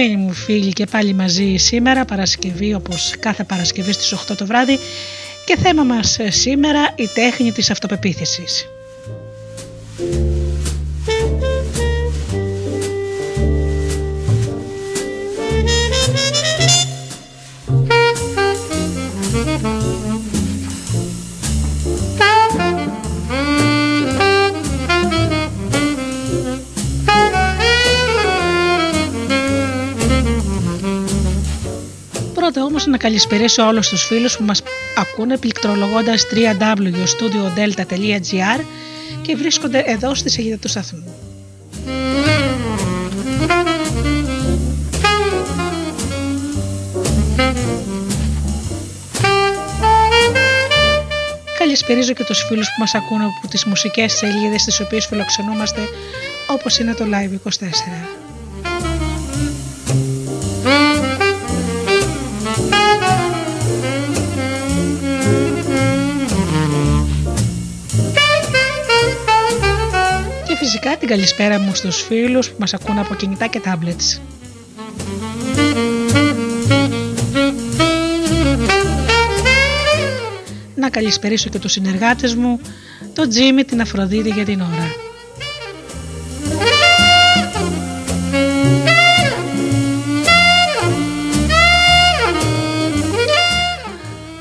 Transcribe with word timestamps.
Αγαπημένοι 0.00 0.26
μου 0.26 0.32
φίλοι 0.32 0.72
και 0.72 0.86
πάλι 0.86 1.12
μαζί 1.14 1.56
σήμερα 1.56 2.04
Παρασκευή 2.04 2.74
όπως 2.74 3.14
κάθε 3.20 3.44
Παρασκευή 3.44 3.92
στις 3.92 4.14
8 4.14 4.36
το 4.36 4.46
βράδυ 4.46 4.78
και 5.44 5.56
θέμα 5.56 5.84
μας 5.84 6.18
σήμερα 6.28 6.94
η 6.96 7.08
τέχνη 7.14 7.52
της 7.52 7.70
αυτοπεποίθησης. 7.70 8.68
Όμως 32.56 32.86
να 32.86 32.96
καλησπερίσω 32.96 33.66
όλους 33.66 33.88
τους 33.88 34.04
φίλους 34.04 34.36
που 34.36 34.44
μας 34.44 34.62
ακούνε 34.96 35.38
πληκτρολογώντας 35.38 36.26
www.studiodelta.gr 36.32 38.60
και 39.22 39.36
βρίσκονται 39.36 39.82
εδώ 39.86 40.14
στη 40.14 40.30
σελίδα 40.30 40.56
του 40.56 40.68
σταθμού. 40.68 41.04
Καλησπερίζω 51.58 52.12
και 52.12 52.24
τους 52.24 52.44
φίλους 52.48 52.66
που 52.66 52.74
μας 52.78 52.94
ακούνε 52.94 53.24
από 53.24 53.48
τις 53.48 53.64
μουσικές 53.64 54.12
σελίδες 54.12 54.64
τις 54.64 54.80
οποίες 54.80 55.06
φιλοξενούμαστε 55.06 55.80
όπως 56.48 56.78
είναι 56.78 56.94
το 56.94 57.04
Live 57.04 57.48
24. 57.48 58.27
Φυσικά 70.88 71.06
την 71.06 71.16
καλησπέρα 71.16 71.58
μου 71.58 71.74
στους 71.74 72.02
φίλους 72.02 72.50
που 72.50 72.56
μας 72.58 72.74
ακούν 72.74 72.98
από 72.98 73.14
κινητά 73.14 73.46
και 73.46 73.60
tablets. 73.64 74.20
Να 80.74 80.90
καλησπερίσω 80.90 81.48
και 81.48 81.58
τους 81.58 81.72
συνεργάτες 81.72 82.34
μου, 82.34 82.60
τον 83.12 83.28
Τζίμι, 83.28 83.64
την 83.64 83.80
Αφροδίτη 83.80 84.28
για 84.28 84.44
την 84.44 84.60
ώρα. 84.60 84.92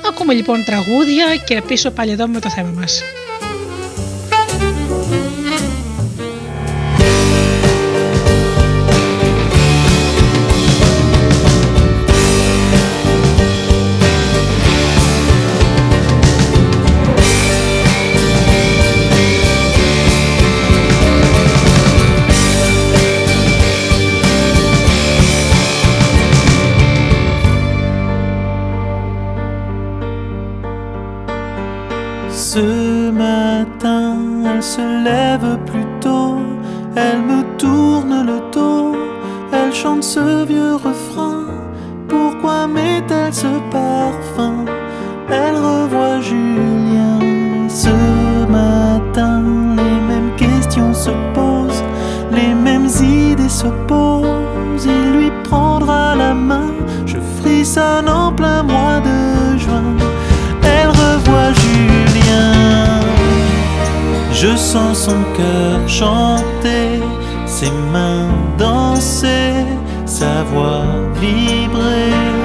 Ακούμε 0.10 0.34
λοιπόν 0.34 0.64
τραγούδια 0.64 1.36
και 1.46 1.62
πίσω 1.62 1.92
πάλι 1.92 2.12
εδώ 2.12 2.28
με 2.28 2.40
το 2.40 2.50
θέμα 2.50 2.72
μας. 2.76 3.02
Sans 64.74 64.94
son 64.94 65.24
cœur 65.38 65.88
chanter, 65.88 67.00
ses 67.46 67.72
mains 67.94 68.28
danser, 68.58 69.64
sa 70.06 70.44
voix 70.44 70.84
vibrer. 71.22 72.37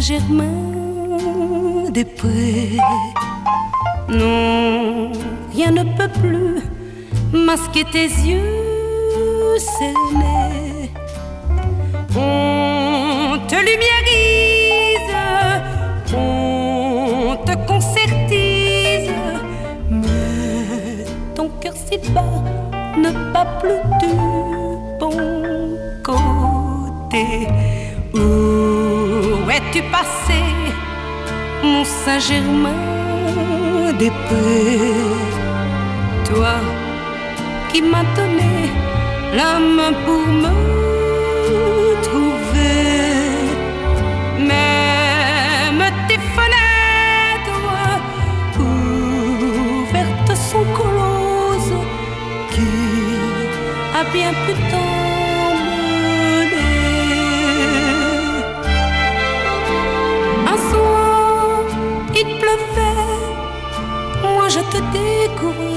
Saint-Germain 0.00 1.90
des 1.90 2.06
prés 2.06 2.78
Non, 4.08 5.12
rien 5.54 5.72
ne 5.72 5.82
peut 5.94 6.08
plus 6.22 6.62
masquer 7.34 7.84
tes 7.84 8.06
yeux 8.06 9.58
cernés. 9.58 10.90
On 12.16 13.36
te 13.46 13.56
lumiérise, 13.56 15.16
on 16.16 17.36
te 17.44 17.54
concertise, 17.66 19.10
mais 19.90 21.04
ton 21.34 21.50
cœur 21.60 21.74
si 21.76 21.98
bas 22.12 22.42
ne 22.96 23.10
bat 23.34 23.58
plus 23.60 23.99
Saint-Germain 32.10 33.92
des 34.00 34.10
prés 34.26 34.80
Toi 36.28 36.56
qui 37.70 37.80
m'as 37.82 38.08
donné 38.16 38.54
la 39.40 39.52
main 39.76 39.92
pour 40.04 40.26
me 40.44 40.56
trouver. 42.06 43.14
Même 44.52 45.84
tes 46.08 46.20
fenêtres 46.36 47.62
ouvertes 48.58 50.34
sont 50.50 50.66
closes. 50.78 51.80
Qui 52.52 52.72
a 54.00 54.02
bien 54.12 54.32
pu 54.42 54.52
t'emmener 54.68 54.79
découvrir. 64.92 65.69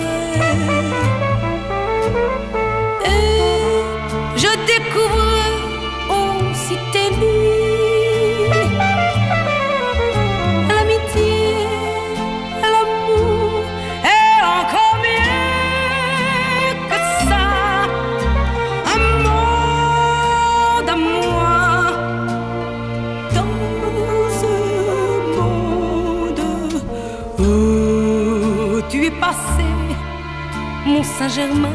Saint-Germain 31.24 31.70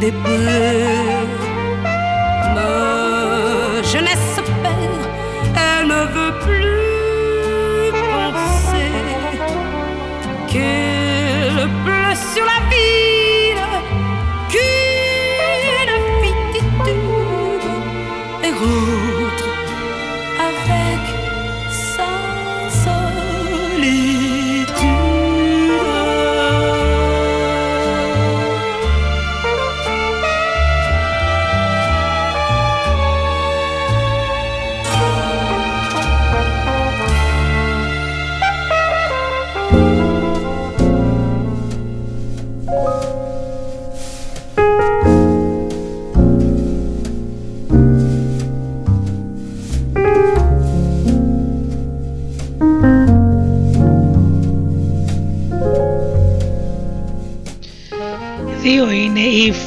des 0.00 0.10
prés. 0.10 1.41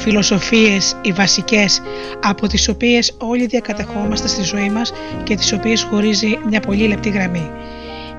Φιλοσοφίες, 0.05 0.95
οι 1.01 1.12
βασικές, 1.12 1.81
από 2.24 2.47
τις 2.47 2.69
οποίες 2.69 3.15
όλοι 3.17 3.45
διακατεχόμαστε 3.45 4.27
στη 4.27 4.43
ζωή 4.43 4.69
μας 4.69 4.93
και 5.24 5.35
τις 5.35 5.53
οποίες 5.53 5.83
χωρίζει 5.83 6.39
μια 6.50 6.59
πολύ 6.59 6.88
λεπτή 6.88 7.09
γραμμή. 7.09 7.51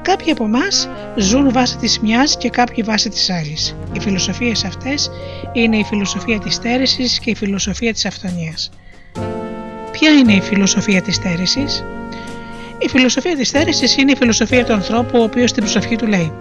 Κάποιοι 0.03 0.31
από 0.31 0.45
εμάς 0.45 0.89
ζουν 1.17 1.53
βάσει 1.53 1.77
της 1.77 2.01
μιας 2.01 2.37
και 2.37 2.51
κάποιοι 2.51 2.85
βάσει 2.85 3.09
της 3.09 3.31
άλλης. 3.31 3.77
Οι 3.93 4.01
φιλοσοφίες 4.01 4.65
αυτές 4.65 5.11
είναι 5.53 5.77
η 5.77 5.85
φιλοσοφία 5.85 6.39
της 6.39 6.55
στέρησης 6.55 7.19
και 7.19 7.31
η 7.31 7.35
φιλοσοφία 7.35 7.93
της 7.93 8.05
αυθονίας. 8.05 8.71
Ποια 9.91 10.11
είναι 10.11 10.33
η 10.33 10.41
φιλοσοφία 10.41 11.03
της 11.03 11.15
στέρησης; 11.15 11.85
Η 12.79 12.89
φιλοσοφία 12.89 13.37
της 13.37 13.49
στέρησης 13.49 13.97
είναι 13.97 14.13
η 14.13 14.17
φιλοσοφία 14.17 14.65
του 14.65 14.73
ανθρώπου 14.73 15.19
ο 15.19 15.23
οποίος 15.23 15.51
στην 15.51 15.63
προσευχή 15.63 15.97
του 15.97 16.07
λέει 16.07 16.33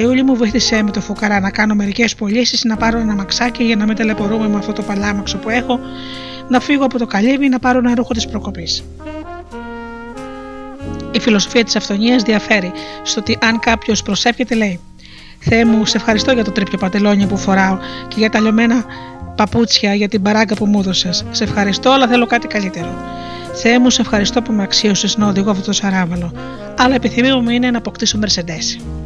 Θεούλη 0.00 0.22
μου 0.22 0.36
βοήθησέ 0.36 0.82
με 0.82 0.90
το 0.90 1.00
φουκαρά 1.00 1.40
να 1.40 1.50
κάνω 1.50 1.74
μερικές 1.74 2.14
πωλήσεις, 2.14 2.64
να 2.64 2.76
πάρω 2.76 2.98
ένα 2.98 3.14
μαξάκι 3.14 3.64
για 3.64 3.76
να 3.76 3.86
μην 3.86 3.96
ταλαιπωρούμε 3.96 4.48
με 4.48 4.56
αυτό 4.56 4.72
το 4.72 4.82
παλάμαξο 4.82 5.38
που 5.38 5.50
έχω, 5.50 5.80
να 6.48 6.60
φύγω 6.60 6.84
από 6.84 6.98
το 6.98 7.06
καλύβι, 7.06 7.48
να 7.48 7.58
πάρω 7.58 7.78
ένα 7.78 7.94
ρούχο 7.94 8.12
της 8.12 8.26
προκοπής. 8.26 8.84
Η 11.10 11.20
φιλοσοφία 11.20 11.64
της 11.64 11.76
αυθονίας 11.76 12.22
διαφέρει 12.22 12.72
στο 13.02 13.20
ότι 13.20 13.38
αν 13.40 13.58
κάποιος 13.58 14.02
προσεύχεται, 14.02 14.54
λέει: 14.54 14.80
Θεέ 15.38 15.64
μου, 15.64 15.86
σε 15.86 15.96
ευχαριστώ 15.96 16.32
για 16.32 16.44
το 16.44 16.50
τρίπιο 16.50 16.78
παντελόνι 16.78 17.26
που 17.26 17.36
φοράω 17.36 17.78
και 18.08 18.16
για 18.18 18.30
τα 18.30 18.40
λιωμένα 18.40 18.84
παπούτσια 19.36 19.94
για 19.94 20.08
την 20.08 20.22
παράγκα 20.22 20.54
που 20.54 20.66
μου 20.66 20.78
έδωσες. 20.78 21.24
Σε 21.30 21.44
ευχαριστώ, 21.44 21.90
αλλά 21.90 22.06
θέλω 22.06 22.26
κάτι 22.26 22.46
καλύτερο. 22.46 22.94
Θεέ 23.52 23.78
μου, 23.78 23.90
σε 23.90 24.00
ευχαριστώ 24.00 24.42
που 24.42 24.52
με 24.52 24.62
αξίωσες 24.62 25.16
να 25.16 25.26
οδηγώ 25.26 25.50
αυτό 25.50 25.64
το 25.64 25.72
σαράβαλο. 25.72 26.32
Αλλά 26.78 26.94
επιθυμία 26.94 27.36
μου 27.36 27.50
είναι 27.50 27.70
να 27.70 27.78
αποκτήσω 27.78 28.18
Mercedes. 28.22 28.97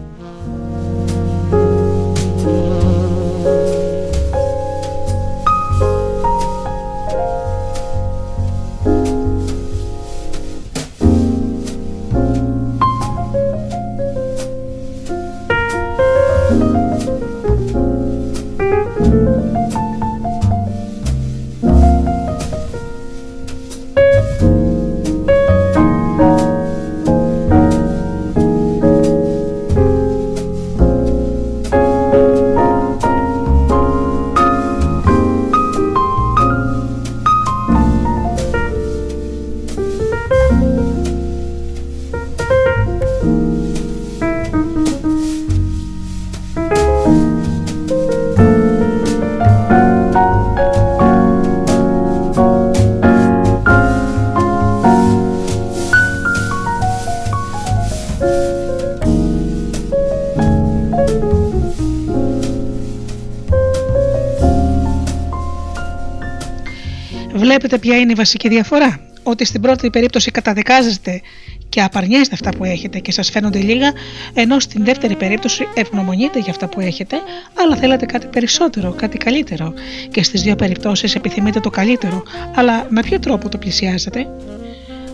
Βλέπετε 67.62 67.88
ποια 67.88 67.96
είναι 67.98 68.12
η 68.12 68.14
βασική 68.14 68.48
διαφορά. 68.48 69.00
Ότι 69.22 69.44
στην 69.44 69.60
πρώτη 69.60 69.90
περίπτωση 69.90 70.30
καταδικάζεστε 70.30 71.20
και 71.68 71.82
απαρνιέστε 71.82 72.34
αυτά 72.34 72.50
που 72.50 72.64
έχετε 72.64 72.98
και 72.98 73.12
σας 73.12 73.30
φαίνονται 73.30 73.58
λίγα, 73.58 73.92
ενώ 74.34 74.60
στην 74.60 74.84
δεύτερη 74.84 75.16
περίπτωση 75.16 75.68
ευγνωμονείτε 75.74 76.38
για 76.38 76.50
αυτά 76.50 76.68
που 76.68 76.80
έχετε, 76.80 77.16
αλλά 77.54 77.76
θέλετε 77.76 78.06
κάτι 78.06 78.26
περισσότερο, 78.26 78.92
κάτι 78.92 79.18
καλύτερο. 79.18 79.72
Και 80.10 80.22
στις 80.22 80.42
δύο 80.42 80.56
περιπτώσεις 80.56 81.14
επιθυμείτε 81.14 81.60
το 81.60 81.70
καλύτερο, 81.70 82.22
αλλά 82.54 82.86
με 82.88 83.00
ποιο 83.00 83.18
τρόπο 83.18 83.48
το 83.48 83.58
πλησιάζετε; 83.58 84.26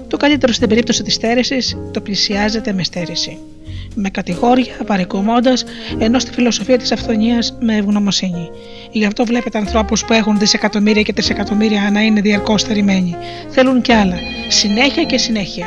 Το 0.09 0.17
καλύτερο 0.17 0.53
στην 0.53 0.69
περίπτωση 0.69 1.03
της 1.03 1.15
στέρησης 1.15 1.77
το 1.93 2.01
πλησιάζετε 2.01 2.73
με 2.73 2.85
στέρηση 2.85 3.39
με 3.95 4.11
κατηγόρια, 4.11 4.75
παρεκομώντα, 4.87 5.53
ενώ 5.99 6.19
στη 6.19 6.33
φιλοσοφία 6.33 6.79
της 6.79 6.93
αυθονίας 6.93 7.57
με 7.61 7.77
ευγνωμοσύνη. 7.77 8.51
Γι' 8.93 9.05
αυτό 9.05 9.25
βλέπετε 9.25 9.59
ανθρώπους 9.59 10.05
που 10.05 10.13
έχουν 10.13 10.39
δισεκατομμύρια 10.39 11.03
και 11.03 11.13
τρισεκατομμύρια 11.13 11.91
να 11.93 12.01
είναι 12.01 12.21
διαρκώς 12.21 12.63
θερημένοι. 12.63 13.17
Θέλουν 13.49 13.81
κι 13.81 13.93
άλλα. 13.93 14.17
Συνέχεια 14.49 15.05
και 15.05 15.19
συνέχεια. 15.19 15.67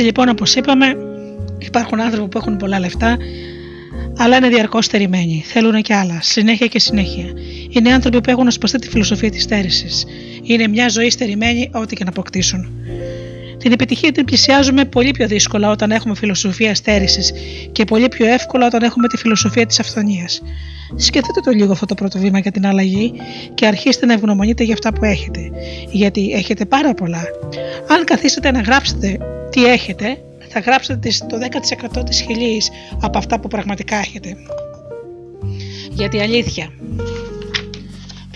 Έτσι 0.00 0.12
λοιπόν 0.12 0.28
όπως 0.28 0.54
είπαμε 0.54 0.96
υπάρχουν 1.58 2.00
άνθρωποι 2.00 2.28
που 2.28 2.38
έχουν 2.38 2.56
πολλά 2.56 2.80
λεφτά 2.80 3.16
αλλά 4.16 4.36
είναι 4.36 4.48
διαρκώς 4.48 4.84
στερημένοι. 4.84 5.44
Θέλουν 5.46 5.82
και 5.82 5.94
άλλα, 5.94 6.18
συνέχεια 6.22 6.66
και 6.66 6.78
συνέχεια. 6.78 7.24
Είναι 7.68 7.92
άνθρωποι 7.92 8.20
που 8.20 8.30
έχουν 8.30 8.46
ασπαστεί 8.46 8.78
τη 8.78 8.88
φιλοσοφία 8.88 9.30
της 9.30 9.42
στέρησης. 9.42 10.04
Είναι 10.42 10.68
μια 10.68 10.88
ζωή 10.88 11.10
στερημένη, 11.10 11.70
ό,τι 11.72 11.96
και 11.96 12.04
να 12.04 12.10
αποκτήσουν. 12.10 12.79
Την 13.60 13.72
επιτυχία 13.72 14.12
την 14.12 14.24
πλησιάζουμε 14.24 14.84
πολύ 14.84 15.10
πιο 15.10 15.26
δύσκολα 15.26 15.70
όταν 15.70 15.90
έχουμε 15.90 16.14
φιλοσοφία 16.14 16.74
στέρηση 16.74 17.32
και 17.72 17.84
πολύ 17.84 18.08
πιο 18.08 18.26
εύκολα 18.26 18.66
όταν 18.66 18.82
έχουμε 18.82 19.08
τη 19.08 19.16
φιλοσοφία 19.16 19.66
της 19.66 19.80
αυθονίας. 19.80 20.42
Σκεφτείτε 20.96 21.40
το 21.40 21.50
λίγο 21.50 21.72
αυτό 21.72 21.86
το 21.86 21.94
πρώτο 21.94 22.18
βήμα 22.18 22.38
για 22.38 22.50
την 22.50 22.66
αλλαγή 22.66 23.12
και 23.54 23.66
αρχίστε 23.66 24.06
να 24.06 24.12
ευγνωμονείτε 24.12 24.64
για 24.64 24.74
αυτά 24.74 24.92
που 24.92 25.04
έχετε. 25.04 25.50
Γιατί 25.90 26.32
έχετε 26.32 26.64
πάρα 26.64 26.94
πολλά. 26.94 27.22
Αν 27.88 28.04
καθίσετε 28.04 28.50
να 28.50 28.60
γράψετε 28.60 29.18
τι 29.50 29.64
έχετε, 29.64 30.18
θα 30.48 30.60
γράψετε 30.60 31.08
το 31.28 31.38
10% 32.00 32.04
της 32.04 32.20
χιλής 32.20 32.70
από 33.00 33.18
αυτά 33.18 33.40
που 33.40 33.48
πραγματικά 33.48 33.96
έχετε. 33.96 34.36
Γιατί 35.90 36.20
αλήθεια, 36.20 36.70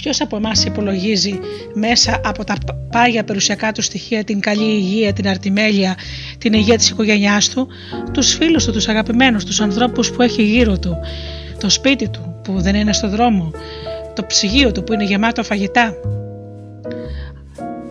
ποιος 0.04 0.20
από 0.20 0.36
εμάς 0.36 0.64
υπολογίζει 0.64 1.38
μέσα 1.74 2.20
από 2.24 2.44
τα 2.44 2.54
πάγια 2.90 3.24
περιουσιακά 3.24 3.72
του 3.72 3.82
στοιχεία 3.82 4.24
την 4.24 4.40
καλή 4.40 4.64
υγεία, 4.64 5.12
την 5.12 5.28
αρτιμέλεια, 5.28 5.96
την 6.38 6.52
υγεία 6.52 6.76
της 6.76 6.90
οικογένειάς 6.90 7.48
του, 7.48 7.68
τους 8.12 8.34
φίλους 8.34 8.64
του, 8.64 8.72
τους 8.72 8.88
αγαπημένους, 8.88 9.44
τους 9.44 9.60
ανθρώπους 9.60 10.12
που 10.12 10.22
έχει 10.22 10.42
γύρω 10.42 10.78
του, 10.78 10.96
το 11.58 11.70
σπίτι 11.70 12.08
του 12.08 12.40
που 12.44 12.60
δεν 12.60 12.74
είναι 12.74 12.92
στο 12.92 13.08
δρόμο, 13.08 13.50
το 14.14 14.24
ψυγείο 14.26 14.72
του 14.72 14.84
που 14.84 14.92
είναι 14.92 15.04
γεμάτο 15.04 15.42
φαγητά, 15.42 15.94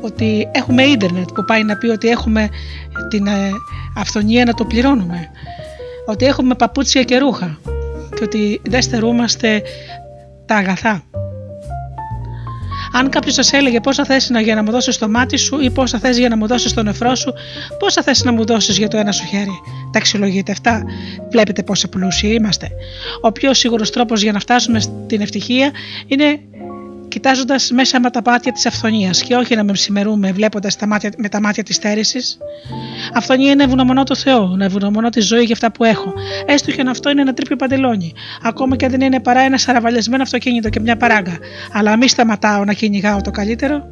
ότι 0.01 0.49
έχουμε 0.51 0.83
ίντερνετ 0.83 1.29
που 1.33 1.43
πάει 1.45 1.63
να 1.63 1.77
πει 1.77 1.87
ότι 1.87 2.07
έχουμε 2.07 2.49
την 3.09 3.27
ε, 3.27 3.49
αυθονία 3.97 4.45
να 4.45 4.53
το 4.53 4.65
πληρώνουμε. 4.65 5.29
Ότι 6.05 6.25
έχουμε 6.25 6.55
παπούτσια 6.55 7.03
και 7.03 7.17
ρούχα 7.17 7.59
και 8.15 8.23
ότι 8.23 8.61
δεν 8.63 8.81
στερούμαστε 8.81 9.61
τα 10.45 10.55
αγαθά. 10.55 11.03
Αν 12.95 13.09
κάποιος 13.09 13.33
σας 13.33 13.53
έλεγε 13.53 13.79
πόσα 13.79 14.05
θες 14.05 14.31
για 14.43 14.55
να 14.55 14.63
μου 14.63 14.71
δώσεις 14.71 14.97
το 14.97 15.09
μάτι 15.09 15.37
σου 15.37 15.59
ή 15.59 15.69
πόσα 15.69 15.99
θες 15.99 16.17
για 16.17 16.29
να 16.29 16.37
μου 16.37 16.47
δώσεις 16.47 16.73
το 16.73 16.83
νεφρό 16.83 17.15
σου, 17.15 17.33
πόσα 17.79 18.01
θες 18.01 18.23
να 18.23 18.31
μου 18.31 18.45
δώσεις 18.45 18.77
για 18.77 18.87
το 18.87 18.97
ένα 18.97 19.11
σου 19.11 19.25
χέρι. 19.25 19.61
Τα 19.91 19.99
αξιολογείτε 19.99 20.51
αυτά. 20.51 20.83
Βλέπετε 21.31 21.63
πόσο 21.63 21.87
πλούσιοι 21.87 22.27
είμαστε. 22.27 22.67
Ο 23.21 23.31
πιο 23.31 23.53
σίγουρος 23.53 23.89
τρόπος 23.89 24.21
για 24.21 24.31
να 24.31 24.39
φτάσουμε 24.39 24.79
στην 24.79 25.21
ευτυχία 25.21 25.71
είναι 26.07 26.39
κοιτάζοντας 27.13 27.71
μέσα 27.71 27.99
με 27.99 28.09
τα 28.09 28.21
μάτια 28.25 28.51
της 28.51 28.65
αυθονίας 28.65 29.23
και 29.23 29.35
όχι 29.35 29.55
να 29.55 29.63
με 29.63 29.71
ψημερούμε 29.71 30.31
βλέποντας 30.31 30.75
με 31.17 31.29
τα 31.29 31.41
μάτια 31.41 31.63
της 31.63 31.75
στέρησης. 31.75 32.37
Αυθονία 33.13 33.51
είναι 33.51 33.63
ευγνωμονώ 33.63 34.03
το 34.03 34.15
Θεό, 34.15 34.47
να 34.47 34.65
ευγνωμονώ 34.65 35.09
τη 35.09 35.19
ζωή 35.19 35.43
για 35.43 35.53
αυτά 35.53 35.71
που 35.71 35.83
έχω. 35.83 36.13
Έστω 36.45 36.71
και 36.71 36.81
αν 36.81 36.87
αυτό 36.87 37.09
είναι 37.09 37.21
ένα 37.21 37.33
τρίπιο 37.33 37.55
παντελόνι. 37.55 38.13
Ακόμα 38.43 38.75
και 38.75 38.85
αν 38.85 38.91
δεν 38.91 39.01
είναι 39.01 39.19
παρά 39.19 39.39
ένα 39.39 39.57
σαραβαλιασμένο 39.57 40.23
αυτοκίνητο 40.23 40.69
και 40.69 40.79
μια 40.79 40.97
παράγκα. 40.97 41.37
Αλλά 41.71 41.97
μη 41.97 42.07
σταματάω 42.07 42.63
να 42.63 42.73
κυνηγάω 42.73 43.21
το 43.21 43.31
καλύτερο. 43.31 43.87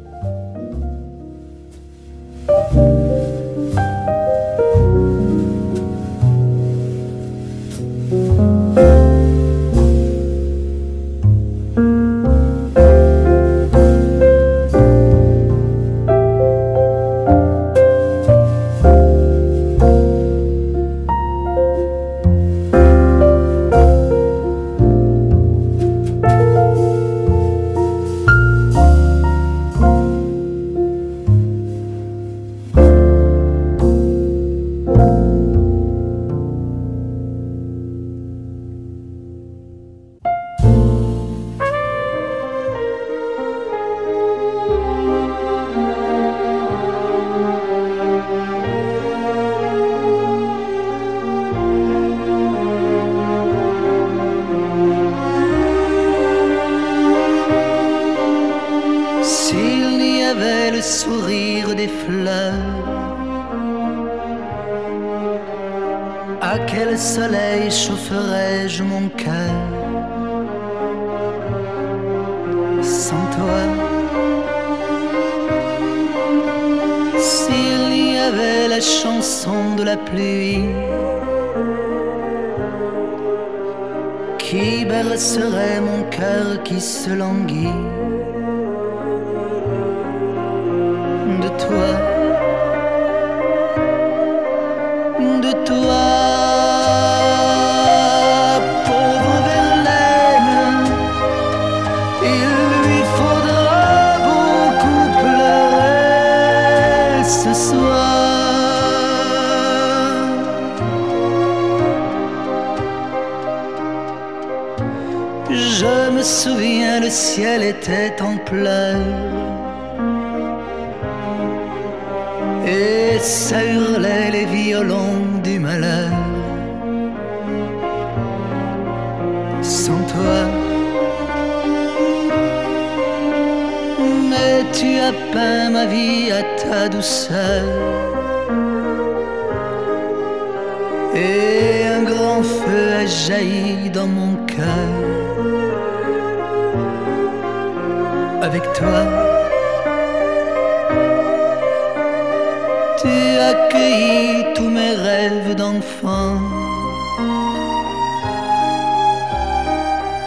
Tu 153.52 153.58
as 153.58 153.68
cueilli 153.68 154.54
tous 154.54 154.68
mes 154.68 154.94
rêves 154.94 155.54
d'enfant 155.54 156.38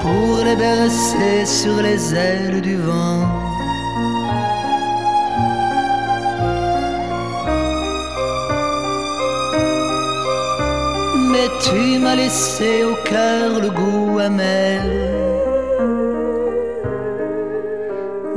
pour 0.01 0.43
les 0.45 0.55
bercer 0.55 1.45
sur 1.45 1.81
les 1.81 2.15
ailes 2.15 2.61
du 2.61 2.75
vent. 2.77 3.27
Mais 11.31 11.49
tu 11.65 11.99
m'as 11.99 12.15
laissé 12.15 12.83
au 12.83 12.95
cœur 13.09 13.59
le 13.61 13.69
goût 13.69 14.19
amer 14.19 14.81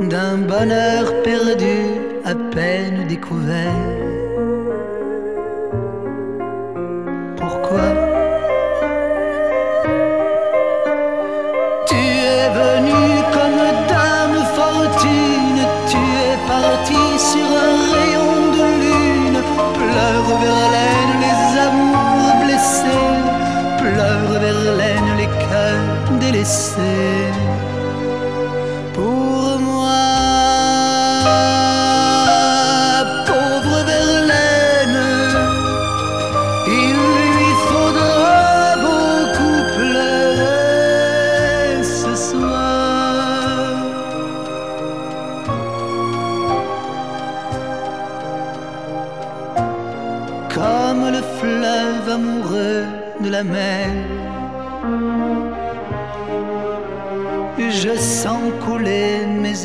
d'un 0.01 0.37
bonheur 0.37 1.05
perdu 1.23 1.77
à 2.25 2.33
peine 2.53 3.07
découvert. 3.07 3.88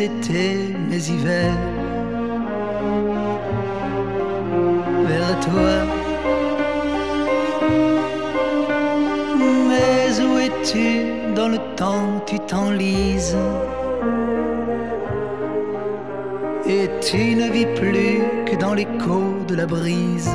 Étés, 0.05 0.75
mes 0.91 1.03
hivers. 1.11 1.59
Vers 5.09 5.41
toi. 5.47 5.75
Mais 9.69 10.21
où 10.25 10.39
es-tu 10.47 10.89
dans 11.35 11.49
le 11.49 11.59
temps 11.77 12.23
tu 12.27 12.39
t'enlises 12.51 13.37
Et 16.67 16.89
tu 17.07 17.35
ne 17.41 17.47
vis 17.51 17.71
plus 17.81 18.21
que 18.47 18.57
dans 18.57 18.75
l'écho 18.75 19.21
de 19.49 19.55
la 19.55 19.67
brise 19.67 20.31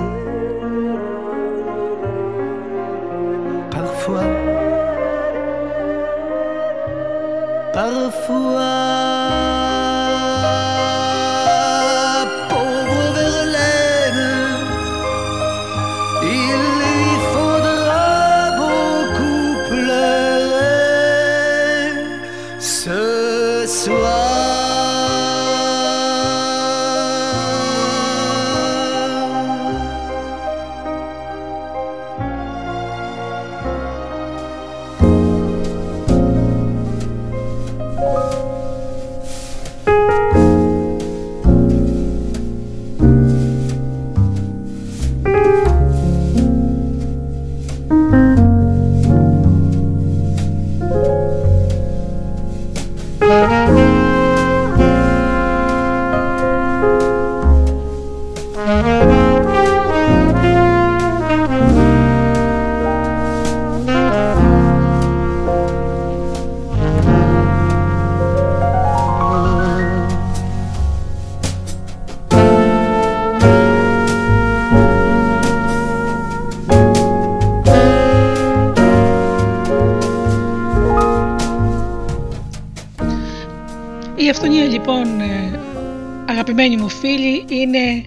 αγαπημένοι 86.69 86.81
μου 86.81 86.89
φίλοι 86.89 87.45
είναι 87.61 88.05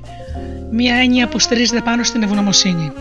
μια 0.71 0.95
έννοια 0.95 1.29
που 1.29 1.39
στηρίζεται 1.39 1.81
πάνω 1.81 2.03
στην 2.03 2.23
ευγνωμοσύνη. 2.23 2.93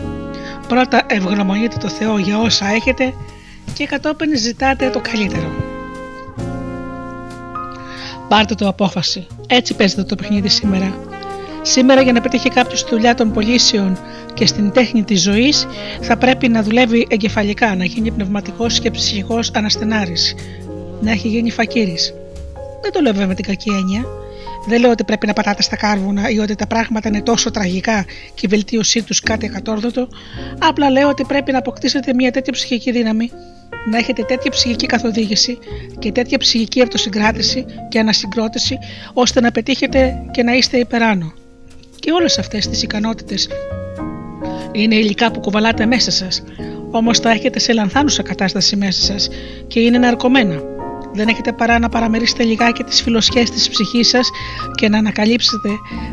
Πρώτα 0.68 1.02
ευγνωμονείτε 1.06 1.76
το 1.80 1.88
Θεό 1.88 2.18
για 2.18 2.38
όσα 2.38 2.66
έχετε 2.66 3.14
και 3.74 3.86
κατόπιν 3.86 4.38
ζητάτε 4.38 4.90
το 4.90 5.00
καλύτερο. 5.00 5.50
Πάρτε 8.28 8.54
το 8.54 8.68
απόφαση. 8.68 9.26
Έτσι 9.46 9.74
παίζετε 9.74 10.02
το 10.02 10.14
παιχνίδι 10.14 10.48
σήμερα. 10.48 10.94
Σήμερα 11.62 12.00
για 12.02 12.12
να 12.12 12.20
πετύχει 12.20 12.48
κάποιος 12.48 12.80
στη 12.80 12.90
δουλειά 12.90 13.14
των 13.14 13.32
πωλήσεων 13.32 13.98
και 14.34 14.46
στην 14.46 14.72
τέχνη 14.72 15.02
της 15.02 15.22
ζωής, 15.22 15.66
θα 16.00 16.16
πρέπει 16.16 16.48
να 16.48 16.62
δουλεύει 16.62 17.06
εγκεφαλικά, 17.10 17.76
να 17.76 17.84
γίνει 17.84 18.10
πνευματικός 18.10 18.80
και 18.80 18.90
ψυχικός 18.90 19.50
αναστενάρης, 19.54 20.34
να 21.00 21.10
έχει 21.10 21.28
γίνει 21.28 21.50
φακύρης. 21.50 22.14
Δεν 22.82 22.92
το 22.92 23.00
λέω 23.00 23.12
βέβαια 23.12 23.26
με 23.26 23.34
την 23.34 23.44
κακή 23.44 23.70
έννοια. 23.70 24.21
Δεν 24.66 24.80
λέω 24.80 24.90
ότι 24.90 25.04
πρέπει 25.04 25.26
να 25.26 25.32
πατάτε 25.32 25.62
στα 25.62 25.76
κάρβουνα 25.76 26.30
ή 26.30 26.38
ότι 26.38 26.54
τα 26.54 26.66
πράγματα 26.66 27.08
είναι 27.08 27.22
τόσο 27.22 27.50
τραγικά 27.50 28.04
και 28.34 28.40
η 28.46 28.48
βελτίωσή 28.48 29.02
τους 29.02 29.20
κάτι 29.20 29.46
εκατόρδοτο. 29.46 30.08
Απλά 30.58 30.90
λέω 30.90 31.08
ότι 31.08 31.24
πρέπει 31.24 31.52
να 31.52 31.58
αποκτήσετε 31.58 32.14
μια 32.14 32.30
τέτοια 32.30 32.52
ψυχική 32.52 32.90
δύναμη, 32.90 33.30
να 33.90 33.98
έχετε 33.98 34.22
τέτοια 34.22 34.50
ψυχική 34.50 34.86
καθοδήγηση 34.86 35.58
και 35.98 36.12
τέτοια 36.12 36.38
ψυχική 36.38 36.82
αυτοσυγκράτηση 36.82 37.64
και 37.88 37.98
ανασυγκρότηση, 37.98 38.78
ώστε 39.12 39.40
να 39.40 39.50
πετύχετε 39.50 40.22
και 40.30 40.42
να 40.42 40.52
είστε 40.52 40.78
υπεράνω. 40.78 41.32
Και 41.98 42.12
όλες 42.12 42.38
αυτές 42.38 42.68
τις 42.68 42.82
ικανότητες 42.82 43.48
είναι 44.72 44.94
υλικά 44.94 45.30
που 45.30 45.40
κουβαλάτε 45.40 45.86
μέσα 45.86 46.10
σας, 46.10 46.42
όμως 46.90 47.20
τα 47.20 47.30
έχετε 47.30 47.58
σε 47.58 47.72
λανθάνουσα 47.72 48.22
κατάσταση 48.22 48.76
μέσα 48.76 49.02
σας 49.02 49.28
και 49.66 49.80
είναι 49.80 49.98
ναρκωμένα 49.98 50.71
δεν 51.14 51.28
έχετε 51.28 51.52
παρά 51.52 51.78
να 51.78 51.88
παραμερίσετε 51.88 52.42
λιγάκι 52.42 52.82
τις 52.82 53.02
φιλοσιές 53.02 53.50
της 53.50 53.68
ψυχής 53.68 54.08
σας 54.08 54.30
και 54.74 54.88
να 54.88 54.98
ανακαλύψετε 54.98 55.68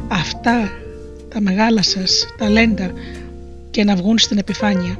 αυτά 0.07 0.71
τα 1.29 1.41
μεγάλα 1.41 1.81
σας 1.81 2.27
ταλέντα 2.38 2.91
και 3.71 3.83
να 3.83 3.95
βγουν 3.95 4.17
στην 4.17 4.38
επιφάνεια. 4.38 4.97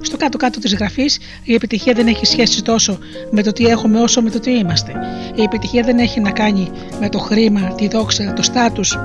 Στο 0.00 0.16
κάτω-κάτω 0.16 0.58
της 0.58 0.74
γραφής 0.74 1.18
η 1.44 1.54
επιτυχία 1.54 1.92
δεν 1.92 2.06
έχει 2.06 2.26
σχέση 2.26 2.62
τόσο 2.62 2.98
με 3.30 3.42
το 3.42 3.52
τι 3.52 3.64
έχουμε 3.66 4.00
όσο 4.00 4.22
με 4.22 4.30
το 4.30 4.40
τι 4.40 4.50
είμαστε. 4.50 4.92
Η 5.34 5.42
επιτυχία 5.42 5.82
δεν 5.82 5.98
έχει 5.98 6.20
να 6.20 6.30
κάνει 6.30 6.70
με 7.00 7.08
το 7.08 7.18
χρήμα, 7.18 7.74
τη 7.74 7.88
δόξα, 7.88 8.32
το 8.32 8.42
στάτους 8.42 8.98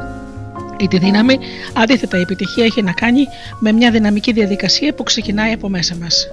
ή 0.80 0.88
τη 0.88 0.98
δύναμη. 0.98 1.40
Αντίθετα 1.74 2.18
η 2.18 2.22
επιτυχία 2.22 2.64
έχει 2.66 2.82
να 2.82 2.92
κάνει 2.92 3.26
με 3.60 3.72
μια 3.72 3.92
δυναμική 3.92 4.32
διαδικασία 4.32 4.94
που 4.94 5.04
ξεκινάει 5.04 5.52
από 5.52 5.70
μέσα 5.70 5.96
μας. 5.96 6.28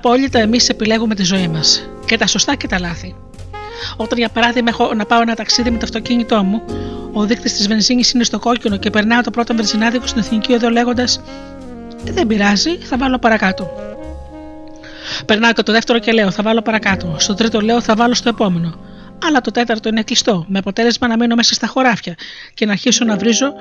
Απόλυτα 0.00 0.38
εμείς 0.38 0.68
επιλέγουμε 0.68 1.14
τη 1.14 1.22
ζωή 1.22 1.48
μας. 1.48 1.88
Και 2.06 2.16
τα 2.16 2.26
σωστά 2.26 2.54
και 2.54 2.66
τα 2.66 2.80
λάθη. 2.80 3.14
Όταν 3.96 4.18
για 4.18 4.28
παράδειγμα 4.28 4.68
έχω 4.68 4.94
να 4.94 5.04
πάω 5.04 5.20
ένα 5.20 5.34
ταξίδι 5.34 5.70
με 5.70 5.78
το 5.78 5.84
αυτοκίνητό 5.84 6.44
μου, 6.44 6.62
ο 7.12 7.24
δείκτης 7.24 7.52
της 7.52 7.68
βενζίνης 7.68 8.12
είναι 8.12 8.24
στο 8.24 8.38
κόκκινο 8.38 8.76
και 8.76 8.90
περνάω 8.90 9.20
το 9.20 9.30
πρώτο 9.30 9.54
βενζινάδικο 9.54 10.06
στην 10.06 10.20
εθνική 10.20 10.52
οδό 10.52 10.70
λέγοντας 10.70 11.20
Δεν 12.04 12.26
πειράζει, 12.26 12.76
θα 12.76 12.96
βάλω 12.96 13.18
παρακάτω. 13.18 13.70
Περνάω 15.26 15.52
και 15.52 15.62
το 15.62 15.72
δεύτερο 15.72 15.98
και 15.98 16.12
λέω 16.12 16.30
θα 16.30 16.42
βάλω 16.42 16.62
παρακάτω. 16.62 17.16
Στο 17.18 17.34
τρίτο 17.34 17.60
λέω 17.60 17.80
θα 17.80 17.94
βάλω 17.94 18.14
στο 18.14 18.28
επόμενο. 18.28 18.74
Αλλά 19.26 19.40
το 19.40 19.50
τέταρτο 19.50 19.88
είναι 19.88 20.02
κλειστό, 20.02 20.44
με 20.48 20.58
αποτέλεσμα 20.58 21.08
να 21.08 21.16
μείνω 21.16 21.34
μέσα 21.34 21.54
στα 21.54 21.66
χωράφια 21.66 22.14
και 22.54 22.66
να 22.66 22.72
αρχίσω 22.72 23.04
να 23.04 23.16
βρίζω 23.16 23.52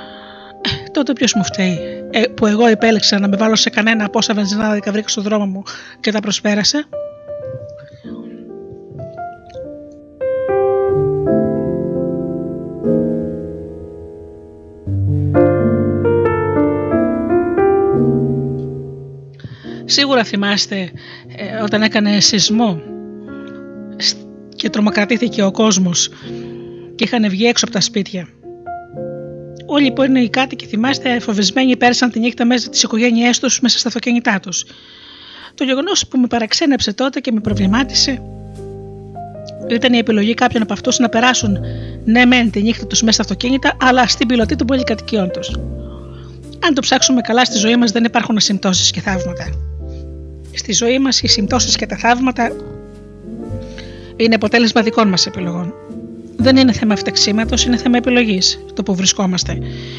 τότε 0.91 1.13
ποιος 1.13 1.33
μου 1.33 1.43
φταίει, 1.43 1.77
ε, 2.11 2.21
που 2.21 2.45
εγώ 2.45 2.65
επέλεξα 2.65 3.19
να 3.19 3.27
με 3.27 3.37
βάλω 3.37 3.55
σε 3.55 3.69
κανένα 3.69 4.05
από 4.05 4.17
όσα 4.17 4.33
βενζινάδικα 4.33 4.91
βρήκα 4.91 5.07
στον 5.07 5.23
δρόμο 5.23 5.45
μου 5.45 5.63
και 5.99 6.11
τα 6.11 6.19
προσπέρασε. 6.19 6.87
Σίγουρα 19.85 20.23
θυμάστε 20.23 20.91
ε, 21.35 21.63
όταν 21.63 21.81
έκανε 21.81 22.19
σεισμό 22.19 22.81
και 24.55 24.69
τρομοκρατήθηκε 24.69 25.43
ο 25.43 25.51
κόσμος 25.51 26.09
και 26.95 27.03
είχαν 27.03 27.29
βγει 27.29 27.45
έξω 27.45 27.65
από 27.65 27.73
τα 27.73 27.81
σπίτια. 27.81 28.27
Όλοι 29.71 29.91
που 29.91 30.03
είναι 30.03 30.19
οι 30.19 30.29
κάτοικοι, 30.29 30.65
θυμάστε, 30.65 31.19
φοβισμένοι 31.19 31.77
πέρασαν 31.77 32.11
τη 32.11 32.19
νύχτα 32.19 32.45
μέσα 32.45 32.69
τι 32.69 32.79
οικογένειές 32.83 33.39
τους 33.39 33.59
μέσα 33.59 33.77
στα 33.77 33.87
αυτοκίνητά 33.87 34.39
τους. 34.39 34.65
Το 35.55 35.63
γεγονός 35.63 36.07
που 36.07 36.19
με 36.19 36.27
παραξένεψε 36.27 36.93
τότε 36.93 37.19
και 37.19 37.31
με 37.31 37.39
προβλημάτισε 37.39 38.21
ήταν 39.69 39.93
η 39.93 39.97
επιλογή 39.97 40.33
κάποιων 40.33 40.61
από 40.61 40.73
αυτούς 40.73 40.99
να 40.99 41.09
περάσουν 41.09 41.57
ναι, 42.05 42.25
μεν 42.25 42.51
τη 42.51 42.61
νύχτα 42.61 42.87
τους 42.87 43.01
μέσα 43.01 43.13
στα 43.13 43.21
αυτοκίνητα, 43.21 43.77
αλλά 43.81 44.07
στην 44.07 44.27
πιλωτή 44.27 44.55
των 44.55 44.67
πολυκατοικιών 44.67 45.31
τους. 45.31 45.49
Αν 46.59 46.73
το 46.73 46.81
ψάξουμε 46.81 47.21
καλά, 47.21 47.45
στη 47.45 47.57
ζωή 47.57 47.75
μας 47.75 47.91
δεν 47.91 48.03
υπάρχουν 48.03 48.37
ασυμπτώσεις 48.37 48.91
και 48.91 49.01
θαύματα. 49.01 49.49
Στη 50.53 50.73
ζωή 50.73 50.99
μας 50.99 51.21
οι 51.21 51.27
συμπτώσεις 51.27 51.75
και 51.75 51.85
τα 51.85 51.97
θαύματα 51.97 52.51
είναι 54.15 54.35
αποτέλεσμα 54.35 54.81
δικών 54.81 55.07
μας 55.07 55.25
επιλογών. 55.25 55.73
Δεν 56.41 56.57
είναι 56.57 56.71
θέμα 56.71 56.93
ευτεξήματο, 56.93 57.55
είναι 57.65 57.77
θέμα 57.77 57.97
επιλογής 57.97 58.59
το 58.73 58.83
που 58.83 58.95
βρισκόμαστε. 58.95 59.57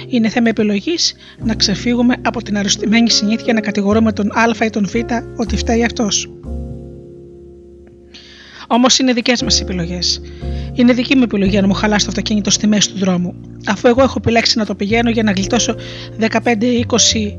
Είναι 0.09 0.29
θέμα 0.29 0.49
επιλογής 0.49 1.15
να 1.45 1.55
ξεφύγουμε 1.55 2.17
από 2.23 2.43
την 2.43 2.59
αρρωστημένη 2.59 3.11
συνήθεια 3.11 3.53
να 3.53 3.61
κατηγορούμε 3.61 4.13
τον 4.13 4.31
Α 4.39 4.65
ή 4.65 4.71
τον 4.71 4.87
Β 4.87 4.95
ότι 5.37 5.57
φταίει 5.57 5.85
αυτός. 5.85 6.31
Όμως 8.73 8.99
είναι 8.99 9.13
δικές 9.13 9.43
μας 9.43 9.61
επιλογές. 9.61 10.21
Είναι 10.73 10.93
δική 10.93 11.17
μου 11.17 11.23
επιλογή 11.23 11.61
να 11.61 11.67
μου 11.67 11.75
χαλάσει 11.75 12.05
το 12.05 12.11
αυτοκίνητο 12.11 12.51
στη 12.51 12.67
μέση 12.67 12.91
του 12.91 12.99
δρόμου. 12.99 13.35
Αφού 13.67 13.89
εγώ 13.89 14.03
έχω 14.03 14.15
επιλέξει 14.19 14.59
να 14.59 14.67
το 14.67 14.75
πηγαίνω 14.75 15.11
για 15.11 15.23
να 15.23 15.33
γλιτώσω 15.33 15.75
15-20 16.21 16.29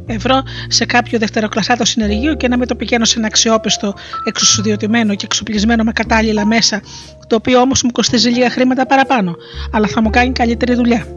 ευρώ 0.05 0.43
σε 0.67 0.85
κάποιο 0.85 1.19
δευτεροκλασσάτο 1.19 1.85
συνεργείο 1.85 2.35
και 2.35 2.47
να 2.47 2.57
μην 2.57 2.67
το 2.67 2.75
πηγαίνω 2.75 3.05
σε 3.05 3.17
ένα 3.17 3.27
αξιόπιστο, 3.27 3.93
εξουσιοδοτημένο 4.23 5.15
και 5.15 5.25
εξοπλισμένο 5.25 5.83
με 5.83 5.91
κατάλληλα 5.91 6.45
μέσα, 6.45 6.81
το 7.27 7.35
οποίο 7.35 7.59
όμως 7.59 7.83
μου 7.83 7.91
κοστίζει 7.91 8.29
λίγα 8.29 8.49
χρήματα 8.49 8.85
παραπάνω, 8.85 9.35
αλλά 9.71 9.87
θα 9.87 10.01
μου 10.01 10.09
κάνει 10.09 10.31
καλύτερη 10.31 10.73
δουλειά. 10.73 11.07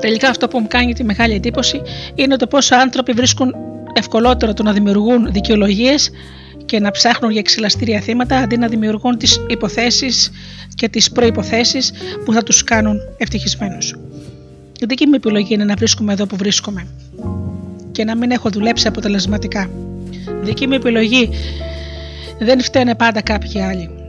Τελικά 0.00 0.28
αυτό 0.28 0.48
που 0.48 0.58
μου 0.58 0.66
κάνει 0.68 0.92
τη 0.92 1.04
μεγάλη 1.04 1.34
εντύπωση 1.34 1.82
είναι 2.14 2.36
το 2.36 2.46
πόσο 2.46 2.74
άνθρωποι 2.74 3.12
βρίσκουν 3.12 3.54
ευκολότερο 3.92 4.52
το 4.52 4.62
να 4.62 4.72
δημιουργούν 4.72 5.32
δικαιολογίες 5.32 6.10
και 6.70 6.80
να 6.80 6.90
ψάχνουν 6.90 7.30
για 7.30 7.40
εξελαστήρια 7.40 8.00
θύματα 8.00 8.36
αντί 8.36 8.56
να 8.56 8.68
δημιουργούν 8.68 9.18
τις 9.18 9.40
υποθέσεις 9.48 10.30
και 10.74 10.88
τις 10.88 11.10
προϋποθέσεις 11.10 11.92
που 12.24 12.32
θα 12.32 12.42
τους 12.42 12.64
κάνουν 12.64 12.98
ευτυχισμένους. 13.16 13.94
Η 14.80 14.86
δική 14.86 15.06
μου 15.06 15.14
επιλογή 15.14 15.54
είναι 15.54 15.64
να 15.64 15.74
βρίσκομαι 15.74 16.12
εδώ 16.12 16.26
που 16.26 16.36
βρίσκομαι 16.36 16.86
και 17.92 18.04
να 18.04 18.16
μην 18.16 18.30
έχω 18.30 18.50
δουλέψει 18.50 18.86
αποτελεσματικά. 18.86 19.70
Δική 20.42 20.66
μου 20.66 20.74
επιλογή 20.74 21.30
δεν 22.38 22.62
φταίνε 22.62 22.94
πάντα 22.94 23.22
κάποιοι 23.22 23.60
άλλοι. 23.60 23.99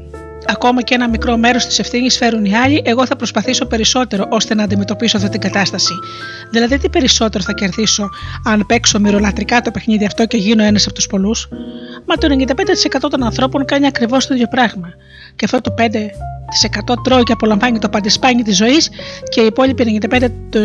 Ακόμα 0.52 0.82
και 0.82 0.94
ένα 0.94 1.10
μικρό 1.10 1.38
μέρος 1.38 1.66
της 1.66 1.80
ευθύνης 1.80 2.18
φέρουν 2.18 2.46
οι 2.46 2.56
άλλοι, 2.56 2.82
εγώ 2.86 3.06
θα 3.06 3.16
προσπαθήσω 3.16 3.66
περισσότερο 3.66 4.28
ώστε 4.30 4.56
να 4.56 4.64
αντιμετωπίσω 4.64 5.18
αυτή 5.18 5.30
την 5.30 5.40
κατάσταση. 5.40 5.94
Δηλαδή, 6.52 6.78
τι 6.78 6.90
περισσότερο 6.90 7.44
θα 7.44 7.54
κερδίσω 7.54 8.10
αν 8.46 8.66
παίξω 8.66 9.00
μυρολατρικά 9.00 9.62
το 9.62 9.72
παιχνίδι 9.72 10.06
αυτό 10.06 10.26
και 10.26 10.38
γίνω 10.38 10.64
ένας 10.64 10.86
από 10.86 10.94
τους 10.94 11.08
πολλούς; 11.08 11.48
Μα 12.06 12.16
το 12.16 12.28
95% 12.28 13.10
των 13.10 13.24
ανθρώπων 13.24 13.66
κάνει 13.66 13.88
ακριβώς 13.88 14.28
το 14.28 14.34
ίδιο 14.34 14.48
πράγμα. 14.48 14.88
Και 15.36 15.46
αυτό 15.46 15.62
το 15.62 15.74
5% 15.78 16.94
τρώει 17.04 17.24
και 17.24 17.32
απολαμβάνει 17.32 17.80
το 17.80 17.90
παντισπάνι 17.90 18.44
της 18.44 18.58
ζωής 18.58 18.90
και 19.30 19.42
οι 19.42 19.46
υπόλοιποι 19.46 20.00
95%, 20.10 20.30
το 20.50 20.60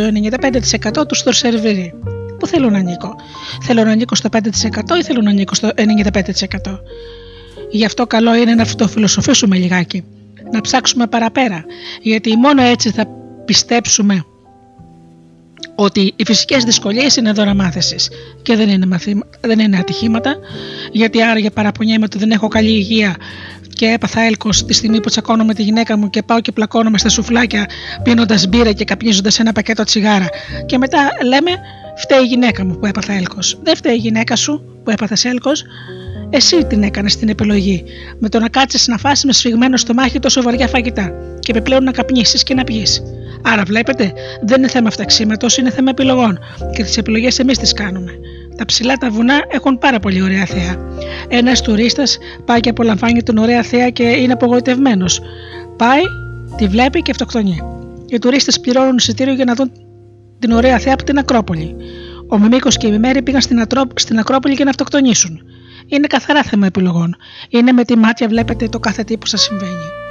95% 1.00 1.06
τους 1.08 1.22
το 1.22 1.32
σερβίρει. 1.32 1.94
Πού 2.38 2.46
θέλω 2.46 2.70
να 2.70 2.78
ανήκω; 2.78 3.14
Θέλω 3.62 3.84
να 3.84 3.90
ανήκω 3.90 4.14
στο 4.14 4.28
5% 4.32 4.96
ή 4.98 5.02
θέλω 5.02 5.20
να 5.20 5.30
ανήκω 5.30 5.54
στο 5.54 5.70
95%. 5.76 6.80
Γι' 7.76 7.84
αυτό 7.84 8.06
καλό 8.06 8.34
είναι 8.34 8.54
να 8.54 8.66
το 8.66 8.88
φιλοσοφήσουμε 8.88 9.56
λιγάκι. 9.56 10.04
Να 10.52 10.60
ψάξουμε 10.60 11.06
παραπέρα. 11.06 11.64
Γιατί 12.02 12.36
μόνο 12.36 12.62
έτσι 12.62 12.90
θα 12.90 13.06
πιστέψουμε 13.44 14.24
ότι 15.74 16.12
οι 16.16 16.24
φυσικές 16.24 16.64
δυσκολίες 16.64 17.16
είναι 17.16 17.32
δώρα 17.32 17.54
μάθησης 17.54 18.10
και 18.42 18.56
δεν 18.56 18.68
είναι, 18.68 18.86
μαθήμα, 18.86 19.26
δεν 19.40 19.58
είναι 19.58 19.78
ατυχήματα 19.78 20.36
γιατί 20.92 21.22
άραγε 21.22 21.50
παραπονιέμαι 21.50 22.04
ότι 22.04 22.18
δεν 22.18 22.30
έχω 22.30 22.48
καλή 22.48 22.70
υγεία 22.70 23.16
και 23.72 23.86
έπαθα 23.86 24.20
έλκος 24.20 24.64
τη 24.64 24.72
στιγμή 24.72 25.00
που 25.00 25.08
τσακώνω 25.08 25.44
με 25.44 25.54
τη 25.54 25.62
γυναίκα 25.62 25.96
μου 25.96 26.10
και 26.10 26.22
πάω 26.22 26.40
και 26.40 26.52
πλακώνομαι 26.52 26.98
στα 26.98 27.08
σουφλάκια 27.08 27.66
πίνοντας 28.02 28.46
μπύρα 28.46 28.72
και 28.72 28.84
καπνίζοντας 28.84 29.38
ένα 29.38 29.52
πακέτο 29.52 29.84
τσιγάρα. 29.84 30.28
Και 30.66 30.78
μετά 30.78 31.10
λέμε, 31.24 31.50
φταίει 31.96 32.22
η 32.22 32.26
γυναίκα 32.26 32.64
μου 32.64 32.78
που 32.78 32.86
έπαθα 32.86 33.12
έλκος. 33.12 33.58
Δεν 33.62 33.76
φταίει 33.76 33.94
η 33.94 33.98
γυναίκα 33.98 34.36
σου 34.36 34.80
που 34.84 34.90
έπαθες 34.90 35.24
έλκος. 35.24 35.64
Εσύ 36.30 36.64
την 36.64 36.82
έκανες 36.82 37.16
την 37.16 37.28
επιλογή. 37.28 37.84
Με 38.18 38.28
το 38.28 38.38
να 38.38 38.48
κάτσεις 38.48 38.86
να 38.86 38.96
φάσει 38.96 39.26
με 39.26 39.32
σφιγμένο 39.32 39.76
στομάχι 39.76 40.18
τόσο 40.18 40.42
βαριά 40.42 40.68
φαγητά. 40.68 41.12
Και 41.38 41.52
επιπλέον 41.52 41.84
να 41.84 41.90
καπνίσεις 41.90 42.42
και 42.42 42.54
να 42.54 42.64
πιει. 42.64 42.86
Άρα 43.42 43.62
βλέπετε, 43.62 44.12
δεν 44.42 44.58
είναι 44.58 44.68
θέμα 44.68 44.90
φταξίματος, 44.90 45.56
είναι 45.56 45.70
θέμα 45.70 45.90
επιλογών. 45.90 46.38
Και 46.76 46.82
τις 46.82 46.96
επιλογές 46.96 47.38
εμείς 47.38 47.58
τις 47.58 47.72
κάνουμε. 47.72 48.12
Τα 48.56 48.64
ψηλά 48.64 48.94
τα 48.94 49.10
βουνά 49.10 49.44
έχουν 49.48 49.78
πάρα 49.78 49.98
πολύ 50.00 50.22
ωραία 50.22 50.44
θέα. 50.44 50.76
Ένας 51.28 51.60
τουρίστας 51.60 52.18
πάει 52.44 52.60
και 52.60 52.68
απολαμβάνει 52.68 53.22
την 53.22 53.38
ωραία 53.38 53.62
θέα 53.62 53.90
και 53.90 54.02
είναι 54.02 54.32
απογοητευμένος. 54.32 55.20
Πάει, 55.76 56.02
τη 56.56 56.66
βλέπει 56.66 57.02
και 57.02 57.10
αυτοκτονεί. 57.10 57.62
Οι 58.08 58.18
τουρίστες 58.18 58.60
πληρώνουν 58.60 58.96
εισιτήριο 58.96 59.34
για 59.34 59.44
να 59.44 59.54
δουν 59.54 59.72
την 60.38 60.52
ωραία 60.52 60.78
θέα 60.78 60.92
από 60.92 61.04
την 61.04 61.18
Ακρόπολη. 61.18 61.76
Ο 62.28 62.38
Μιμίκο 62.38 62.68
και 62.68 62.86
η 62.86 62.90
Μιμέρη 62.90 63.22
πήγαν 63.22 63.40
στην, 63.40 63.62
στην 63.94 64.18
Ακρόπολη 64.18 64.54
για 64.54 64.64
να 64.64 64.70
αυτοκτονήσουν. 64.70 65.40
Είναι 65.86 66.06
καθαρά 66.06 66.42
θέμα 66.42 66.66
επιλογών. 66.66 67.16
Είναι 67.48 67.72
με 67.72 67.84
τη 67.84 67.96
μάτια 67.96 68.28
βλέπετε 68.28 68.68
το 68.68 68.78
κάθε 68.78 69.04
τι 69.04 69.18
που 69.18 69.26
σας 69.26 69.42
συμβαίνει. 69.42 70.05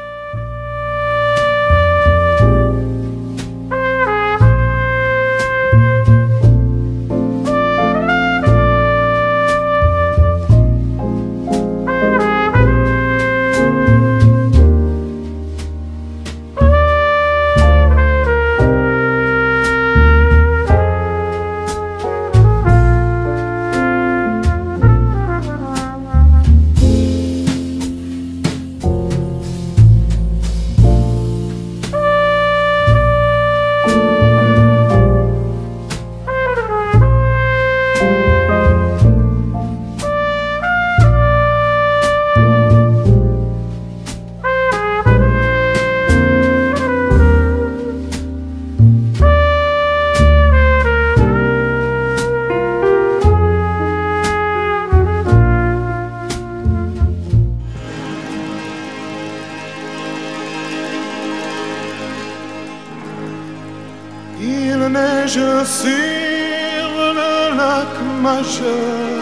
Il 64.41 64.78
neige 64.78 65.39
sur 65.65 66.89
le 67.19 67.58
lac 67.58 67.93
majeur. 68.21 69.15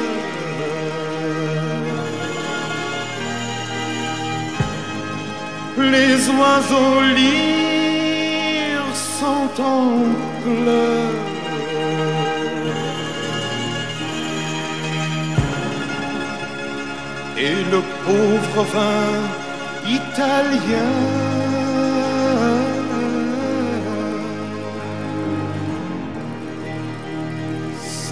Les 5.78 6.30
oiseaux 6.30 7.02
lyres 7.16 8.96
sont 9.20 9.62
en. 9.62 9.84
Et 17.38 17.56
le 17.72 17.82
pauvre 18.06 18.64
vin 18.74 19.10
italien. 19.86 21.33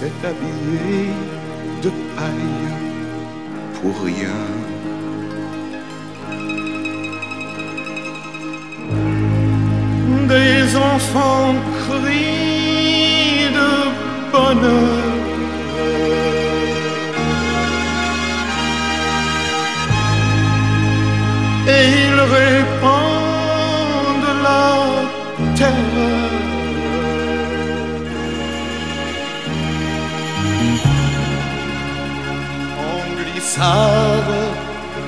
s'est 0.02 0.26
habillé 0.30 1.10
de 1.84 1.90
paille 2.16 2.70
pour 3.78 3.94
rien. 4.02 4.42
Des 10.32 10.76
enfants 10.76 11.54
crient 11.82 13.50
de 13.60 13.72
bonheur 14.32 15.11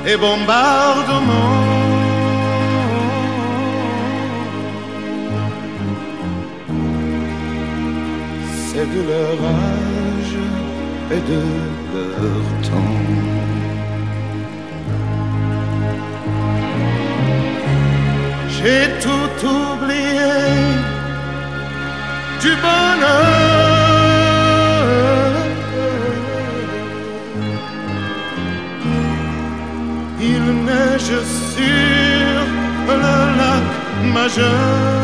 Et 0.07 0.17
bombardements. 0.19 1.65
C'est 8.67 8.89
de 8.95 9.01
leur 9.09 9.39
âge 9.49 10.37
et 11.11 11.21
de 11.31 11.43
leur 11.95 12.47
temps. 12.69 13.01
J'ai 18.49 18.85
tout 19.01 19.47
oublié 19.47 20.35
du 22.43 22.51
bonheur. 22.57 23.64
ma 34.15 35.04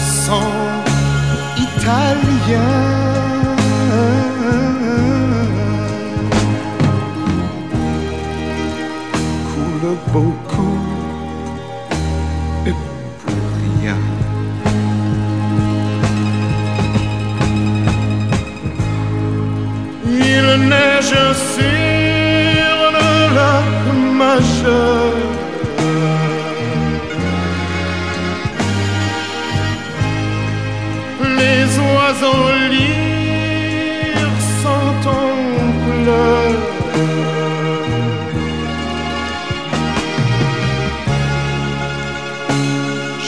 sang 0.00 0.52
italien 1.56 3.00
coule 9.50 9.96
beaucoup 10.12 10.78
et 12.66 12.74
pour 13.20 13.44
rien. 13.62 14.00
Il 20.06 20.46
neige 20.68 21.20
sur 21.54 22.76
le 22.96 23.34
lac 23.36 23.72
majeur. 24.20 24.99
Lire 32.70 34.34
sont 34.62 35.00
en 35.08 35.34
pleurs. 35.84 36.60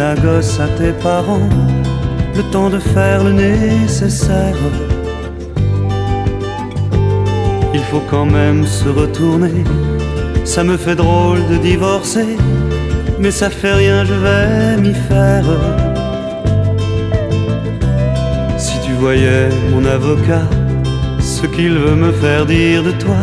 La 0.00 0.14
gosse 0.14 0.58
à 0.66 0.68
tes 0.78 0.94
parents, 1.08 1.50
le 2.38 2.42
temps 2.52 2.70
de 2.70 2.80
faire 2.94 3.22
le 3.22 3.32
nécessaire. 3.32 4.60
Il 7.78 7.84
faut 7.90 8.04
quand 8.12 8.28
même 8.40 8.62
se 8.66 8.88
retourner, 8.88 9.62
ça 10.52 10.62
me 10.64 10.76
fait 10.84 10.98
drôle 11.04 11.42
de 11.52 11.56
divorcer, 11.70 12.32
mais 13.18 13.32
ça 13.40 13.48
fait 13.50 13.74
rien, 13.82 13.98
je 14.10 14.16
vais 14.24 14.76
m'y 14.82 14.94
faire. 15.10 15.48
Si 18.64 18.76
tu 18.84 18.92
voyais 19.04 19.48
mon 19.72 19.84
avocat, 19.98 20.46
ce 21.34 21.44
qu'il 21.52 21.74
veut 21.84 21.98
me 22.06 22.12
faire 22.22 22.46
dire 22.46 22.82
de 22.82 22.92
toi, 23.04 23.22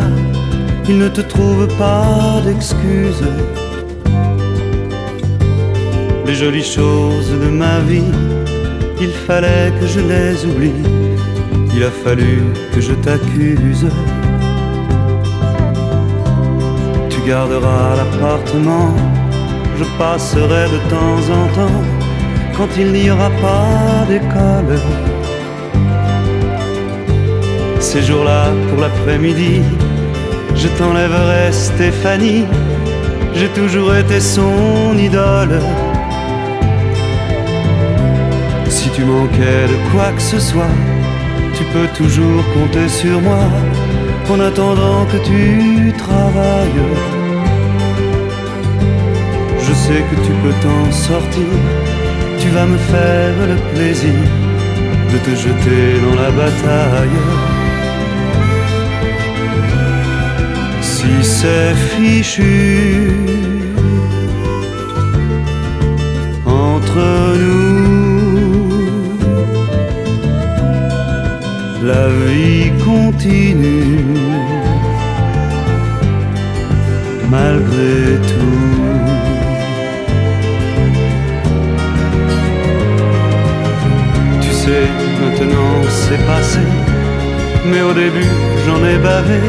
il 0.88 0.96
ne 1.04 1.08
te 1.08 1.22
trouve 1.22 1.66
pas 1.76 2.40
d'excuses. 2.44 3.28
Les 6.28 6.34
jolies 6.34 6.62
choses 6.62 7.30
de 7.30 7.48
ma 7.48 7.78
vie, 7.80 8.12
il 9.00 9.08
fallait 9.26 9.72
que 9.80 9.86
je 9.86 10.00
les 10.00 10.44
oublie. 10.44 10.82
Il 11.74 11.82
a 11.82 11.90
fallu 11.90 12.42
que 12.74 12.82
je 12.82 12.92
t'accuse. 12.92 13.88
Tu 17.08 17.18
garderas 17.26 17.96
l'appartement, 17.96 18.94
je 19.78 19.84
passerai 19.96 20.64
de 20.74 20.80
temps 20.90 21.22
en 21.38 21.46
temps 21.56 21.82
quand 22.58 22.68
il 22.76 22.92
n'y 22.92 23.10
aura 23.10 23.30
pas 23.46 24.04
d'école. 24.06 24.78
Ces 27.80 28.02
jours-là, 28.02 28.48
pour 28.68 28.82
l'après-midi, 28.82 29.62
je 30.54 30.68
t'enlèverai 30.76 31.52
Stéphanie, 31.52 32.44
j'ai 33.34 33.48
toujours 33.48 33.94
été 33.94 34.20
son 34.20 34.94
idole. 34.98 35.58
Tu 38.98 39.04
manquais 39.04 39.66
de 39.72 39.78
quoi 39.90 40.10
que 40.16 40.20
ce 40.20 40.40
soit, 40.40 40.74
tu 41.56 41.62
peux 41.72 41.86
toujours 41.96 42.42
compter 42.54 42.88
sur 42.88 43.20
moi 43.20 43.44
en 44.28 44.40
attendant 44.40 45.06
que 45.12 45.18
tu 45.28 45.92
travailles. 45.96 46.84
Je 49.66 49.72
sais 49.84 50.02
que 50.08 50.16
tu 50.26 50.32
peux 50.42 50.56
t'en 50.64 50.90
sortir, 50.90 51.52
tu 52.40 52.48
vas 52.48 52.66
me 52.66 52.78
faire 52.92 53.36
le 53.52 53.58
plaisir 53.72 54.20
de 55.12 55.18
te 55.26 55.32
jeter 55.44 55.84
dans 56.04 56.16
la 56.22 56.30
bataille. 56.40 57.20
Si 60.82 61.12
c'est 61.22 61.74
fichu 61.90 63.37
continue 72.84 74.04
malgré 77.30 78.18
tout. 78.30 78.64
Tu 84.40 84.50
sais, 84.50 84.86
maintenant 85.20 85.74
c'est 85.88 86.26
passé, 86.26 86.60
mais 87.70 87.82
au 87.82 87.92
début 87.92 88.32
j'en 88.66 88.80
ai 88.84 88.96
bavé. 88.98 89.40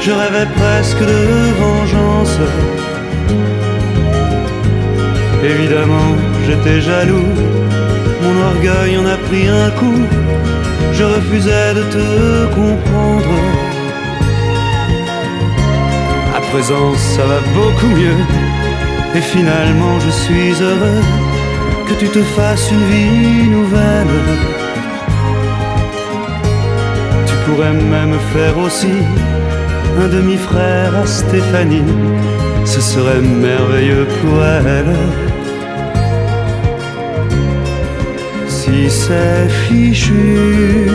Je 0.00 0.12
rêvais 0.12 0.48
presque 0.56 1.00
de 1.00 1.20
vengeance. 1.62 2.38
Évidemment, 5.44 6.10
j'étais 6.46 6.80
jaloux, 6.80 7.32
mon 8.22 8.34
orgueil 8.50 8.96
en 8.96 9.06
a 9.06 9.16
pris 9.28 9.46
un 9.48 9.70
coup. 9.70 10.02
Je 10.92 11.04
refusais 11.04 11.74
de 11.74 11.82
te 11.94 12.54
comprendre. 12.54 13.34
À 16.36 16.40
présent, 16.50 16.94
ça 16.96 17.24
va 17.24 17.40
beaucoup 17.54 17.92
mieux. 18.00 18.20
Et 19.14 19.20
finalement, 19.20 19.98
je 20.00 20.10
suis 20.10 20.52
heureux 20.62 21.02
que 21.86 21.94
tu 21.94 22.08
te 22.08 22.22
fasses 22.36 22.70
une 22.70 22.84
vie 22.92 23.48
nouvelle. 23.48 24.16
Tu 27.26 27.34
pourrais 27.44 27.72
même 27.72 28.18
faire 28.32 28.58
aussi 28.58 28.94
un 30.02 30.08
demi-frère 30.08 30.94
à 31.02 31.06
Stéphanie. 31.06 31.88
Ce 32.64 32.80
serait 32.80 33.20
merveilleux 33.20 34.06
pour 34.20 34.44
elle. 34.44 34.94
Si 38.68 38.90
c'est 38.90 39.48
fichu 39.48 40.90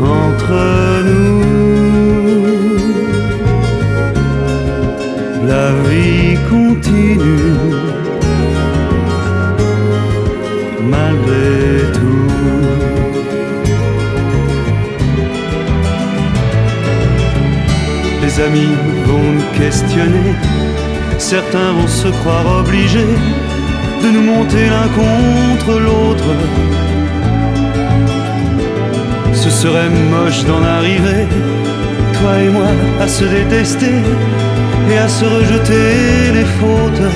entre 0.00 1.02
nous, 1.04 1.42
la 5.46 5.66
vie 5.86 6.38
continue 6.48 7.52
malgré 10.80 11.92
tout. 11.92 12.30
Les 18.22 18.40
amis 18.40 18.74
vont 19.06 19.28
nous 19.36 19.58
questionner, 19.58 20.32
certains 21.18 21.72
vont 21.72 21.86
se 21.86 22.08
croire 22.08 22.60
obligés 22.60 23.14
de 24.04 24.10
nous 24.10 24.22
monter 24.22 24.66
l'un 24.74 24.88
contre 25.02 25.80
l'autre. 25.80 26.30
Ce 29.32 29.50
serait 29.50 29.88
moche 30.14 30.44
d'en 30.44 30.62
arriver, 30.62 31.26
toi 32.12 32.32
et 32.44 32.50
moi, 32.50 32.72
à 33.00 33.08
se 33.08 33.24
détester 33.24 33.96
et 34.90 34.98
à 34.98 35.08
se 35.08 35.24
rejeter 35.24 36.32
les 36.36 36.48
fautes. 36.58 37.06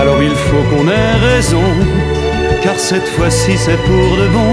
Alors 0.00 0.22
il 0.22 0.36
faut 0.46 0.64
qu'on 0.70 0.86
ait 0.88 1.14
raison, 1.30 1.66
car 2.62 2.78
cette 2.78 3.08
fois-ci 3.16 3.52
c'est 3.56 3.80
pour 3.88 4.10
de 4.20 4.28
bon, 4.36 4.52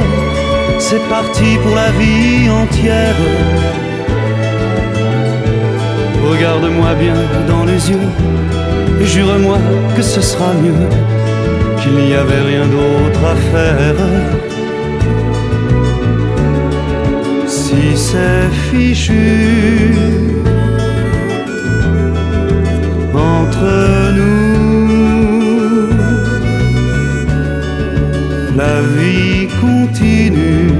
c'est 0.80 1.03
parti 1.09 1.57
pour 1.64 1.76
la 1.76 1.91
vie 1.99 2.49
entière. 2.49 3.20
Regarde-moi 6.32 6.93
bien 6.95 7.20
dans 7.47 7.64
les 7.66 7.91
yeux, 7.91 8.07
jure-moi 9.05 9.57
que 9.95 10.01
ce 10.01 10.21
sera 10.21 10.53
mieux, 10.53 10.87
qu'il 11.79 11.93
n'y 11.93 12.13
avait 12.13 12.43
rien 12.51 12.65
d'autre 12.65 13.23
à 13.33 13.35
faire. 13.51 13.99
Si 17.47 17.83
c'est 17.95 18.49
fichu 18.69 19.93
entre 23.13 23.73
nous, 24.17 24.43
la 28.55 28.75
vie 28.95 29.47
continue 29.61 30.73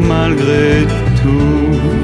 malgré 0.00 0.86
tout. 1.20 1.97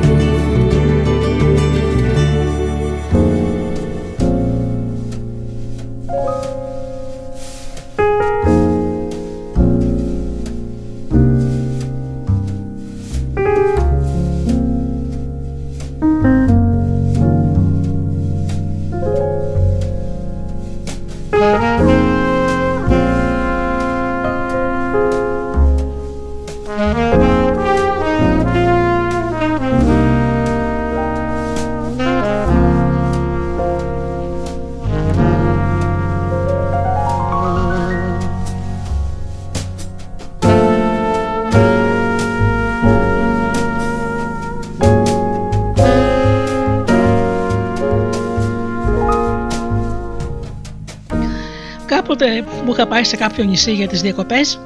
Πάει 53.05 53.13
σε 53.13 53.25
κάποιο 53.25 53.45
νησί 53.45 53.73
για 53.73 53.89
τις 53.89 54.01
διακοπές, 54.01 54.61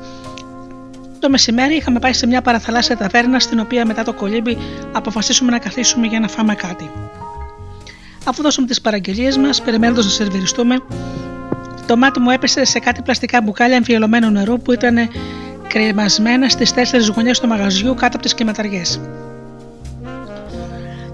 το 1.18 1.30
μεσημέρι 1.30 1.76
είχαμε 1.76 1.98
πάει 1.98 2.12
σε 2.12 2.26
μια 2.26 2.42
παραθαλάσσια 2.42 2.96
ταβέρνα 2.96 3.38
στην 3.40 3.60
οποία 3.60 3.86
μετά 3.86 4.02
το 4.04 4.12
κολύμπι 4.12 4.58
αποφασίσουμε 4.92 5.50
να 5.50 5.58
καθίσουμε 5.58 6.06
για 6.06 6.20
να 6.20 6.28
φάμε 6.28 6.54
κάτι. 6.54 6.90
Αφού 8.24 8.42
δώσουμε 8.42 8.66
τις 8.66 8.80
παραγγελίες 8.80 9.36
μας, 9.36 9.62
περιμένοντας 9.62 10.04
να 10.04 10.10
σερβιριστούμε, 10.10 10.76
το 11.86 11.96
μάτι 11.96 12.20
μου 12.20 12.30
έπεσε 12.30 12.64
σε 12.64 12.78
κάτι 12.78 13.02
πλαστικά 13.02 13.40
μπουκάλια 13.42 13.76
εμφιαλωμένου 13.76 14.30
νερού 14.30 14.58
που 14.58 14.72
ήταν 14.72 14.96
κρεμασμένα 15.68 16.48
στις 16.48 16.72
τέσσερις 16.72 17.08
γωνιές 17.08 17.40
του 17.40 17.46
μαγαζιού 17.46 17.94
κάτω 17.94 18.16
από 18.16 18.22
τις 18.22 18.34
κλιματαριές. 18.34 19.00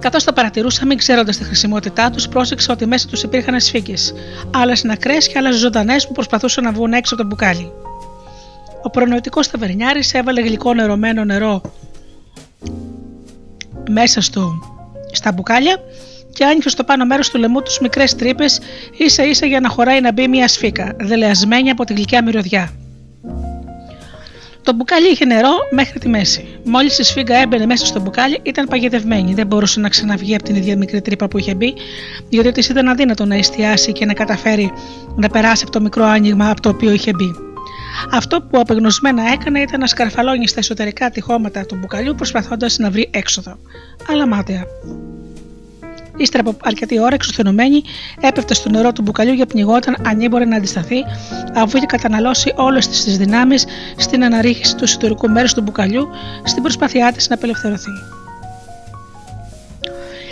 Καθώς 0.05 0.25
τα 0.25 0.33
παρατηρούσα, 0.33 0.87
μην 0.87 0.99
ξέροντας 0.99 1.37
τη 1.37 1.45
χρησιμότητά 1.45 2.11
τους, 2.11 2.29
πρόσεξα 2.29 2.73
ότι 2.73 2.87
μέσα 2.87 3.09
τους 3.09 3.23
υπήρχαν 3.23 3.61
σφίγγες, 3.61 4.15
άλλες 4.55 4.85
νεκρές 4.85 5.17
και 5.17 5.39
άλλες 5.39 5.57
ζωντανές 5.57 6.07
που 6.07 6.13
προσπαθούσαν 6.13 6.65
να 6.65 6.73
βγουν 6.73 6.93
έξω 6.93 7.15
από 7.15 7.23
το 7.23 7.29
μπουκάλι. 7.29 7.73
Ο 8.83 8.91
προνοητικός 8.91 9.51
ταβερνιάρης 9.51 10.15
έβαλε 10.15 10.41
γλυκό 10.41 10.75
νερωμένο 10.75 11.25
νερό 11.25 11.61
μέσα 13.91 14.21
στο, 14.21 14.53
στα 15.13 15.33
μπουκάλια 15.33 15.77
και 16.33 16.45
άνοιξε 16.45 16.69
στο 16.69 16.85
πάνω 16.85 17.05
μέρος 17.05 17.31
του 17.31 17.39
λαιμού 17.39 17.63
τους 17.63 17.79
μικρές 17.79 18.15
τρύπες, 18.15 18.61
ίσα 18.97 19.25
ίσα 19.25 19.47
για 19.47 19.61
να 19.61 19.69
χωράει 19.69 20.01
να 20.01 20.13
μπει 20.13 20.29
μια 20.29 20.49
σφήκα, 20.49 20.97
δελεασμένη 21.01 21.71
από 21.71 21.85
τη 21.85 21.95
γλυκιά 21.95 22.23
μυρωδιά. 22.23 22.73
Το 24.65 24.73
μπουκάλι 24.73 25.11
είχε 25.11 25.25
νερό 25.25 25.53
μέχρι 25.71 25.99
τη 25.99 26.09
μέση. 26.09 26.59
Μόλις 26.65 26.99
η 26.99 27.03
σφήκα 27.03 27.37
έμπαινε 27.37 27.67
μέσα 27.67 27.87
στο 27.87 28.01
μπουκάλι, 28.01 28.41
ήταν 28.43 28.67
παγιδευμένη. 28.67 29.35
Δεν 29.35 29.47
μπορούσε 29.47 29.81
να 29.81 29.89
ξαναβγεί 29.89 30.35
από 30.35 30.45
την 30.45 30.55
ίδια 30.55 30.77
μικρή 30.77 31.01
τρύπα 31.01 31.29
που 31.29 31.39
είχε 31.39 31.55
μπει, 31.55 31.75
διότι 32.29 32.53
της 32.53 32.69
ήταν 32.69 32.89
αδύνατο 32.89 33.25
να 33.25 33.35
εστιάσει 33.35 33.93
και 33.93 34.05
να 34.05 34.13
καταφέρει 34.13 34.73
να 35.17 35.29
περάσει 35.29 35.63
από 35.63 35.73
το 35.73 35.81
μικρό 35.81 36.05
άνοιγμα 36.05 36.51
από 36.51 36.61
το 36.61 36.69
οποίο 36.69 36.93
είχε 36.93 37.13
μπει. 37.13 37.31
Αυτό 38.11 38.43
που 38.43 38.59
απεγνωσμένα 38.59 39.23
έκανε 39.33 39.61
ήταν 39.61 39.81
να 39.81 39.87
σκαρφαλώνει 39.87 40.49
στα 40.49 40.59
εσωτερικά 40.59 41.11
τυχώματα 41.11 41.67
του 41.67 41.77
μπουκαλιού 41.77 42.15
προσπαθώντας 42.15 42.79
να 42.79 42.91
βρει 42.91 43.09
έξοδο. 43.13 43.59
Αλλά 44.11 44.27
μάταια. 44.27 44.65
Ύστερα 46.17 46.49
από 46.49 46.59
αρκετή 46.63 47.01
ώρα, 47.01 47.15
εξουθενωμένη, 47.15 47.83
έπεφτε 48.21 48.55
στο 48.55 48.71
νερό 48.71 48.93
του 48.93 49.03
μπουκαλιού 49.03 49.33
για 49.33 49.47
πνιγόταν 49.47 49.97
αν 50.07 50.21
ήμπορε 50.21 50.45
να 50.45 50.57
αντισταθεί, 50.57 50.97
αφού 51.55 51.77
είχε 51.77 51.87
καταναλώσει 51.87 52.53
όλες 52.57 52.89
τις 52.89 53.17
δυνάμεις 53.17 53.65
στην 53.97 54.25
αναρρίχηση 54.25 54.77
του 54.77 54.85
εσωτερικού 54.85 55.29
μέρους 55.29 55.55
του 55.55 55.63
μπουκαλιού, 55.63 56.09
στην 56.45 56.63
προσπάθειά 56.63 57.13
της 57.13 57.29
να 57.29 57.35
απελευθερωθεί. 57.35 57.91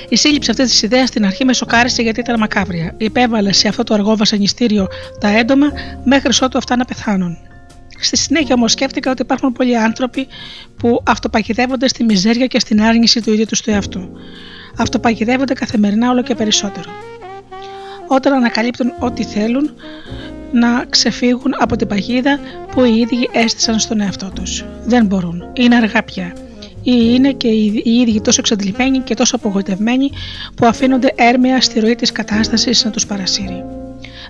Η 0.08 0.16
σύλληψη 0.16 0.50
αυτής 0.50 0.70
της 0.70 0.82
ιδέας 0.82 1.08
στην 1.08 1.24
αρχή 1.24 1.44
με 1.44 1.52
σοκάρισε 1.52 2.02
γιατί 2.02 2.20
ήταν 2.20 2.38
μακάβρια. 2.38 2.94
Υπέβαλε 2.96 3.52
σε 3.52 3.68
αυτό 3.68 3.82
το 3.82 3.94
αργό 3.94 4.16
βασανιστήριο 4.16 4.86
τα 5.20 5.28
έντομα 5.28 5.66
μέχρι 6.04 6.32
ότου 6.42 6.58
αυτά 6.58 6.76
να 6.76 6.84
πεθάνουν. 6.84 7.38
Στη 8.00 8.16
συνέχεια 8.16 8.54
όμως 8.54 8.72
σκέφτηκα 8.72 9.10
ότι 9.10 9.22
υπάρχουν 9.22 9.52
πολλοί 9.52 9.78
άνθρωποι 9.78 10.26
που 10.76 11.02
αυτοπαγιδεύονται 11.06 11.88
στη 11.88 12.04
μιζέρια 12.04 12.46
και 12.46 12.58
στην 12.58 12.82
άρνηση 12.82 13.22
του 13.22 13.32
ίδιου 13.32 13.44
τους 13.44 13.60
του 13.60 13.70
εαυτού 13.70 14.10
αυτοπαγιδεύονται 14.76 15.54
καθημερινά 15.54 16.10
όλο 16.10 16.22
και 16.22 16.34
περισσότερο. 16.34 16.90
Όταν 18.06 18.32
ανακαλύπτουν 18.32 18.92
ό,τι 18.98 19.24
θέλουν 19.24 19.70
να 20.52 20.84
ξεφύγουν 20.88 21.54
από 21.58 21.76
την 21.76 21.86
παγίδα 21.86 22.38
που 22.70 22.84
οι 22.84 22.98
ίδιοι 23.00 23.28
έστησαν 23.32 23.78
στον 23.78 24.00
εαυτό 24.00 24.30
τους. 24.34 24.64
Δεν 24.84 25.06
μπορούν. 25.06 25.50
Είναι 25.52 25.76
αργά 25.76 26.02
πια. 26.02 26.32
Ή 26.82 26.92
είναι 27.14 27.32
και 27.32 27.48
οι 27.48 27.82
ίδιοι 27.84 28.20
τόσο 28.20 28.40
εξαντλημένοι 28.40 28.98
και 28.98 29.14
τόσο 29.14 29.36
απογοητευμένοι 29.36 30.10
που 30.54 30.66
αφήνονται 30.66 31.12
έρμεα 31.16 31.60
στη 31.60 31.80
ροή 31.80 31.94
της 31.94 32.12
κατάστασης 32.12 32.84
να 32.84 32.90
τους 32.90 33.06
παρασύρει. 33.06 33.64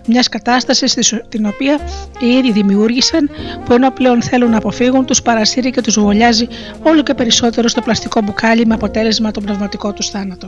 Μιας 0.07 0.29
κατάστασης 0.29 1.15
την 1.29 1.47
οποία 1.47 1.79
οι 2.21 2.27
ίδιοι 2.27 2.53
δημιούργησαν, 2.53 3.31
που 3.65 3.73
ενώ 3.73 3.91
πλέον 3.91 4.23
θέλουν 4.23 4.51
να 4.51 4.57
αποφύγουν, 4.57 5.05
τους 5.05 5.23
παρασύρει 5.23 5.71
και 5.71 5.81
τους 5.81 6.01
βολιάζει 6.01 6.49
όλο 6.83 7.03
και 7.03 7.15
περισσότερο 7.15 7.69
στο 7.69 7.81
πλαστικό 7.81 8.21
μπουκάλι 8.21 8.67
με 8.67 8.75
αποτέλεσμα 8.75 9.31
τον 9.31 9.43
πνευματικό 9.43 9.93
τους 9.93 10.11
θάνατο. 10.11 10.47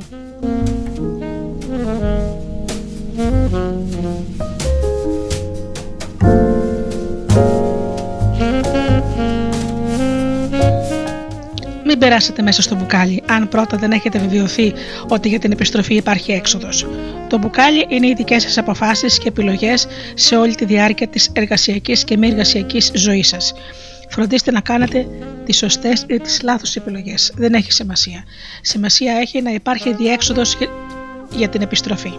Μην 11.96 12.02
περάσετε 12.02 12.42
μέσα 12.42 12.62
στο 12.62 12.74
μπουκάλι, 12.74 13.22
αν 13.26 13.48
πρώτα 13.48 13.76
δεν 13.76 13.92
έχετε 13.92 14.18
βεβαιωθεί 14.18 14.72
ότι 15.08 15.28
για 15.28 15.38
την 15.38 15.52
επιστροφή 15.52 15.94
υπάρχει 15.94 16.32
έξοδος. 16.32 16.86
Το 17.28 17.38
μπουκάλι 17.38 17.86
είναι 17.88 18.06
οι 18.06 18.14
δικές 18.14 18.42
σας 18.42 18.58
αποφάσεις 18.58 19.18
και 19.18 19.28
επιλογές 19.28 19.86
σε 20.14 20.36
όλη 20.36 20.54
τη 20.54 20.64
διάρκεια 20.64 21.08
της 21.08 21.30
εργασιακής 21.32 22.04
και 22.04 22.16
μη 22.16 22.28
εργασιακής 22.28 22.90
ζωής 22.94 23.28
σας. 23.28 23.54
Φροντίστε 24.08 24.50
να 24.50 24.60
κάνετε 24.60 25.06
τις 25.44 25.56
σωστές 25.56 26.04
ή 26.08 26.18
τις 26.18 26.42
λάθος 26.42 26.76
επιλογές. 26.76 27.32
Δεν 27.36 27.54
έχει 27.54 27.72
σημασία. 27.72 28.24
Σημασία 28.60 29.12
έχει 29.12 29.42
να 29.42 29.50
υπάρχει 29.50 29.94
διέξοδος 29.94 30.56
για 31.30 31.48
την 31.48 31.62
επιστροφή. 31.62 32.12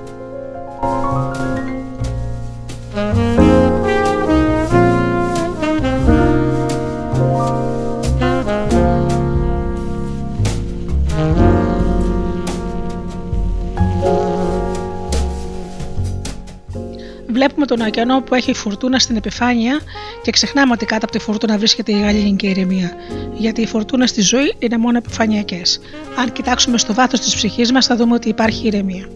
Βλέπουμε 17.36 17.66
τον 17.66 17.82
ωκεανό 17.82 18.22
που 18.22 18.36
έχει 18.36 18.54
φουρτούνα 18.54 19.00
στην 19.00 19.16
επιφάνεια 19.16 19.80
και 20.22 20.32
ξεχνάμε 20.32 20.74
ότι 20.74 20.86
κάτω 20.86 21.06
από 21.06 21.18
τη 21.18 21.20
φουρτούνα 21.24 21.58
βρίσκεται 21.58 21.92
η 21.92 22.00
γαλήνη 22.00 22.36
και 22.36 22.48
η 22.48 22.50
ηρεμία. 22.50 22.92
Γιατί 23.34 23.62
οι 23.62 23.66
φουρτούνες 23.66 24.10
στη 24.10 24.22
ζωή 24.22 24.56
είναι 24.60 24.78
μόνο 24.78 24.98
επιφανειακές. 24.98 25.80
Αν 26.18 26.32
κοιτάξουμε 26.32 26.78
στο 26.78 26.94
βάθος 26.94 27.20
της 27.20 27.36
ψυχής 27.36 27.72
μας, 27.72 27.86
θα 27.86 27.96
δούμε 27.96 28.14
ότι 28.14 28.30
υπάρχει 28.30 28.68
ηρεμία. 28.68 29.10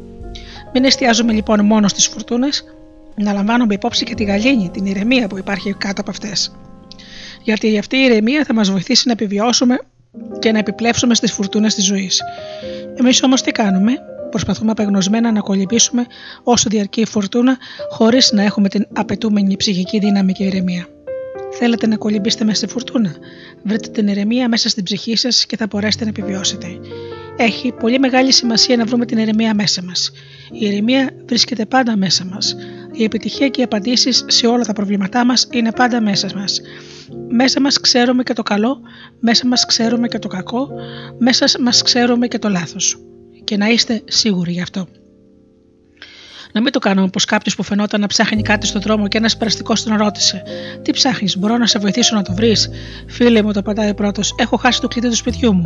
Μην 0.73 0.83
εστιάζουμε 0.83 1.33
λοιπόν 1.33 1.65
μόνο 1.65 1.87
στις 1.87 2.07
φουρτούνες, 2.07 2.63
να 3.15 3.33
λαμβάνουμε 3.33 3.73
υπόψη 3.73 4.05
και 4.05 4.15
τη 4.15 4.23
γαλήνη, 4.23 4.69
την 4.69 4.85
ηρεμία 4.85 5.27
που 5.27 5.37
υπάρχει 5.37 5.73
κάτω 5.73 6.01
από 6.01 6.09
αυτές. 6.09 6.51
Γιατί 7.43 7.77
αυτή 7.77 7.97
η 7.97 8.03
ηρεμία 8.03 8.43
θα 8.43 8.53
μας 8.53 8.71
βοηθήσει 8.71 9.03
να 9.05 9.11
επιβιώσουμε 9.11 9.77
και 10.39 10.51
να 10.51 10.59
επιπλέψουμε 10.59 11.15
στις 11.15 11.31
φουρτούνες 11.31 11.75
της 11.75 11.85
ζωής. 11.85 12.21
Εμείς 12.95 13.23
όμως 13.23 13.41
τι 13.41 13.51
κάνουμε, 13.51 13.93
Προσπαθούμε 14.29 14.71
απεγνωσμένα 14.71 15.31
να 15.31 15.39
κολυμπήσουμε 15.39 16.05
όσο 16.43 16.69
διαρκεί 16.69 17.01
η 17.01 17.05
φορτούνα, 17.05 17.57
χωρίς 17.89 18.31
να 18.31 18.43
έχουμε 18.43 18.69
την 18.69 18.87
απαιτούμενη 18.93 19.55
ψυχική 19.55 19.99
δύναμη 19.99 20.33
και 20.33 20.43
ηρεμία. 20.43 20.87
Θέλετε 21.51 21.87
να 21.87 21.95
κολυμπήσετε 21.95 22.43
μέσα 22.43 22.57
στη 22.57 22.67
φουρτούνα. 22.67 23.15
Βρείτε 23.63 23.89
την 23.89 24.07
ηρεμία 24.07 24.49
μέσα 24.49 24.69
στην 24.69 24.83
ψυχή 24.83 25.15
σας 25.15 25.45
και 25.45 25.57
θα 25.57 25.67
μπορέσετε 25.69 26.03
να 26.03 26.09
επιβιώσετε. 26.09 26.67
Έχει 27.37 27.71
πολύ 27.71 27.99
μεγάλη 27.99 28.31
σημασία 28.31 28.77
να 28.77 28.85
βρούμε 28.85 29.05
την 29.05 29.17
ηρεμία 29.17 29.55
μέσα 29.55 29.83
μας. 29.83 30.11
Η 30.51 30.65
ηρεμία 30.65 31.09
βρίσκεται 31.25 31.65
πάντα 31.65 31.97
μέσα 31.97 32.25
μας. 32.25 32.55
Η 32.91 33.03
επιτυχία 33.03 33.47
και 33.47 33.61
οι 33.61 33.63
απαντήσεις 33.63 34.23
σε 34.27 34.47
όλα 34.47 34.63
τα 34.63 34.73
προβλήματά 34.73 35.25
μας 35.25 35.47
είναι 35.51 35.71
πάντα 35.71 36.01
μέσα 36.01 36.29
μας. 36.35 36.61
Μέσα 37.29 37.61
μας 37.61 37.79
ξέρουμε 37.79 38.23
και 38.23 38.33
το 38.33 38.43
καλό, 38.43 38.79
μέσα 39.19 39.47
μας 39.47 39.65
ξέρουμε 39.65 40.07
και 40.07 40.19
το 40.19 40.27
κακό, 40.27 40.69
μέσα 41.17 41.45
μας 41.61 41.81
ξέρουμε 41.81 42.27
και 42.27 42.39
το 42.39 42.49
λάθος 42.49 42.99
και 43.43 43.57
να 43.57 43.67
είστε 43.67 44.01
σίγουροι 44.05 44.51
γι' 44.51 44.61
αυτό. 44.61 44.87
Να 46.51 46.61
μην 46.61 46.71
το 46.71 46.79
κάνουμε 46.79 47.05
όπω 47.05 47.19
κάποιος 47.27 47.55
που 47.55 47.63
φαινόταν 47.63 48.01
να 48.01 48.07
ψάχνει 48.07 48.41
κάτι 48.41 48.67
στον 48.67 48.81
δρόμο 48.81 49.07
και 49.07 49.17
ένας 49.17 49.37
περαστικός 49.37 49.83
τον 49.83 49.97
ρώτησε: 49.97 50.43
Τι 50.81 50.91
ψάχνεις, 50.91 51.37
Μπορώ 51.37 51.57
να 51.57 51.67
σε 51.67 51.79
βοηθήσω 51.79 52.15
να 52.15 52.21
το 52.21 52.33
βρεις; 52.33 52.69
Φίλε 53.07 53.41
μου, 53.41 53.51
το 53.53 53.61
πατάει 53.61 53.93
πρώτος: 53.93 54.35
Έχω 54.37 54.57
χάσει 54.57 54.81
το 54.81 54.87
κλειδί 54.87 55.09
του 55.09 55.15
σπιτιού 55.15 55.53
μου. 55.53 55.65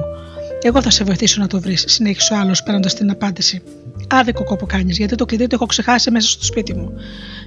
Εγώ 0.62 0.82
θα 0.82 0.90
σε 0.90 1.04
βοηθήσω 1.04 1.42
να 1.42 1.48
το 1.48 1.60
βρεις, 1.60 1.84
συνέχισε 1.88 2.34
ο 2.34 2.38
άλλος 2.38 2.64
παίρνοντας 2.64 2.94
την 2.94 3.10
απάντηση. 3.10 3.62
Άδικο 4.10 4.44
κόπο 4.44 4.66
κάνεις, 4.66 4.98
γιατί 4.98 5.16
το 5.16 5.26
κλειδί 5.26 5.48
το 5.48 5.56
έχω 5.56 5.66
ξεχάσει 5.66 6.12
μέσα 6.12 6.28
στο 6.28 6.46
σπίτι 6.46 6.74
μου. 6.74 6.94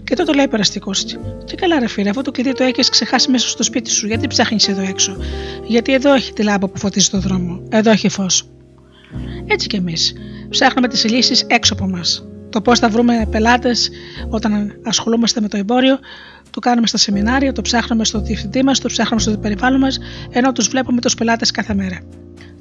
Και 0.05 0.15
τότε 0.15 0.35
λέει 0.35 0.49
περαστικός: 0.49 1.05
Τι 1.47 1.55
καλά, 1.55 1.79
ρε 1.79 1.89
φίλε, 1.89 2.11
αφού 2.11 2.23
το 2.23 2.31
κλειδί 2.31 2.53
το 2.53 2.65
έχεις 2.65 2.89
ξεχάσει 2.89 3.31
μέσα 3.31 3.49
στο 3.49 3.63
σπίτι 3.63 3.91
σου, 3.91 4.07
γιατί 4.07 4.27
ψάχνεις 4.27 4.69
εδώ 4.69 4.83
έξω; 4.83 5.17
Γιατί 5.67 5.93
εδώ 5.93 6.15
έχει 6.15 6.33
τη 6.33 6.43
λάμπα 6.43 6.69
που 6.69 6.79
φωτίζει 6.79 7.11
το 7.11 7.21
δρόμο; 7.21 7.63
Εδώ 7.69 7.91
έχει 7.91 8.09
φως. 8.09 8.45
Έτσι 9.47 9.67
κι 9.67 9.77
εμείς. 9.77 10.13
Ψάχνουμε 10.49 10.89
τις 10.89 11.05
λύσεις 11.05 11.45
έξω 11.47 11.75
από 11.75 11.85
εμά. 11.85 12.01
Το 12.51 12.61
πώς 12.61 12.79
θα 12.79 12.89
βρούμε 12.89 13.27
πελάτες 13.31 13.91
όταν 14.29 14.81
ασχολούμαστε 14.85 15.41
με 15.41 15.49
το 15.49 15.57
εμπόριο, 15.57 15.99
το 16.51 16.61
κάνουμε 16.61 16.87
στα 16.87 16.99
σεμινάρια, 16.99 17.53
το 17.53 17.63
ψάχνουμε 17.63 18.05
στο 18.05 18.21
διευθυντή 18.21 18.63
μας, 18.63 18.79
το 18.79 18.89
ψάχνουμε 18.89 19.21
στο 19.21 19.39
περιβάλλον 19.39 19.81
μας, 19.81 19.99
ενώ 20.31 20.53
τους 20.53 20.69
βλέπουμε 20.69 21.01
τους 21.01 21.15
πελάτες 21.15 21.51
κάθε 21.51 21.75
μέρα. 21.75 22.01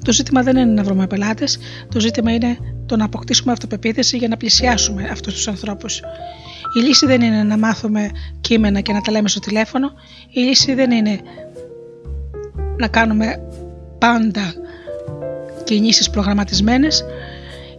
Το 0.04 0.12
ζήτημα 0.12 0.42
δεν 0.42 0.56
είναι 0.56 0.72
να 0.72 0.82
βρούμε 0.82 1.06
πελάτες, 1.06 1.58
το 1.88 2.00
ζήτημα 2.00 2.32
είναι 2.32 2.56
το 2.86 2.96
να 2.96 3.04
αποκτήσουμε 3.04 3.52
αυτοπεποίθηση 3.52 4.16
για 4.16 4.28
να 4.28 4.36
πλησιάσουμε 4.36 5.08
αυτούς 5.10 5.34
τους 5.34 5.48
ανθρώπους. 5.48 6.00
Η 6.78 6.80
λύση 6.80 7.06
δεν 7.06 7.20
είναι 7.20 7.42
να 7.42 7.58
μάθουμε 7.58 8.10
κείμενα 8.40 8.80
και 8.80 8.92
να 8.92 9.00
τα 9.00 9.10
λέμε 9.10 9.28
στο 9.28 9.40
τηλέφωνο. 9.40 9.92
Η 10.30 10.40
λύση 10.40 10.74
δεν 10.74 10.90
είναι 10.90 11.20
να 12.78 12.88
κάνουμε 12.88 13.36
πάντα 13.98 14.54
κινήσεις 15.66 16.10
προγραμματισμένες, 16.10 17.04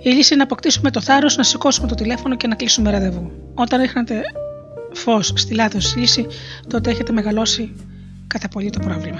η 0.02 0.10
λύση 0.10 0.34
είναι 0.34 0.44
να 0.44 0.44
αποκτήσουμε 0.44 0.92
το 0.92 1.02
θάρρος 1.02 1.38
να 1.38 1.44
σηκώσουμε 1.44 1.88
το 1.88 1.96
τηλέφωνο 1.96 2.36
και 2.36 2.48
να 2.48 2.56
κλείσουμε 2.56 2.92
ραντεβού. 2.92 3.32
Όταν 3.54 3.82
ρίχνετε 3.82 4.22
φως 4.94 5.34
στη 5.36 5.54
λάθος 5.54 5.96
λύση, 5.96 6.26
τότε 6.68 6.90
έχετε 6.90 7.12
μεγαλώσει 7.12 7.76
κατά 8.28 8.48
πολύ 8.48 8.70
το 8.70 8.80
πρόβλημα. 8.80 9.20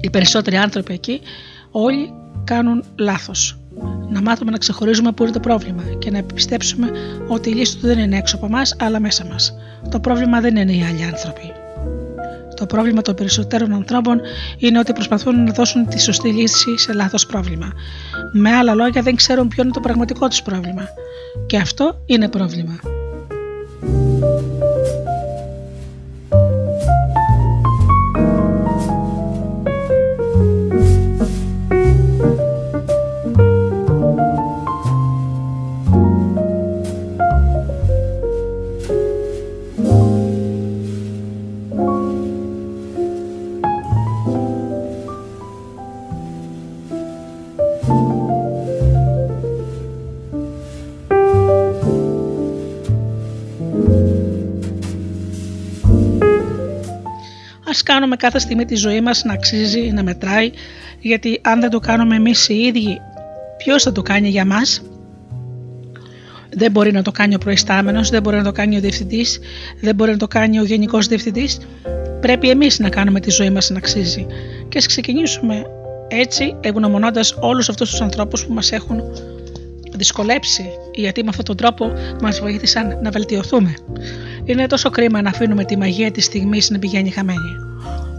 Οι 0.00 0.10
περισσότεροι 0.10 0.56
άνθρωποι 0.56 0.92
εκεί, 0.92 1.20
όλοι 1.70 2.12
κάνουν 2.44 2.84
λάθος. 2.98 3.58
Να 4.08 4.22
μάθουμε 4.22 4.50
να 4.50 4.58
ξεχωρίζουμε 4.58 5.12
πού 5.12 5.22
είναι 5.22 5.32
το 5.32 5.40
πρόβλημα 5.40 5.82
και 5.98 6.10
να 6.10 6.22
πιστέψουμε 6.22 6.90
ότι 7.28 7.50
η 7.50 7.52
λύση 7.52 7.78
του 7.78 7.86
δεν 7.86 7.98
είναι 7.98 8.16
έξω 8.16 8.36
από 8.36 8.46
εμάς, 8.46 8.76
αλλά 8.78 9.00
μέσα 9.00 9.24
μας. 9.24 9.54
Το 9.90 10.00
πρόβλημα 10.00 10.40
δεν 10.40 10.56
είναι 10.56 10.72
οι 10.72 10.82
άλλοι 10.82 11.04
άνθρωποι. 11.04 11.52
Το 12.62 12.68
πρόβλημα 12.68 13.02
των 13.02 13.14
περισσότερων 13.14 13.72
ανθρώπων 13.72 14.20
είναι 14.58 14.78
ότι 14.78 14.92
προσπαθούν 14.92 15.44
να 15.44 15.52
δώσουν 15.52 15.88
τη 15.88 16.00
σωστή 16.00 16.28
λύση 16.28 16.78
σε 16.78 16.92
λάθος 16.92 17.26
πρόβλημα. 17.26 17.72
Με 18.32 18.50
άλλα 18.50 18.74
λόγια, 18.74 19.02
δεν 19.02 19.16
ξέρουν 19.16 19.48
ποιο 19.48 19.62
είναι 19.62 19.72
το 19.72 19.80
πραγματικό 19.80 20.28
τους 20.28 20.42
πρόβλημα. 20.42 20.82
Και 21.46 21.56
αυτό 21.56 22.02
είναι 22.06 22.28
πρόβλημα. 22.28 22.80
Κάνουμε 57.82 58.16
κάθε 58.16 58.38
στιγμή 58.38 58.64
τη 58.64 58.74
ζωή 58.74 59.00
μας 59.00 59.24
να 59.24 59.32
αξίζει, 59.32 59.80
να 59.80 60.02
μετράει, 60.02 60.50
γιατί 61.00 61.40
αν 61.42 61.60
δεν 61.60 61.70
το 61.70 61.78
κάνουμε 61.78 62.16
εμείς 62.16 62.48
οι 62.48 62.54
ίδιοι, 62.54 63.00
ποιος 63.56 63.82
θα 63.82 63.92
το 63.92 64.02
κάνει 64.02 64.28
για 64.28 64.44
μας; 64.44 64.82
Δεν 66.54 66.70
μπορεί 66.70 66.92
να 66.92 67.02
το 67.02 67.10
κάνει 67.10 67.34
ο 67.34 67.38
προϊστάμενος, 67.38 68.10
δεν 68.10 68.22
μπορεί 68.22 68.36
να 68.36 68.42
το 68.42 68.52
κάνει 68.52 68.76
ο 68.76 68.80
διευθυντής, 68.80 69.38
δεν 69.80 69.94
μπορεί 69.94 70.10
να 70.10 70.16
το 70.16 70.28
κάνει 70.28 70.58
ο 70.58 70.64
γενικός 70.64 71.06
διευθυντής. 71.06 71.58
Πρέπει 72.20 72.50
εμείς 72.50 72.78
να 72.78 72.88
κάνουμε 72.88 73.20
τη 73.20 73.30
ζωή 73.30 73.50
μας 73.50 73.70
να 73.70 73.78
αξίζει. 73.78 74.26
Και 74.68 74.78
ας 74.78 74.86
ξεκινήσουμε 74.86 75.62
έτσι, 76.08 76.56
ευγνωμονώντας 76.60 77.34
όλους 77.40 77.68
αυτούς 77.68 77.90
τους 77.90 78.00
ανθρώπους 78.00 78.46
που 78.46 78.52
μας 78.52 78.72
έχουν 78.72 79.02
δυσκολέψει, 79.96 80.64
γιατί 80.94 81.22
με 81.22 81.28
αυτόν 81.28 81.44
τον 81.44 81.56
τρόπο 81.56 81.92
μας 82.22 82.40
βοήθησαν 82.40 82.98
να 83.02 83.10
βελτιωθούμε. 83.10 83.74
Είναι 84.44 84.66
τόσο 84.66 84.90
κρίμα 84.90 85.22
να 85.22 85.30
αφήνουμε 85.30 85.64
τη 85.64 85.76
μαγεία 85.76 86.10
της 86.10 86.24
στιγμής 86.24 86.70
να 86.70 86.78
πηγαίνει 86.78 87.10
χαμένη. 87.10 87.71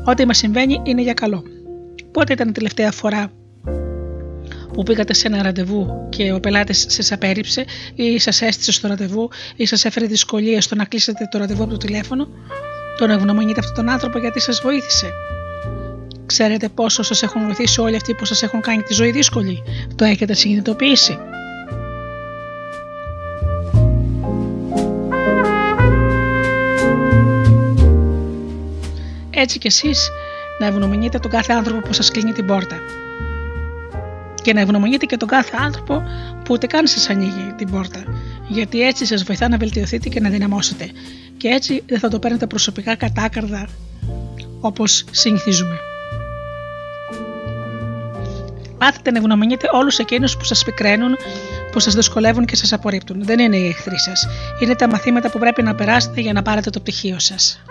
Ό,τι 0.05 0.25
μας 0.25 0.37
συμβαίνει 0.37 0.81
είναι 0.83 1.01
για 1.01 1.13
καλό. 1.13 1.43
Πότε 2.11 2.33
ήταν 2.33 2.49
η 2.49 2.51
τελευταία 2.51 2.91
φορά 2.91 3.31
που 4.73 4.83
πήγατε 4.83 5.13
σε 5.13 5.27
ένα 5.27 5.43
ραντεβού 5.43 6.07
και 6.09 6.31
ο 6.31 6.39
πελάτης 6.39 6.85
σας 6.89 7.11
απέρριψε 7.11 7.65
ή 7.95 8.19
σας 8.19 8.41
έστησε 8.41 8.71
στο 8.71 8.87
ραντεβού 8.87 9.29
ή 9.55 9.65
σας 9.65 9.85
έφερε 9.85 10.05
δυσκολίε 10.05 10.61
στο 10.61 10.75
να 10.75 10.85
κλείσετε 10.85 11.27
το 11.31 11.37
ραντεβού 11.37 11.63
από 11.63 11.71
το 11.71 11.77
τηλέφωνο, 11.77 12.27
τον 12.97 13.09
ευγνωμονείτε 13.09 13.59
αυτόν 13.59 13.75
τον 13.75 13.89
άνθρωπο 13.89 14.19
γιατί 14.19 14.39
σας 14.39 14.61
βοήθησε. 14.61 15.09
Ξέρετε 16.25 16.69
πόσο 16.69 17.03
σας 17.03 17.23
έχουν 17.23 17.43
βοηθήσει 17.43 17.81
όλοι 17.81 17.95
αυτοί 17.95 18.13
που 18.13 18.25
σας 18.25 18.43
έχουν 18.43 18.61
κάνει 18.61 18.81
τη 18.81 18.93
ζωή 18.93 19.11
δύσκολη; 19.11 19.63
Το 19.95 20.05
έχετε 20.05 20.33
συνειδητοποιήσει; 20.33 21.17
Έτσι 29.43 29.57
κι 29.57 29.67
εσείς 29.67 30.09
να 30.59 30.65
ευγνωμονείτε 30.65 31.19
τον 31.19 31.31
κάθε 31.31 31.53
άνθρωπο 31.53 31.87
που 31.87 31.93
σας 31.93 32.11
κλείνει 32.11 32.31
την 32.31 32.45
πόρτα. 32.45 32.79
Και 34.41 34.53
να 34.53 34.59
ευγνωμονείτε 34.59 35.05
και 35.05 35.17
τον 35.17 35.27
κάθε 35.27 35.57
άνθρωπο 35.59 36.03
που 36.43 36.53
ούτε 36.53 36.67
καν 36.67 36.87
σας 36.87 37.09
ανοίγει 37.09 37.53
την 37.57 37.71
πόρτα. 37.71 38.03
Γιατί 38.47 38.81
έτσι 38.81 39.05
σας 39.05 39.23
βοηθά 39.23 39.49
να 39.49 39.57
βελτιωθείτε 39.57 40.09
και 40.09 40.19
να 40.19 40.29
δυναμώσετε. 40.29 40.91
Και 41.37 41.47
έτσι 41.47 41.83
δεν 41.87 41.99
θα 41.99 42.07
το 42.07 42.19
παίρνετε 42.19 42.47
προσωπικά 42.47 42.95
κατάκαρδα 42.95 43.67
όπως 44.59 45.05
συνηθίζουμε. 45.11 45.79
μάθετε 48.83 49.11
να 49.11 49.17
ευγνωμονείτε 49.17 49.67
όλους 49.71 49.97
εκείνους 49.97 50.37
που 50.37 50.43
σας 50.43 50.63
πικραίνουν, 50.63 51.17
που 51.71 51.79
σας 51.79 51.93
δυσκολεύουν 51.95 52.45
και 52.45 52.55
σας 52.55 52.73
απορρίπτουν. 52.73 53.23
Δεν 53.25 53.39
είναι 53.39 53.57
οι 53.57 53.67
εχθροί 53.67 53.99
σας. 53.99 54.27
Είναι 54.59 54.75
τα 54.75 54.87
μαθήματα 54.87 55.29
που 55.29 55.39
πρέπει 55.39 55.63
να 55.63 55.75
περάσετε 55.75 56.21
για 56.21 56.33
να 56.33 56.41
πάρετε 56.41 56.69
το 56.69 56.79
πτυχίο 56.79 57.19
σας. 57.19 57.63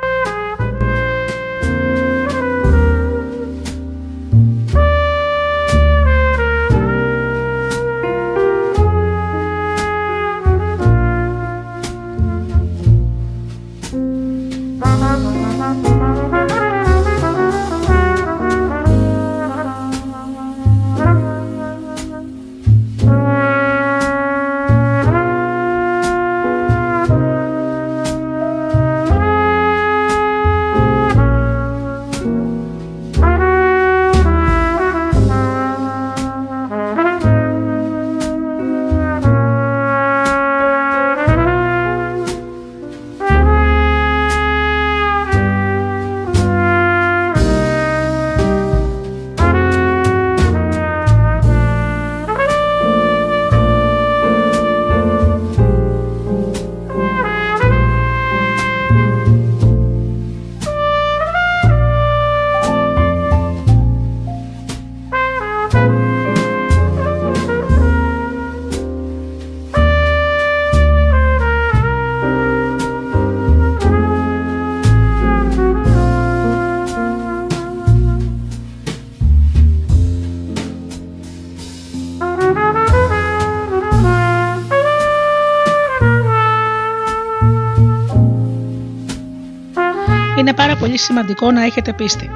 Πολύ 90.92 91.04
σημαντικό 91.04 91.50
να 91.50 91.64
έχετε 91.64 91.92
πίστη. 91.92 92.30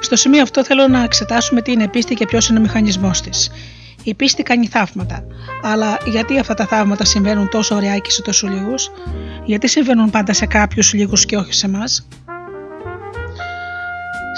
Στο 0.00 0.16
σημείο 0.16 0.42
αυτό 0.42 0.64
θέλω 0.64 0.88
να 0.88 1.02
εξετάσουμε 1.02 1.62
τι 1.62 1.72
είναι 1.72 1.88
πίστη 1.88 2.14
και 2.14 2.26
ποιος 2.26 2.48
είναι 2.48 2.58
ο 2.58 2.62
μηχανισμός 2.62 3.20
της. 3.20 3.50
Η 4.02 4.14
πίστη 4.14 4.42
κάνει 4.42 4.66
θαύματα. 4.66 5.24
Αλλά 5.62 5.98
γιατί 6.06 6.38
αυτά 6.38 6.54
τα 6.54 6.66
θαύματα 6.66 7.04
συμβαίνουν 7.04 7.48
τόσο 7.48 7.74
ωραία 7.74 7.98
και 7.98 8.10
σε 8.10 8.22
τόσο 8.22 8.46
λίγους, 8.48 8.90
γιατί 9.44 9.68
συμβαίνουν 9.68 10.10
πάντα 10.10 10.32
σε 10.32 10.46
κάποιους 10.46 10.92
λίγους 10.92 11.26
και 11.26 11.36
όχι 11.36 11.52
σε 11.52 11.66
εμάς; 11.66 12.08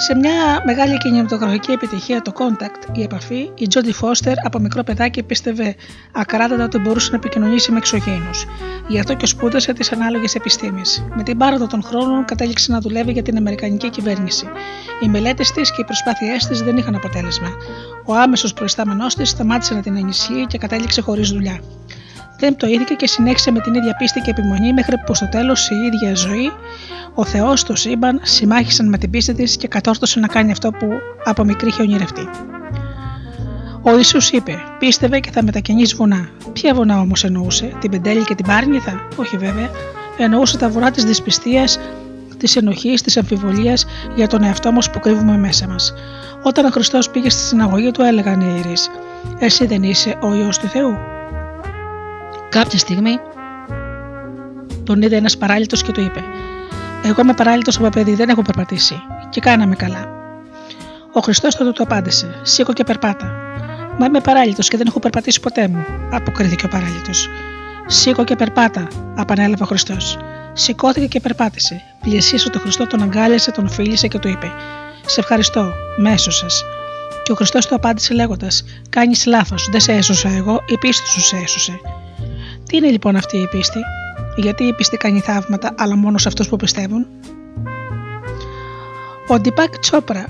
Σε 0.07 0.15
μια 0.15 0.61
μεγάλη 0.65 0.97
κινηματογραφική 0.97 1.71
επιτυχία, 1.71 2.21
το 2.21 2.31
Contact, 2.35 2.97
η 2.97 3.01
επαφή, 3.03 3.51
η 3.55 3.67
Τζόντι 3.67 3.93
Φώστερ 3.93 4.33
από 4.45 4.59
μικρό 4.59 4.83
παιδάκι 4.83 5.23
πίστευε 5.23 5.75
ακράδαντα 6.11 6.63
ότι 6.63 6.77
μπορούσε 6.77 7.11
να 7.11 7.17
επικοινωνήσει 7.17 7.71
με 7.71 7.77
εξωγήινους. 7.77 8.45
Γι' 8.87 8.99
αυτό 8.99 9.13
και 9.13 9.25
σπούδασε 9.25 9.73
τις 9.73 9.91
ανάλογες 9.91 10.35
επιστήμες. 10.35 11.05
Με 11.15 11.23
την 11.23 11.37
πάροδο 11.37 11.67
των 11.67 11.83
χρόνων 11.83 12.25
κατέληξε 12.25 12.71
να 12.71 12.79
δουλεύει 12.79 13.11
για 13.11 13.21
την 13.21 13.37
Αμερικανική 13.37 13.89
κυβέρνηση. 13.89 14.45
Οι 15.01 15.07
μελέτες 15.07 15.51
της 15.51 15.71
και 15.71 15.81
οι 15.81 15.85
προσπάθειές 15.85 16.47
της 16.47 16.61
δεν 16.61 16.77
είχαν 16.77 16.95
αποτέλεσμα. 16.95 17.49
Ο 18.05 18.15
άμεσος 18.15 18.53
προϊστάμενός 18.53 19.15
της 19.15 19.29
σταμάτησε 19.29 19.73
να 19.73 19.81
την 19.81 19.97
ενισχύει 19.97 20.45
και 20.47 20.57
κατέληξε 20.57 21.01
χωρίς 21.01 21.29
δουλειά. 21.29 21.59
Δεν 22.43 22.55
πτωήθηκε 22.55 22.93
και 22.93 23.07
συνέχισε 23.07 23.51
με 23.51 23.59
την 23.59 23.73
ίδια 23.73 23.95
πίστη 23.95 24.19
και 24.19 24.29
επιμονή 24.29 24.73
μέχρι 24.73 24.97
που 25.05 25.15
στο 25.15 25.29
τέλος 25.29 25.69
η 25.69 25.75
ίδια 25.75 26.15
ζωή, 26.15 26.51
ο 27.13 27.25
Θεός, 27.25 27.63
το 27.63 27.75
σύμπαν, 27.75 28.19
συμμάχησαν 28.23 28.89
με 28.89 28.97
την 28.97 29.09
πίστη 29.09 29.33
της 29.33 29.57
και 29.57 29.67
κατόρθωσε 29.67 30.19
να 30.19 30.27
κάνει 30.27 30.51
αυτό 30.51 30.71
που 30.71 30.87
από 31.23 31.43
μικρή 31.43 31.67
είχε 31.67 31.81
ονειρευτεί. 31.81 32.29
Ο 33.81 33.95
Ιησούς 33.95 34.31
είπε: 34.31 34.61
Πίστευε 34.79 35.19
και 35.19 35.31
θα 35.31 35.43
μετακινήσει 35.43 35.95
βουνά. 35.95 36.29
Ποια 36.53 36.73
βουνά 36.73 36.99
όμως 36.99 37.23
εννοούσε, 37.23 37.71
την 37.79 37.91
Πεντέλη 37.91 38.23
και 38.23 38.35
την 38.35 38.45
Πάρνηθα, 38.45 39.07
όχι 39.15 39.37
βέβαια. 39.37 39.69
Εννοούσε 40.17 40.57
τα 40.57 40.69
βουνά 40.69 40.91
της 40.91 41.03
δυσπιστίας, 41.03 41.79
της 42.37 42.55
ενοχής, 42.55 43.01
της 43.01 43.17
αμφιβολίας 43.17 43.85
για 44.15 44.27
τον 44.27 44.43
εαυτό 44.43 44.71
μας 44.71 44.89
που 44.89 44.99
κρύβουμε 44.99 45.37
μέσα 45.37 45.67
μας. 45.67 45.93
Όταν 46.43 46.65
ο 46.65 46.69
Χριστός 46.69 47.09
πήγε 47.09 47.29
στη 47.29 47.41
συναγωγή 47.41 47.91
του, 47.91 48.01
έλεγαν 48.01 48.41
οι 48.41 48.53
ιερείς: 48.55 48.89
Εσύ 49.39 49.65
δεν 49.65 49.83
είσαι 49.83 50.17
ο 50.21 50.33
ιό 50.33 50.49
του 50.61 50.67
Θεού. 50.67 50.97
Κάποια 52.53 52.79
στιγμή 52.79 53.19
τον 54.83 55.01
είδε 55.01 55.15
ένας 55.15 55.37
παράλυτος 55.37 55.83
και 55.83 55.91
του 55.91 56.01
είπε: 56.01 56.23
Εγώ 57.03 57.21
είμαι 57.21 57.33
παράλυτος 57.33 57.77
από 57.77 57.89
παιδί, 57.89 58.15
δεν 58.15 58.29
έχω 58.29 58.41
περπατήσει. 58.41 58.95
Και 59.29 59.39
κάναμε 59.39 59.75
καλά. 59.75 60.07
Ο 61.13 61.19
Χριστός 61.19 61.55
τότε 61.55 61.71
του 61.71 61.83
απάντησε: 61.83 62.39
Σήκω 62.41 62.73
και 62.73 62.83
περπάτα. 62.83 63.31
Μα 63.97 64.05
είμαι 64.05 64.19
παράλυτος 64.19 64.67
και 64.67 64.77
δεν 64.77 64.87
έχω 64.87 64.99
περπατήσει 64.99 65.39
ποτέ 65.39 65.67
μου, 65.67 65.85
αποκρίθηκε 66.11 66.65
ο 66.65 66.67
παράλυτος. 66.67 67.29
Σήκω 67.87 68.23
και 68.23 68.35
περπάτα, 68.35 68.87
απανέλαβε 69.15 69.63
ο 69.63 69.65
Χριστός. 69.65 70.17
Σηκώθηκε 70.53 71.07
και 71.07 71.19
περπάτησε. 71.19 71.81
Πλησίασε 72.01 72.49
τον 72.49 72.61
Χριστό, 72.61 72.87
τον 72.87 73.01
αγκάλιασε, 73.01 73.51
τον 73.51 73.69
φίλησε 73.69 74.07
και 74.07 74.19
του 74.19 74.27
είπε: 74.27 74.51
Σε 75.05 75.19
ευχαριστώ, 75.19 75.73
με 75.97 76.11
έσωσες. 76.11 76.63
Και 77.23 77.31
ο 77.31 77.35
Χριστός 77.35 77.65
του 77.65 77.75
απάντησε 77.75 78.13
λέγοντας: 78.13 78.63
Κάνεις 78.89 79.25
λάθος, 79.25 79.67
δεν 79.71 79.79
σε 79.79 79.91
έσωσα 79.91 80.29
εγώ, 80.29 80.63
η 80.67 80.77
πίστη 80.77 81.07
σου 81.09 81.21
σε 81.21 81.35
έσωσε. 81.35 81.79
Τι 82.65 82.77
είναι 82.77 82.89
λοιπόν 82.89 83.15
αυτή 83.15 83.37
η 83.37 83.47
πίστη, 83.47 83.79
γιατί 84.35 84.63
η 84.63 84.73
πίστη 84.73 84.97
κάνει 84.97 85.19
θαύματα, 85.19 85.73
αλλά 85.77 85.95
μόνο 85.95 86.17
σε 86.17 86.27
αυτούς 86.27 86.49
που 86.49 86.55
πιστεύουν; 86.55 87.07
Ο 89.27 89.39
Ντιπάκ 89.39 89.77
Τσόπρα 89.79 90.25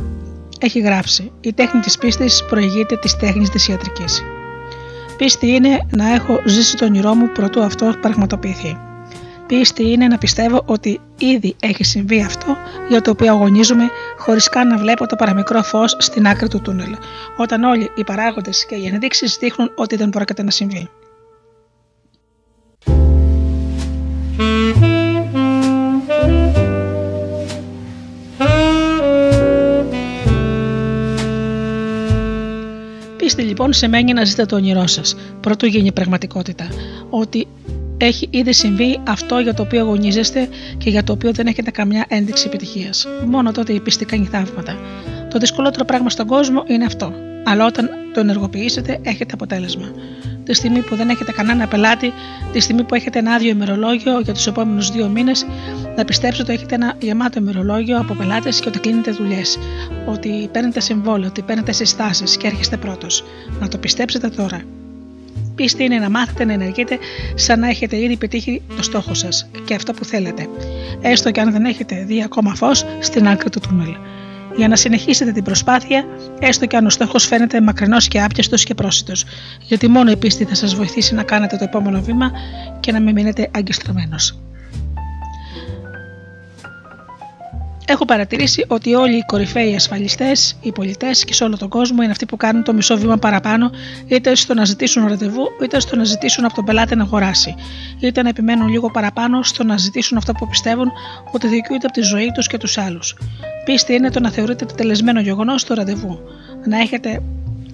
έχει 0.60 0.80
γράψει: 0.80 1.32
Η 1.42 1.54
τέχνη 1.54 1.80
της 1.80 1.98
πίστης 1.98 2.44
προηγείται 2.50 2.98
της 2.98 3.16
τέχνης 3.16 3.50
της 3.50 3.68
ιατρικής. 3.68 4.24
Πίστη 5.18 5.48
είναι 5.48 5.88
να 5.92 6.14
έχω 6.14 6.42
ζήσει 6.46 6.78
τον 6.78 6.88
όνειρό 6.88 7.14
μου 7.14 7.32
προτού 7.32 7.62
αυτό 7.62 7.94
πραγματοποιηθεί. 8.02 8.78
Πίστη 9.48 9.92
είναι 9.92 10.08
να 10.08 10.18
πιστεύω 10.18 10.64
ότι 10.66 11.00
ήδη 11.18 11.56
έχει 11.60 11.84
συμβεί 11.84 12.22
αυτό 12.22 12.58
για 12.90 13.02
το 13.02 13.12
οποίο 13.12 13.32
αγωνίζομαι 13.32 13.90
χωρίς 14.18 14.50
καν 14.50 14.68
να 14.68 14.78
βλέπω 14.78 15.06
το 15.06 15.16
παραμικρό 15.16 15.64
φως 15.64 15.96
στην 16.00 16.28
άκρη 16.28 16.48
του 16.48 16.62
τούνελ, 16.62 16.96
όταν 17.38 17.64
όλοι 17.64 17.92
οι 17.96 18.04
παράγοντες 18.04 18.66
και 18.66 18.76
οι 18.76 18.86
ενδείξεις 18.86 19.38
δείχνουν 19.40 19.72
ότι 19.76 19.96
δεν 19.96 20.10
πρόκειται 20.10 20.44
να 20.44 20.52
συμβεί. 20.52 20.90
Πίστη 33.18 33.42
λοιπόν 33.42 33.74
σημαίνει 33.74 34.14
να 34.14 34.24
ζείτε 34.24 34.46
το 34.46 34.56
όνειρό 34.56 34.88
σας, 34.88 35.16
πρωτού 35.42 35.66
γίνει 35.66 35.92
πραγματικότητα. 35.92 36.68
Ότι 37.10 37.48
έχει 37.98 38.28
ήδη 38.32 38.54
συμβεί 38.54 39.00
αυτό 39.08 39.40
για 39.40 39.54
το 39.54 39.62
οποίο 39.62 39.80
αγωνίζεστε 39.80 40.50
και 40.78 40.90
για 40.90 41.04
το 41.04 41.14
οποίο 41.14 41.32
δεν 41.32 41.48
έχετε 41.48 41.72
καμιά 41.72 42.06
ένδειξη 42.08 42.48
επιτυχίας. 42.48 43.08
Μόνο 43.26 43.52
τότε 43.52 43.74
η 43.74 43.80
πίστη 43.80 44.06
κάνει 44.06 44.26
θαύματα. 44.26 44.78
Το 45.30 45.40
δυσκολότερο 45.40 45.86
πράγμα 45.86 46.10
στον 46.10 46.28
κόσμο 46.28 46.64
είναι 46.68 46.86
αυτό. 46.86 47.14
Αλλά 47.44 47.66
όταν 47.66 47.90
το 48.14 48.20
ενεργοποιήσετε, 48.20 49.00
έχετε 49.04 49.34
αποτέλεσμα. 49.34 49.92
Τη 50.44 50.54
στιγμή 50.54 50.82
που 50.82 50.96
δεν 50.96 51.10
έχετε 51.10 51.32
κανένα 51.32 51.68
πελάτη, 51.68 52.14
τη 52.52 52.60
στιγμή 52.60 52.84
που 52.84 52.96
έχετε 52.96 53.20
ένα 53.20 53.32
άδειο 53.34 53.50
ημερολόγιο 53.50 54.20
για 54.20 54.34
τους 54.34 54.48
επόμενους 54.48 54.92
δύο 54.92 55.08
μήνες, 55.08 55.46
να 55.96 56.06
πιστέψετε 56.06 56.52
ότι 56.52 56.54
έχετε 56.62 56.76
ένα 56.76 56.96
γεμάτο 57.00 57.40
ημερολόγιο 57.40 57.98
από 57.98 58.14
πελάτες 58.14 58.60
και 58.60 58.68
ότι 58.68 58.80
κλείνετε 58.80 59.12
δουλειές. 59.12 59.60
Ότι 60.06 60.50
παίρνετε 60.52 60.80
συμβόλαιο, 60.80 61.28
ότι 61.30 61.42
παίρνετε 61.42 61.72
συστάσεις 61.72 62.38
και 62.38 62.48
έρχεστε 62.48 62.78
πρώτος. 62.78 63.24
Να 63.60 63.68
το 63.68 63.78
πιστέψετε 63.78 64.30
τώρα. 64.30 64.62
Πίστη 65.56 65.84
είναι 65.84 65.98
να 65.98 66.10
μάθετε 66.10 66.46
να 66.46 66.54
ενεργείτε 66.54 66.98
σαν 67.36 67.60
να 67.60 67.68
έχετε 67.68 67.98
ήδη 67.98 68.18
πετύχει 68.18 68.62
το 68.76 68.84
στόχο 68.84 69.14
σας 69.14 69.50
και 69.66 69.74
αυτό 69.74 69.94
που 69.94 70.06
θέλετε. 70.06 70.48
Έστω 71.02 71.32
και 71.32 71.42
αν 71.42 71.52
δεν 71.52 71.66
έχετε 71.66 72.04
δει 72.08 72.24
ακόμα 72.24 72.56
φως 72.56 72.86
στην 73.00 73.28
άκρη 73.28 73.50
του 73.50 73.60
τούνελ 73.60 73.96
για 74.56 74.68
να 74.68 74.76
συνεχίσετε 74.76 75.32
την 75.32 75.44
προσπάθεια, 75.44 76.06
έστω 76.40 76.66
και 76.66 76.78
αν 76.78 76.86
ο 76.86 76.90
στόχος 76.90 77.26
φαίνεται 77.26 77.62
μακρινός 77.62 78.08
και 78.08 78.22
άπιαστος 78.22 78.64
και 78.64 78.74
πρόσιτος, 78.74 79.26
γιατί 79.60 79.88
μόνο 79.88 80.12
η 80.12 80.18
πίστη 80.18 80.44
θα 80.46 80.56
σας 80.56 80.76
βοηθήσει 80.76 81.14
να 81.14 81.24
κάνετε 81.24 81.58
το 81.58 81.64
επόμενο 81.64 82.02
βήμα 82.02 82.32
και 82.80 82.92
να 82.92 83.00
μην 83.00 83.14
μείνετε 83.14 83.50
αγκιστρωμένος. 83.54 84.38
Έχω 87.88 88.06
παρατηρήσει 88.06 88.66
ότι 88.68 88.94
όλοι 88.94 89.18
οι 89.18 89.24
κορυφαίοι 89.26 89.76
ασφαλιστές, 89.76 90.56
οι 90.62 90.72
πολιτές 90.72 91.26
και 91.26 91.34
σε 91.34 91.44
όλο 91.44 91.58
τον 91.58 91.70
κόσμο 91.70 92.02
είναι 92.02 92.12
αυτοί 92.12 92.26
που 92.26 92.38
κάνουν 92.38 92.64
το 92.64 92.74
μισό 92.74 92.98
βήμα 92.98 93.18
παραπάνω, 93.18 93.72
είτε 94.08 94.36
στο 94.36 94.54
να 94.54 94.66
ζητήσουν 94.66 95.08
ραντεβού, 95.08 95.48
είτε 95.64 95.80
στο 95.80 95.96
να 95.96 96.04
ζητήσουν 96.04 96.46
από 96.46 96.54
τον 96.54 96.66
πελάτη 96.66 96.96
να 96.96 97.04
αγοράσει, 97.04 97.56
είτε 98.00 98.22
να 98.22 98.30
επιμένουν 98.30 98.68
λίγο 98.68 98.92
παραπάνω 98.92 99.44
στο 99.44 99.64
να 99.64 99.78
ζητήσουν 99.78 100.18
αυτό 100.18 100.34
που 100.34 100.48
πιστεύουν 100.48 100.92
ότι 101.32 101.48
δικαιούνται 101.48 101.86
από 101.86 101.94
τη 101.94 102.02
ζωή 102.02 102.32
τους 102.34 102.48
και 102.48 102.58
τους 102.58 102.78
άλλους. 102.78 103.16
Πίστη 103.66 103.94
είναι 103.94 104.10
το 104.10 104.20
να 104.20 104.30
θεωρείτε 104.30 104.66
το 104.66 104.74
τελεσμένο 104.76 105.20
γεγονός 105.20 105.62
στο 105.62 105.74
ραντεβού. 105.74 106.20
Να 106.66 106.78
έχετε 106.80 107.22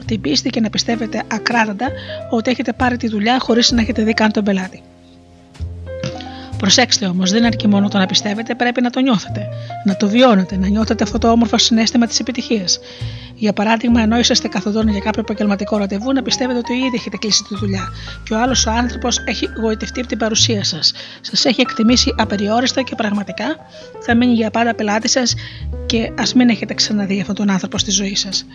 την 0.06 0.22
πίστη 0.22 0.50
και 0.50 0.60
να 0.60 0.70
πιστεύετε 0.70 1.24
ακράδαντα 1.28 1.88
ότι 2.30 2.52
έχετε 2.52 2.74
πάρει 2.74 2.98
τη 2.98 3.08
δουλειά 3.08 3.40
χωρίς 3.40 3.72
να 3.72 3.82
έχετε 3.82 4.04
δει 4.04 4.14
καν 4.14 4.32
τον 4.32 4.44
πελάτη. 4.44 4.82
Προσέξτε 6.60 7.06
όμως, 7.06 7.32
δεν 7.32 7.46
αρκεί 7.46 7.68
μόνο 7.68 7.88
το 7.88 7.98
να 7.98 8.06
πιστεύετε, 8.06 8.56
πρέπει 8.56 8.82
να 8.82 8.90
το 8.90 9.00
νιώθετε. 9.00 9.48
Να 9.86 9.96
το 9.96 10.08
βιώνετε, 10.08 10.58
να 10.58 10.68
νιώθετε 10.68 11.04
αυτό 11.04 11.18
το 11.18 11.32
όμορφο 11.32 11.58
συνέστημα 11.58 12.06
της 12.06 12.20
επιτυχίας. 12.20 12.80
Για 13.36 13.54
παράδειγμα, 13.54 14.02
ενώ 14.02 14.18
είσαστε 14.20 14.48
καθοδόν 14.48 14.88
για 14.88 15.00
κάποιο 15.00 15.22
επαγγελματικό 15.22 15.78
ραντεβού, 15.78 16.14
να 16.14 16.22
πιστεύετε 16.22 16.58
ότι 16.60 16.74
ήδη 16.74 16.96
έχετε 16.96 17.18
κλείσει 17.18 17.44
τη 17.44 17.56
δουλειά 17.56 17.88
και 18.24 18.34
ο 18.34 18.42
άλλος 18.42 18.66
ο 18.66 18.72
άνθρωπος 18.72 19.24
έχει 19.26 19.50
γοητευτεί 19.62 20.00
από 20.00 20.10
την 20.10 20.18
παρουσία 20.18 20.64
σας. 20.64 20.94
Σας 21.22 21.46
έχει 21.46 21.62
εκτιμήσει 21.62 22.14
απεριόριστα 22.18 22.82
και 22.82 22.96
πραγματικά 22.96 23.56
θα 24.00 24.16
μείνει 24.16 24.34
για 24.34 24.50
πάντα 24.50 24.76
πελάτης 24.76 25.12
σας 25.12 25.36
και 25.86 26.12
ας 26.18 26.34
μην 26.34 26.50
έχετε 26.50 26.74
ξαναδεί 26.74 27.20
αυτόν 27.20 27.36
τον 27.36 27.50
άνθρωπο 27.50 27.78
στη 27.78 27.92
ζωή 27.92 28.16
σας. 28.16 28.46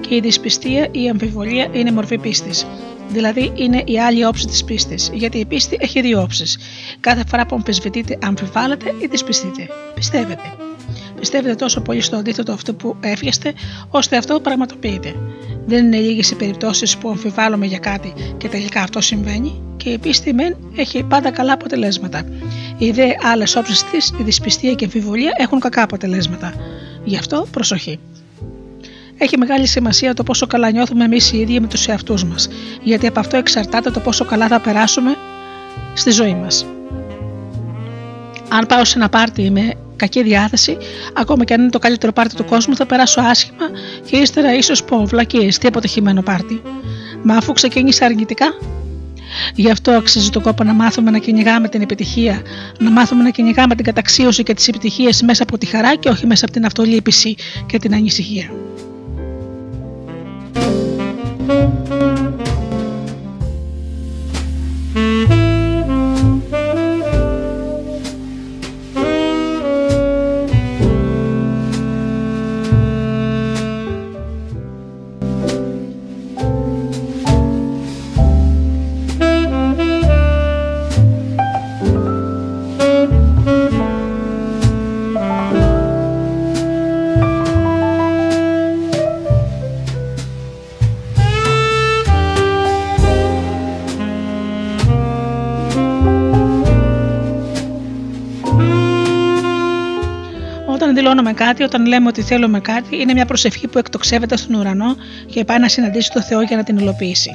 Και 0.00 0.14
η 0.14 0.20
δυσπιστία 0.20 0.88
ή 0.90 1.02
η 1.02 1.08
αμφιβολία 1.08 1.68
είναι 1.72 1.92
μορφή 1.92 2.18
πίστης. 2.18 2.66
Δηλαδή 3.08 3.52
είναι 3.54 3.82
η 3.86 4.00
άλλη 4.00 4.24
όψη 4.24 4.46
της 4.46 4.64
πίστης, 4.64 5.10
γιατί 5.12 5.38
η 5.38 5.44
πίστη 5.44 5.76
έχει 5.80 6.00
δύο 6.00 6.22
όψεις. 6.22 6.58
Κάθε 7.00 7.22
φορά 7.28 7.46
που 7.46 7.54
αμφισβητείτε, 7.54 8.18
αμφιβάλλετε 8.22 8.94
ή 9.02 9.06
δυσπιστείτε. 9.06 9.68
Πιστεύετε. 9.94 10.52
Πιστεύετε 11.20 11.54
τόσο 11.54 11.80
πολύ 11.80 12.00
στο 12.00 12.16
αντίθετο 12.16 12.52
αυτό 12.52 12.74
που 12.74 12.96
εύχεστε, 13.00 13.52
ώστε 13.88 14.16
αυτό 14.16 14.40
πραγματοποιείτε. 14.40 15.14
Δεν 15.66 15.84
είναι 15.84 15.98
λίγες 15.98 16.30
οι 16.30 16.34
περιπτώσεις 16.34 16.96
που 16.96 17.08
αμφιβάλλουμε 17.08 17.66
για 17.66 17.78
κάτι 17.78 18.12
και 18.36 18.48
τελικά 18.48 18.82
αυτό 18.82 19.00
συμβαίνει, 19.00 19.62
και 19.76 19.90
η 19.90 19.98
πίστη 19.98 20.32
μεν 20.32 20.56
έχει 20.76 21.02
πάντα 21.02 21.30
καλά 21.30 21.52
αποτελέσματα. 21.52 22.22
Οι 22.78 22.90
δε 22.90 23.08
άλλες 23.32 23.56
όψεις 23.56 23.84
της, 23.90 24.12
η 24.20 24.22
δυσπιστία 24.22 24.74
και 24.74 24.84
η 24.84 24.86
αμφιβολία, 24.86 25.32
έχουν 25.38 25.60
κακά 25.60 25.82
αποτελέσματα. 25.82 26.54
Γι' 27.04 27.16
αυτό 27.16 27.46
προσοχή. 27.50 27.98
Έχει 29.24 29.38
μεγάλη 29.38 29.66
σημασία 29.66 30.14
το 30.14 30.22
πόσο 30.22 30.46
καλά 30.46 30.70
νιώθουμε 30.70 31.04
εμείς 31.04 31.32
οι 31.32 31.38
ίδιοι 31.38 31.60
με 31.60 31.66
τους 31.66 31.86
εαυτούς 31.86 32.24
μας, 32.24 32.48
γιατί 32.82 33.06
από 33.06 33.20
αυτό 33.20 33.36
εξαρτάται 33.36 33.90
το 33.90 34.00
πόσο 34.00 34.24
καλά 34.24 34.48
θα 34.48 34.60
περάσουμε 34.60 35.16
στη 35.94 36.10
ζωή 36.10 36.34
μας. 36.34 36.66
Αν 38.48 38.66
πάω 38.66 38.84
σε 38.84 38.98
ένα 38.98 39.08
πάρτι 39.08 39.50
με 39.50 39.72
κακή 39.96 40.22
διάθεση, 40.22 40.76
ακόμα 41.14 41.44
και 41.44 41.54
αν 41.54 41.60
είναι 41.60 41.70
το 41.70 41.78
καλύτερο 41.78 42.12
πάρτι 42.12 42.34
του 42.34 42.44
κόσμου, 42.44 42.76
θα 42.76 42.86
περάσω 42.86 43.20
άσχημα 43.20 43.64
και 44.10 44.16
ύστερα 44.16 44.54
ίσως 44.54 44.84
πω 44.84 45.06
βλακίε, 45.06 45.48
τι 45.48 45.68
αποτυχημένο 45.68 46.22
πάρτι. 46.22 46.62
Μα 47.22 47.36
αφού 47.36 47.52
ξεκίνησα 47.52 48.04
αρνητικά, 48.04 48.46
Γι' 49.54 49.70
αυτό 49.70 49.90
αξίζει 49.90 50.30
το 50.30 50.40
κόπο 50.40 50.64
να 50.64 50.72
μάθουμε 50.72 51.10
να 51.10 51.18
κυνηγάμε 51.18 51.68
την 51.68 51.82
επιτυχία, 51.82 52.42
να 52.78 52.90
μάθουμε 52.90 53.22
να 53.22 53.30
κυνηγάμε 53.30 53.74
την 53.74 53.84
καταξίωση 53.84 54.42
και 54.42 54.54
τις 54.54 54.68
επιτυχίες 54.68 55.22
μέσα 55.22 55.42
από 55.42 55.58
τη 55.58 55.66
χαρά 55.66 55.94
και 55.94 56.08
όχι 56.08 56.26
μέσα 56.26 56.44
από 56.44 56.54
την 56.54 56.64
αυτολύπηση 56.64 57.34
και 57.66 57.78
την 57.78 57.94
ανησυχία. 57.94 58.50
Música 61.46 62.43
δηλώνουμε 101.24 101.32
κάτι, 101.32 101.62
όταν 101.62 101.86
λέμε 101.86 102.08
ότι 102.08 102.22
θέλουμε 102.22 102.60
κάτι, 102.60 103.00
είναι 103.00 103.12
μια 103.12 103.24
προσευχή 103.24 103.68
που 103.68 103.78
εκτοξεύεται 103.78 104.36
στον 104.36 104.54
ουρανό 104.54 104.96
και 105.26 105.44
πάει 105.44 105.58
να 105.58 105.68
συναντήσει 105.68 106.10
το 106.12 106.22
Θεό 106.22 106.42
για 106.42 106.56
να 106.56 106.62
την 106.62 106.78
υλοποιήσει. 106.78 107.30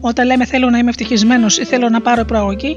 Όταν 0.00 0.26
λέμε 0.26 0.44
θέλω 0.44 0.70
να 0.70 0.78
είμαι 0.78 0.88
ευτυχισμένος 0.90 1.58
ή 1.58 1.64
θέλω 1.64 1.88
να 1.88 2.00
πάρω 2.00 2.24
προαγωγή, 2.24 2.76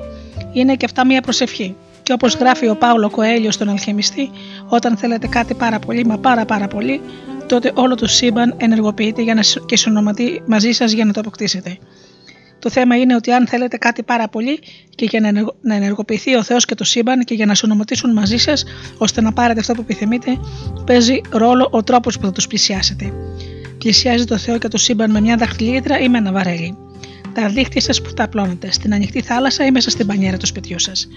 είναι 0.53 0.75
και 0.75 0.85
αυτά 0.85 1.05
μια 1.05 1.21
προσευχή. 1.21 1.75
Και 2.03 2.13
όπως 2.13 2.35
γράφει 2.35 2.67
ο 2.67 2.75
Πάουλο 2.75 3.09
Κοέλιο 3.09 3.51
στον 3.51 3.69
Αλχημιστή, 3.69 4.29
όταν 4.67 4.97
θέλετε 4.97 5.27
κάτι 5.27 5.53
πάρα 5.53 5.79
πολύ, 5.79 6.05
μα 6.05 6.17
πάρα 6.17 6.45
πάρα 6.45 6.67
πολύ, 6.67 7.01
τότε 7.47 7.71
όλο 7.75 7.95
το 7.95 8.07
σύμπαν 8.07 8.53
ενεργοποιείται 8.57 9.21
για 9.21 9.33
να 9.33 9.41
και 9.65 9.77
συνοματεί 9.77 10.41
μαζί 10.45 10.71
σας 10.71 10.91
για 10.91 11.05
να 11.05 11.13
το 11.13 11.19
αποκτήσετε. 11.19 11.77
Το 12.59 12.69
θέμα 12.69 12.95
είναι 12.95 13.15
ότι 13.15 13.31
αν 13.31 13.47
θέλετε 13.47 13.77
κάτι 13.77 14.03
πάρα 14.03 14.27
πολύ 14.29 14.59
και 14.95 15.05
για 15.05 15.49
να 15.61 15.75
ενεργοποιηθεί 15.75 16.35
ο 16.35 16.43
Θεός 16.43 16.65
και 16.65 16.75
το 16.75 16.83
σύμπαν 16.83 17.23
και 17.23 17.33
για 17.33 17.45
να 17.45 17.55
συνομωτήσουν 17.55 18.11
μαζί 18.13 18.37
σας 18.37 18.65
ώστε 18.97 19.21
να 19.21 19.33
πάρετε 19.33 19.59
αυτό 19.59 19.73
που 19.73 19.81
επιθυμείτε, 19.81 20.39
παίζει 20.85 21.21
ρόλο 21.29 21.67
ο 21.71 21.83
τρόπος 21.83 22.17
που 22.17 22.25
θα 22.25 22.31
τους 22.31 22.47
πλησιάσετε. 22.47 23.13
Πλησιάζει 23.77 24.23
το 24.25 24.37
Θεό 24.37 24.57
και 24.57 24.67
το 24.67 24.77
σύμπαν 24.77 25.11
με 25.11 25.21
μια 25.21 25.35
δαχτυλίδρα 25.35 25.99
ή 25.99 26.09
με 26.09 26.17
ένα 26.17 26.31
βαρέλι. 26.31 26.77
Τα 27.33 27.49
δίχτυα 27.49 27.81
σας 27.81 28.01
που 28.01 28.13
τα 28.13 28.23
απλώνετε 28.23 28.71
στην 28.71 28.93
ανοιχτή 28.93 29.21
θάλασσα 29.21 29.65
ή 29.65 29.71
μέσα 29.71 29.89
στην 29.89 30.07
πανιέρα 30.07 30.37
του 30.37 30.45
σπιτιού 30.45 30.79
σας. 30.79 31.07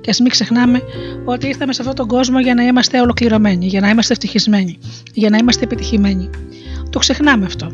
Και 0.00 0.10
ας 0.10 0.20
μην 0.20 0.30
ξεχνάμε 0.30 0.80
ότι 1.24 1.46
ήρθαμε 1.46 1.72
σε 1.72 1.80
αυτόν 1.80 1.96
τον 1.96 2.06
κόσμο 2.06 2.40
για 2.40 2.54
να 2.54 2.62
είμαστε 2.62 3.00
ολοκληρωμένοι, 3.00 3.66
για 3.66 3.80
να 3.80 3.88
είμαστε 3.88 4.12
ευτυχισμένοι, 4.12 4.78
για 5.14 5.30
να 5.30 5.36
είμαστε 5.36 5.64
επιτυχημένοι. 5.64 6.30
Το 6.94 7.00
ξεχνάμε 7.00 7.44
αυτό. 7.44 7.70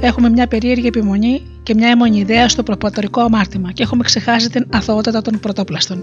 Έχουμε 0.00 0.28
μια 0.28 0.46
περίεργη 0.46 0.86
επιμονή 0.86 1.42
και 1.62 1.74
μια 1.74 1.88
αιμονή 1.88 2.18
ιδέα 2.18 2.48
στο 2.48 2.62
προπατορικό 2.62 3.20
αμάρτημα 3.20 3.72
και 3.72 3.82
έχουμε 3.82 4.04
ξεχάσει 4.04 4.50
την 4.50 4.66
αθωότητα 4.70 5.22
των 5.22 5.40
πρωτόπλαστων. 5.40 6.02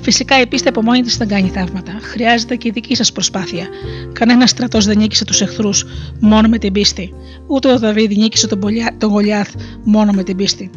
Φυσικά 0.00 0.40
η 0.40 0.46
πίστη 0.46 0.68
από 0.68 0.82
μόνη 0.82 1.00
της 1.00 1.16
δεν 1.16 1.28
κάνει 1.28 1.48
θαύματα. 1.48 1.92
Χρειάζεται 2.00 2.56
και 2.56 2.68
η 2.68 2.70
δική 2.70 2.94
σας 2.94 3.12
προσπάθεια. 3.12 3.66
Κανένας 4.12 4.50
στρατός 4.50 4.84
δεν 4.84 4.98
νίκησε 4.98 5.24
τους 5.24 5.40
εχθρούς 5.40 5.84
μόνο 6.20 6.48
με 6.48 6.58
την 6.58 6.72
πίστη. 6.72 7.14
Ούτε 7.46 7.72
ο 7.72 7.78
Δαβίδ 7.78 8.16
νίκησε 8.16 8.46
τον, 8.46 8.60
τον 8.98 9.10
Γολιάθ 9.10 9.54
μόνο 9.84 10.12
με 10.12 10.22
την 10.22 10.36
πίστη. 10.36 10.70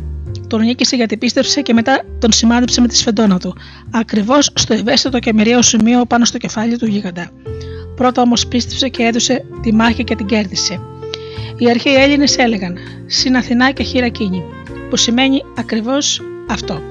Τον 0.47 0.61
νίκησε 0.61 0.95
γιατί 0.95 1.17
πίστεψε 1.17 1.61
και 1.61 1.73
μετά 1.73 2.03
τον 2.19 2.31
σημάδεψε 2.31 2.81
με 2.81 2.87
τη 2.87 2.97
σφεντόνα 2.97 3.39
του, 3.39 3.55
ακριβώς 3.91 4.51
στο 4.53 4.73
ευαίσθητο 4.73 5.19
και 5.19 5.33
μοιραίο 5.33 5.61
σημείο 5.61 6.05
πάνω 6.05 6.25
στο 6.25 6.37
κεφάλι 6.37 6.77
του 6.77 6.85
γίγαντα. 6.85 7.31
Πρώτα 7.97 8.21
όμως 8.21 8.47
πίστεψε 8.47 8.89
και 8.89 9.03
έδωσε 9.03 9.45
τη 9.61 9.73
μάχη 9.73 10.03
και 10.03 10.15
την 10.15 10.25
κέρδισε. 10.25 10.79
Οι 11.57 11.69
αρχαίοι 11.69 11.93
Έλληνες 11.93 12.37
έλεγαν 12.37 12.77
Συν 13.05 13.35
Αθηνά 13.35 13.71
και 13.71 13.83
χειρακίνη, 13.83 14.43
που 14.89 14.97
σημαίνει 14.97 15.41
ακριβώς 15.57 16.21
αυτό. 16.49 16.81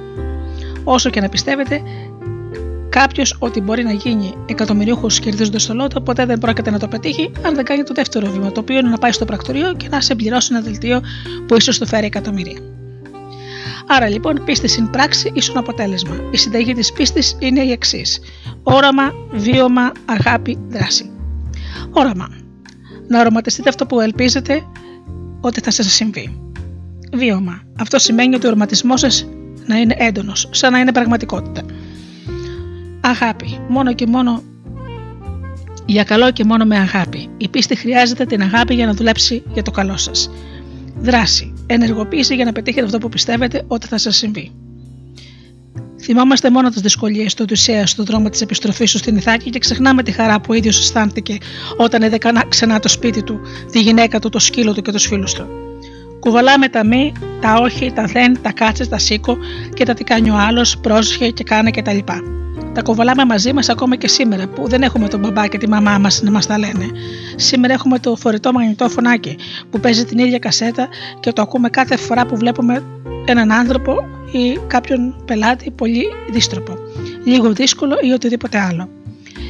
Όσο 0.85 1.11
και 1.11 1.21
να 1.21 1.29
πιστεύετε, 1.29 1.83
κάποιος 2.89 3.37
ότι 3.39 3.61
μπορεί 3.61 3.85
να 3.85 3.93
γίνει 3.93 4.35
εκατομμυρίουχος 4.47 5.19
κερδίζοντας 5.19 5.67
το 5.67 5.75
λότο, 5.75 6.01
ποτέ 6.01 6.27
δεν 6.27 6.39
πρόκειται 6.39 6.71
να 6.71 6.79
το 6.79 6.89
πετύχει 6.89 7.31
αν 7.43 7.55
δεν 7.55 7.65
κάνει 7.65 7.83
το 7.83 7.95
δεύτερο 7.95 8.31
βήμα, 8.31 8.53
το 8.53 8.61
οποίο 8.61 8.79
είναι 8.79 8.89
να 8.89 8.99
πάει 8.99 9.13
στο 9.13 9.25
πρακτορείο 9.25 9.75
και 9.75 9.89
να 9.89 10.01
σε 10.01 10.15
πληρώσει 10.15 10.49
ένα 10.53 10.63
δελτίο 10.63 11.01
που 11.47 11.57
ίσως 11.57 11.79
του 11.79 11.87
φέρει 11.87 12.07
εκατομμύρια. 12.07 12.76
Άρα 13.87 14.09
λοιπόν, 14.09 14.45
πίστη 14.45 14.69
στην 14.69 14.91
πράξη 14.91 15.31
ίσον 15.35 15.57
αποτέλεσμα. 15.57 16.17
Η 16.31 16.37
συνταγή 16.37 16.75
της 16.75 16.93
πίστης 16.93 17.37
είναι 17.39 17.61
η 17.61 17.71
εξής: 17.71 18.21
όραμα, 18.63 19.13
βίωμα, 19.33 19.93
αγάπη, 20.05 20.59
δράση. 20.69 21.11
Όραμα. 21.91 22.29
Να 23.09 23.21
οραματιστείτε 23.21 23.69
αυτό 23.69 23.87
που 23.87 24.01
ελπίζετε 24.01 24.63
ότι 25.41 25.61
θα 25.61 25.71
σας 25.71 25.93
συμβεί. 25.93 26.41
Βίωμα. 27.15 27.63
Αυτό 27.79 27.99
σημαίνει 27.99 28.35
ότι 28.35 28.47
ο 28.47 28.49
οραματισμός 28.49 29.01
σας 29.01 29.29
να 29.67 29.77
είναι 29.77 29.95
έντονος, 29.99 30.49
σαν 30.51 30.73
να 30.73 30.79
είναι 30.79 30.93
πραγματικότητα. 30.93 31.63
Αγάπη. 33.01 33.59
Μόνο 33.69 33.95
και 33.95 34.07
μόνο 34.07 34.43
για 35.87 36.05
καλό 36.05 36.31
και 36.31 36.45
μόνο 36.45 36.65
με 36.65 36.77
αγάπη. 36.79 37.29
Η 37.37 37.49
πίστη 37.49 37.77
χρειάζεται 37.77 38.25
την 38.25 38.43
αγάπη 38.43 38.75
για 38.75 38.87
να 38.87 38.93
δουλέψει 38.93 39.43
για 39.53 39.63
το 39.63 39.71
καλό 39.71 39.97
σας. 39.97 40.31
Δράση. 41.01 41.56
Ενεργοποίηση 41.67 42.35
για 42.35 42.45
να 42.45 42.53
πετύχετε 42.53 42.87
αυτό 42.87 42.99
που 42.99 43.09
πιστεύετε 43.09 43.65
ότι 43.67 43.87
θα 43.87 43.99
σας 43.99 44.17
συμβεί. 44.17 44.53
Θυμάμαστε 46.01 46.51
μόνο 46.51 46.69
τις 46.69 46.81
δυσκολίες 46.81 47.35
του 47.35 47.43
Οδυσσέα 47.47 47.87
στον 47.87 48.05
δρόμο 48.05 48.29
της 48.29 48.41
επιστροφής 48.41 48.93
του 48.93 48.99
στην 48.99 49.17
Ιθάκη 49.17 49.51
και 49.51 49.59
ξεχνάμε 49.59 50.03
τη 50.03 50.13
χαρά 50.13 50.41
που 50.41 50.47
ο 50.51 50.55
ίδιος 50.55 50.79
αισθάνθηκε 50.79 51.39
όταν 51.77 52.03
είδε 52.03 52.19
ξανά 52.49 52.81
το 52.81 52.89
σπίτι 52.89 53.23
του, 53.23 53.41
τη 53.73 53.81
γυναίκα 53.81 54.19
του, 54.19 54.29
το 54.29 54.39
σκύλο 54.39 54.75
του 54.75 54.83
και 54.83 54.93
τους 54.93 55.07
φίλους 55.07 55.33
του. 55.33 55.47
Κουβαλάμε 56.21 56.69
τα 56.69 56.85
μη, 56.85 57.13
τα 57.41 57.55
όχι, 57.55 57.93
τα 57.93 58.05
δεν, 58.05 58.43
τα 58.43 58.53
κάτσε, 58.53 58.87
τα 58.87 58.99
σήκω 58.99 59.37
και 59.75 59.85
τα 59.85 59.95
τι 59.95 60.05
κάνει 60.05 60.31
ο 60.31 60.37
άλλος, 60.37 60.79
πρόσχε 60.79 61.31
και 61.31 61.45
κάνε 61.45 61.71
κτλ. 61.71 61.99
Τα, 62.77 62.83
Τα 62.83 62.89
κοβαλάμε 62.89 63.25
μαζί 63.25 63.53
μας 63.53 63.69
ακόμα 63.69 63.97
και 63.97 64.09
σήμερα 64.09 64.47
που 64.47 64.69
δεν 64.69 64.83
έχουμε 64.83 65.09
τον 65.09 65.21
μπαμπά 65.21 65.47
και 65.47 65.59
τη 65.59 65.69
μαμά 65.69 65.99
μας 65.99 66.23
να 66.23 66.31
μας 66.31 66.47
τα 66.47 66.59
λένε. 66.59 66.91
Σήμερα 67.37 67.75
έχουμε 67.75 67.99
το 67.99 68.17
φορητό 68.17 68.53
μαγνητό 68.53 68.89
φωνάκι 68.89 69.37
που 69.71 69.81
παίζει 69.81 70.05
την 70.05 70.19
ίδια 70.19 70.39
κασέτα 70.39 70.89
και 71.21 71.33
το 71.33 71.43
ακούμε 71.43 71.69
κάθε 71.69 71.97
φορά 71.97 72.27
που 72.27 72.37
βλέπουμε 72.37 72.83
έναν 73.25 73.53
άνθρωπο 73.53 73.95
ή 74.33 74.59
κάποιον 74.67 75.23
πελάτη 75.25 75.71
πολύ 75.71 76.05
δίστροπο, 76.31 76.79
λίγο 77.25 77.53
δύσκολο 77.53 77.99
ή 78.01 78.11
οτιδήποτε 78.13 78.59
άλλο. 78.59 78.89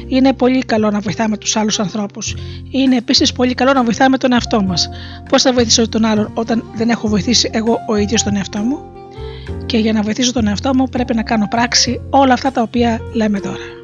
Είναι 0.07 0.33
πολύ 0.33 0.59
καλό 0.59 0.91
να 0.91 0.99
βοηθάμε 0.99 1.37
τους 1.37 1.55
άλλους 1.55 1.79
ανθρώπους. 1.79 2.35
Είναι 2.71 2.95
επίσης 2.95 3.31
πολύ 3.31 3.53
καλό 3.53 3.73
να 3.73 3.83
βοηθάμε 3.83 4.17
τον 4.17 4.33
εαυτό 4.33 4.61
μας. 4.61 4.89
Πώς 5.29 5.41
θα 5.41 5.53
βοηθήσω 5.53 5.89
τον 5.89 6.05
άλλον 6.05 6.31
όταν 6.33 6.63
δεν 6.75 6.89
έχω 6.89 7.07
βοηθήσει 7.07 7.49
εγώ 7.53 7.79
ο 7.87 7.95
ίδιος 7.95 8.23
τον 8.23 8.35
εαυτό 8.35 8.59
μου; 8.59 8.96
Και 9.65 9.77
για 9.77 9.93
να 9.93 10.01
βοηθήσω 10.01 10.33
τον 10.33 10.47
εαυτό 10.47 10.75
μου 10.75 10.89
πρέπει 10.89 11.15
να 11.15 11.23
κάνω 11.23 11.47
πράξη 11.47 12.01
όλα 12.09 12.33
αυτά 12.33 12.51
τα 12.51 12.61
οποία 12.61 12.99
λέμε 13.13 13.39
τώρα. 13.39 13.76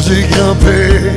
j'ai 0.00 0.22
grimpé 0.22 1.10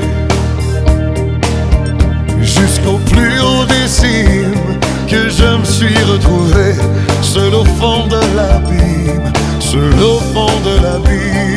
jusqu'au 2.41 2.97
plus 3.11 3.39
haut 3.39 3.65
des 3.65 3.87
cimes 3.87 4.79
que 5.07 5.29
je 5.29 5.57
me 5.57 5.65
suis 5.65 6.03
retrouvé 6.03 6.73
seul 7.21 7.53
au 7.53 7.65
fond 7.65 8.07
de 8.07 8.19
l'abîme, 8.35 9.31
seul 9.59 9.93
au 10.01 10.19
fond 10.33 10.59
de 10.65 10.81
l'abîme. 10.83 11.50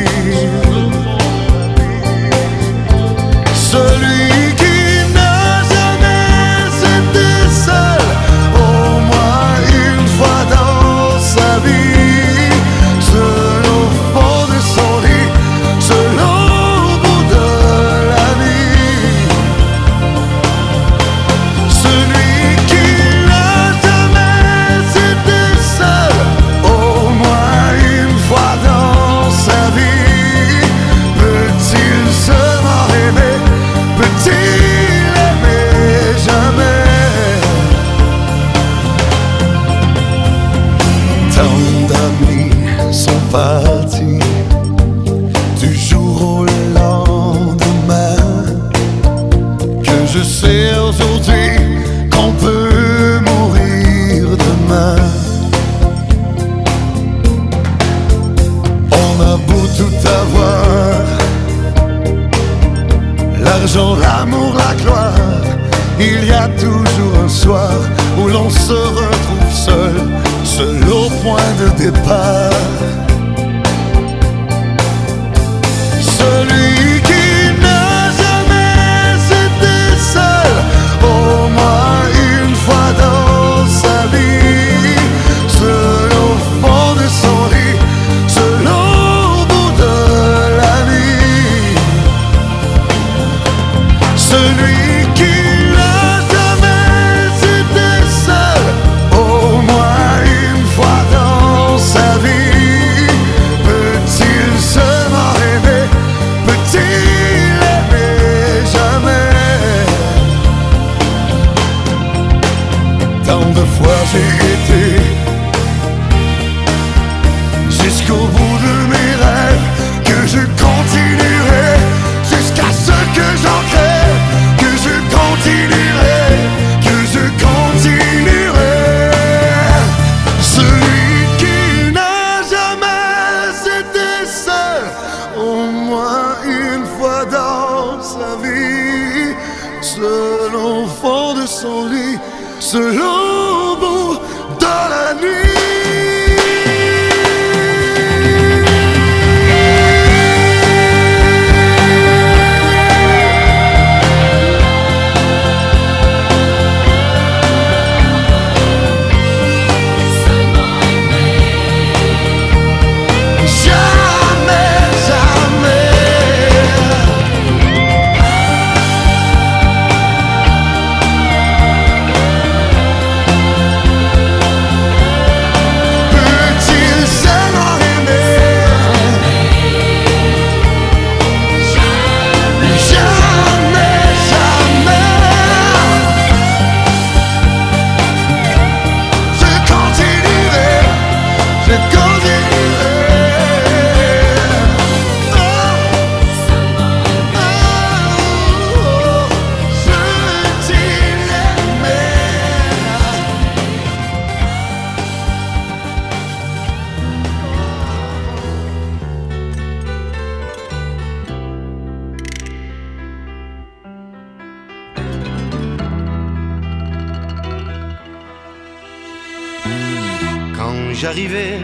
J'arrivais, 220.95 221.59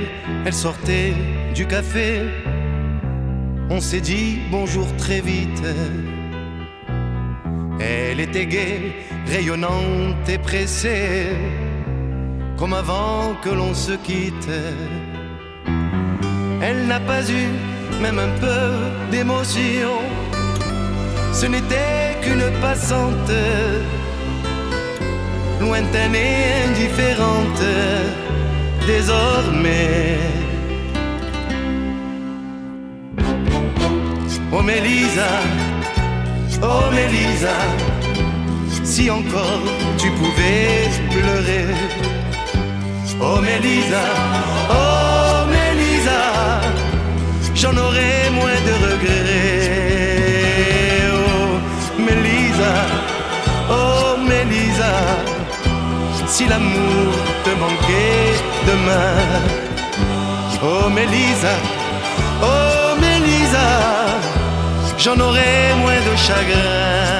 elle 0.46 0.54
sortait 0.54 1.14
du 1.56 1.66
café. 1.66 2.22
On 3.70 3.80
s'est 3.80 4.02
dit 4.02 4.40
bonjour 4.52 4.88
très 4.98 5.22
vite. 5.22 5.64
Elle 7.80 8.20
était 8.20 8.46
gaie, 8.46 8.82
rayonnante 9.28 10.28
et 10.28 10.38
pressée, 10.38 11.30
comme 12.58 12.74
avant 12.74 13.36
que 13.42 13.50
l'on 13.50 13.74
se 13.74 13.94
quitte. 13.94 14.50
Elle 16.62 16.88
n'a 16.88 17.00
pas 17.00 17.24
eu 17.30 17.48
même 18.02 18.20
un 18.20 18.34
peu 18.40 18.62
d'émotion. 19.10 19.94
Ce 21.34 21.46
n'était 21.46 22.18
qu'une 22.22 22.52
passante, 22.60 23.32
lointaine 25.60 26.16
et 26.16 26.70
indifférente, 26.70 27.64
désormais. 28.88 30.18
Oh 34.54 34.62
Mélisa, 34.62 35.30
oh 36.62 36.92
Mélisa, 36.94 37.56
si 38.84 39.10
encore 39.10 39.64
tu 39.98 40.10
pouvais 40.12 40.90
pleurer. 41.10 41.68
Oh 43.22 43.40
Mélisa, 43.40 44.04
oh 44.70 45.46
Mélisa, 45.54 46.22
j'en 47.56 47.76
aurais 47.78 48.30
moins 48.32 48.62
de 48.68 48.74
regrets. 48.88 50.32
Oh 51.14 52.02
Mélisa, 52.02 52.74
oh 53.70 54.11
si 56.32 56.48
l'amour 56.48 57.12
te 57.44 57.50
manquait 57.64 58.36
demain. 58.66 59.18
Oh 60.64 60.90
Mélisa, 60.90 61.56
oh 62.42 62.96
Mélisa, 63.02 63.70
j'en 64.98 65.20
aurais 65.20 65.76
moins 65.82 66.02
de 66.10 66.16
chagrin. 66.16 67.12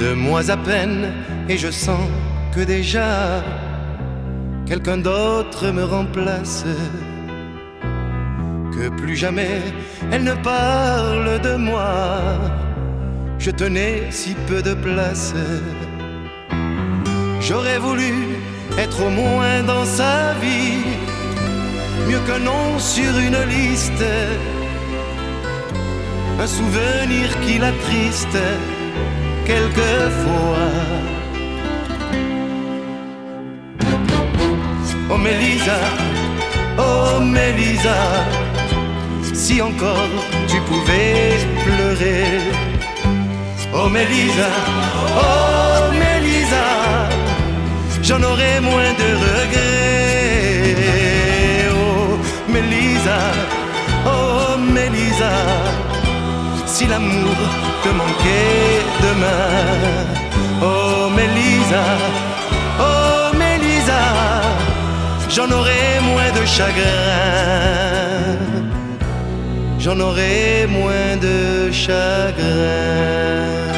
Deux 0.00 0.14
mois 0.14 0.50
à 0.50 0.56
peine 0.56 1.12
et 1.48 1.56
je 1.56 1.70
sens 1.70 2.00
que 2.52 2.60
déjà 2.60 3.42
quelqu'un 4.68 4.98
d'autre 4.98 5.70
me 5.72 5.84
remplace. 5.84 6.64
Que 8.74 8.88
plus 8.90 9.16
jamais 9.16 9.62
elle 10.12 10.24
ne 10.24 10.34
parle 10.34 11.40
de 11.40 11.56
moi. 11.56 11.90
Je 13.38 13.50
tenais 13.50 14.02
si 14.10 14.34
peu 14.46 14.62
de 14.62 14.74
place. 14.74 15.34
J'aurais 17.40 17.78
voulu 17.78 18.12
être 18.78 19.02
au 19.06 19.10
moins 19.10 19.62
dans 19.62 19.84
sa 19.84 20.34
vie, 20.34 20.84
mieux 22.08 22.20
qu'un 22.26 22.40
nom 22.40 22.78
sur 22.78 23.12
une 23.18 23.40
liste, 23.56 24.04
un 26.38 26.46
souvenir 26.46 27.40
qui 27.40 27.58
l'attriste 27.58 28.38
quelquefois. 29.46 31.17
Oh 35.10 35.16
Mélisa, 35.16 35.78
oh 36.78 37.20
Mélisa, 37.20 37.96
si 39.34 39.62
encore 39.62 40.14
tu 40.46 40.60
pouvais 40.68 41.38
pleurer. 41.64 42.40
Oh 43.72 43.88
Mélisa, 43.88 44.50
oh 45.16 45.90
Mélisa, 45.92 46.66
j'en 48.02 48.22
aurais 48.22 48.60
moins 48.60 48.92
de 49.02 49.08
regrets. 49.26 50.76
Oh 51.72 52.18
Mélisa, 52.52 53.18
oh 54.06 54.58
Mélisa, 54.58 55.32
si 56.66 56.86
l'amour 56.86 57.36
te 57.82 57.88
manquait 57.88 58.82
demain. 59.06 60.06
Oh 60.62 61.08
Mélisa, 61.16 61.84
j'en 65.28 65.50
aurais 65.50 66.00
moins 66.00 66.30
de 66.32 66.46
chagrin. 66.46 66.86
J'en 69.78 70.00
aurais 70.00 70.66
moins 70.66 71.16
de 71.16 71.70
chagrin. 71.72 73.77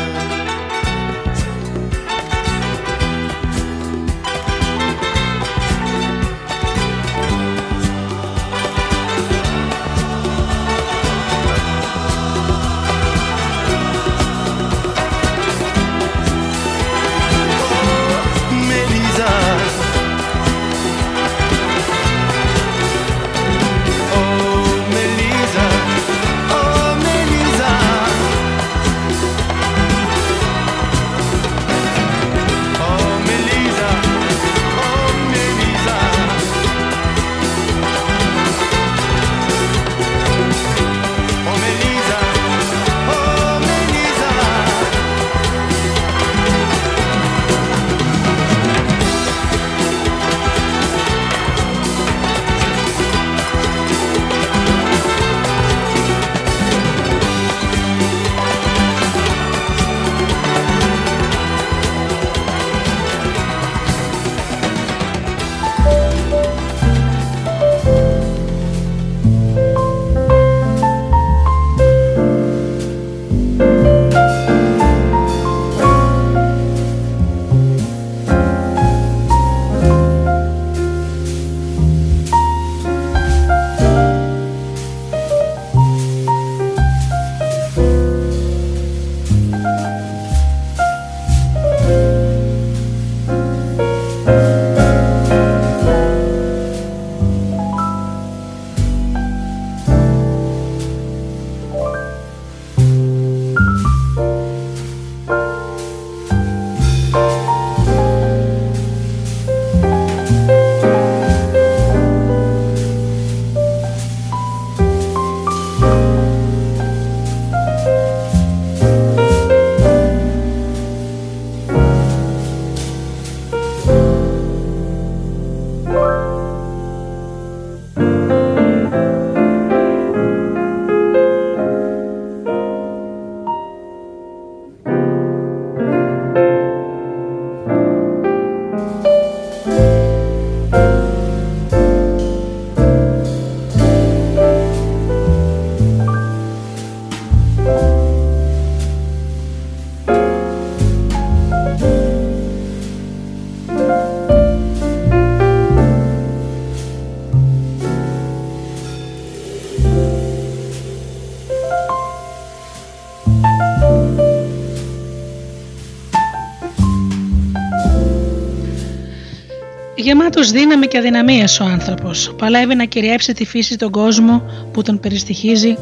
Γεμάτος 170.01 170.51
δύναμη 170.51 170.87
και 170.87 170.99
αδυναμίες 170.99 171.61
ο 171.61 171.65
άνθρωπος. 171.65 172.35
Παλεύει 172.39 172.75
να 172.75 172.85
κυριεύσει 172.85 173.33
τη 173.33 173.45
φύση 173.45 173.77
τον 173.77 173.91
κόσμο 173.91 174.43
που 174.73 174.83
τον 174.83 175.01
περιστοιχίζει. 175.01 175.77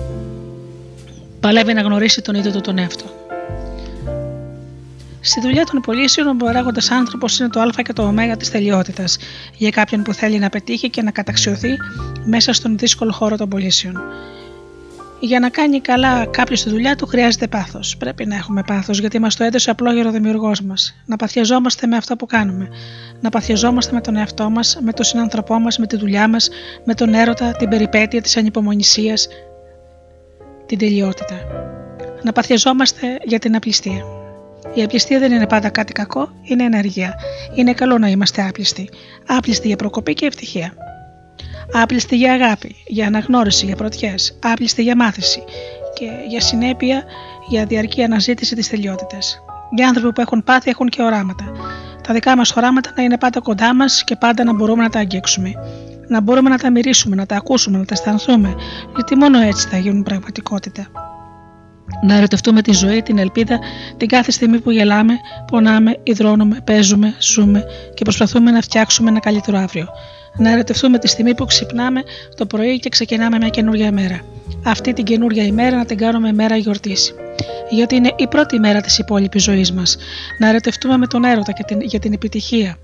Παλεύει 1.40 1.72
να 1.72 1.80
γνωρίσει 1.80 2.22
τον 2.22 2.34
ίδιο 2.34 2.50
του 2.52 2.60
τον 2.60 2.78
εαυτό. 2.78 3.04
Στη 5.20 5.40
δουλειά 5.40 5.64
των 5.64 5.80
πωλήσεων, 5.80 6.28
ο 6.28 6.34
παράγοντας 6.34 6.90
άνθρωπος 6.90 7.38
είναι 7.38 7.48
το 7.48 7.60
Α 7.60 7.70
και 7.84 7.92
το 7.92 8.02
Ω 8.02 8.36
της 8.38 8.50
τελειότητας 8.50 9.18
για 9.56 9.70
κάποιον 9.70 10.02
που 10.02 10.14
θέλει 10.14 10.38
να 10.38 10.48
πετύχει 10.48 10.90
και 10.90 11.02
να 11.02 11.10
καταξιωθεί 11.10 11.76
μέσα 12.24 12.52
στον 12.52 12.78
δύσκολο 12.78 13.12
χώρο 13.12 13.36
των 13.36 13.48
πωλήσεων. 13.48 14.00
Για 15.20 15.40
να 15.40 15.48
κάνει 15.48 15.80
καλά 15.80 16.26
κάποιος 16.26 16.62
τη 16.62 16.70
δουλειά 16.70 16.96
του 16.96 17.06
χρειάζεται 17.06 17.46
πάθος. 17.46 17.96
Πρέπει 17.96 18.26
να 18.26 18.34
έχουμε 18.34 18.62
πάθος 18.66 18.98
γιατί 18.98 19.18
μας 19.18 19.36
το 19.36 19.44
έδωσε 19.44 19.70
απλόγερο 19.70 20.10
δημιουργός 20.10 20.60
μας. 20.60 21.02
Να 21.06 21.16
παθιαζόμαστε 21.16 21.86
με 21.86 21.96
αυτό 21.96 22.16
που 22.16 22.26
κάνουμε. 22.26 22.68
Να 23.20 23.30
παθιαζόμαστε 23.30 23.92
με 23.92 24.00
τον 24.00 24.16
εαυτό 24.16 24.50
μας, 24.50 24.78
με 24.82 24.92
τον 24.92 25.04
συνάνθρωπό 25.04 25.58
μας, 25.58 25.78
με 25.78 25.86
τη 25.86 25.96
δουλειά 25.96 26.28
μας, 26.28 26.48
με 26.84 26.94
τον 26.94 27.14
έρωτα, 27.14 27.52
την 27.52 27.68
περιπέτεια 27.68 28.22
της 28.22 28.36
ανυπομονησίας, 28.36 29.28
την 30.66 30.78
τελειότητα. 30.78 31.40
Να 32.22 32.32
παθιαζόμαστε 32.32 33.18
για 33.24 33.38
την 33.38 33.56
απληστία. 33.56 34.02
Η 34.74 34.82
απληστία 34.82 35.18
δεν 35.18 35.32
είναι 35.32 35.46
πάντα 35.46 35.68
κάτι 35.68 35.92
κακό, 35.92 36.32
είναι 36.42 36.64
ενεργεία. 36.64 37.14
Είναι 37.54 37.72
καλό 37.72 37.98
να 37.98 38.08
είμαστε 38.08 38.46
άπλιστοι. 38.48 38.88
Άπλιστοι 39.26 39.66
για 39.66 39.76
προκοπή 39.76 40.14
και 40.14 40.26
ευτυχία. 40.26 40.72
Άπλιστοι 41.72 42.16
για 42.16 42.32
αγάπη, 42.32 42.76
για 42.86 43.06
αναγνώριση, 43.06 43.66
για 43.66 43.76
πρωτιές, 43.76 44.38
άπλιστοι 44.42 44.82
για 44.82 44.96
μάθηση 44.96 45.42
και 45.94 46.10
για 46.28 46.40
συνέπεια 46.40 47.04
για 47.48 47.66
διαρκή 47.66 48.02
αναζήτηση 48.02 48.54
της 48.54 48.68
τελειότητα. 48.68 49.18
Οι 49.76 49.82
άνθρωποι 49.82 50.12
που 50.12 50.20
έχουν 50.20 50.44
πάθει 50.44 50.70
έχουν 50.70 50.88
και 50.88 51.02
οράματα. 51.02 51.44
Τα 52.02 52.14
δικά 52.14 52.36
μας 52.36 52.56
οράματα 52.56 52.92
να 52.96 53.02
είναι 53.02 53.18
πάντα 53.18 53.40
κοντά 53.40 53.74
μας 53.74 54.04
και 54.04 54.16
πάντα 54.16 54.44
να 54.44 54.54
μπορούμε 54.54 54.82
να 54.82 54.88
τα 54.88 54.98
αγγίξουμε. 54.98 55.52
Να 56.08 56.20
μπορούμε 56.20 56.48
να 56.48 56.58
τα 56.58 56.70
μυρίσουμε, 56.70 57.16
να 57.16 57.26
τα 57.26 57.36
ακούσουμε, 57.36 57.78
να 57.78 57.84
τα 57.84 57.94
αισθανθούμε, 57.94 58.54
γιατί 58.94 59.16
μόνο 59.16 59.38
έτσι 59.38 59.68
θα 59.68 59.78
γίνουν 59.78 60.02
πραγματικότητα. 60.02 60.86
Να 62.02 62.16
ερωτευτούμε 62.16 62.62
τη 62.62 62.72
ζωή, 62.72 63.02
την 63.02 63.18
ελπίδα, 63.18 63.58
την 63.96 64.08
κάθε 64.08 64.30
στιγμή 64.30 64.60
που 64.60 64.70
γελάμε, 64.70 65.12
πονάμε, 65.50 65.96
υδρώνουμε, 66.02 66.60
παίζουμε, 66.64 67.14
ζούμε 67.20 67.64
και 67.94 68.02
προσπαθούμε 68.04 68.50
να 68.50 68.60
φτιάξουμε 68.60 69.10
ένα 69.10 69.20
καλύτερο 69.20 69.58
αύριο. 69.58 69.88
Να 70.36 70.50
ερωτευτούμε 70.50 70.98
τη 70.98 71.08
στιγμή 71.08 71.34
που 71.34 71.44
ξυπνάμε 71.44 72.02
το 72.36 72.46
πρωί 72.46 72.78
και 72.78 72.88
ξεκινάμε 72.88 73.36
μια 73.36 73.48
καινούργια 73.48 73.92
μέρα. 73.92 74.20
Αυτή 74.64 74.92
την 74.92 75.04
καινούργια 75.04 75.44
ημέρα 75.44 75.76
να 75.76 75.84
την 75.84 75.96
κάνουμε 75.96 76.32
μέρα 76.32 76.56
γιορτής. 76.56 77.14
Γιατί 77.70 77.94
είναι 77.94 78.12
η 78.16 78.26
πρώτη 78.26 78.58
μέρα 78.58 78.80
της 78.80 78.98
υπόλοιπης 78.98 79.42
ζωής 79.42 79.72
μας. 79.72 79.96
Να 80.38 80.48
ερωτευτούμε 80.48 80.96
με 80.96 81.06
τον 81.06 81.24
έρωτα 81.24 81.52
για 81.56 81.64
την, 81.64 81.80
για 81.80 81.98
την 81.98 82.12
επιτυχία, 82.12 82.78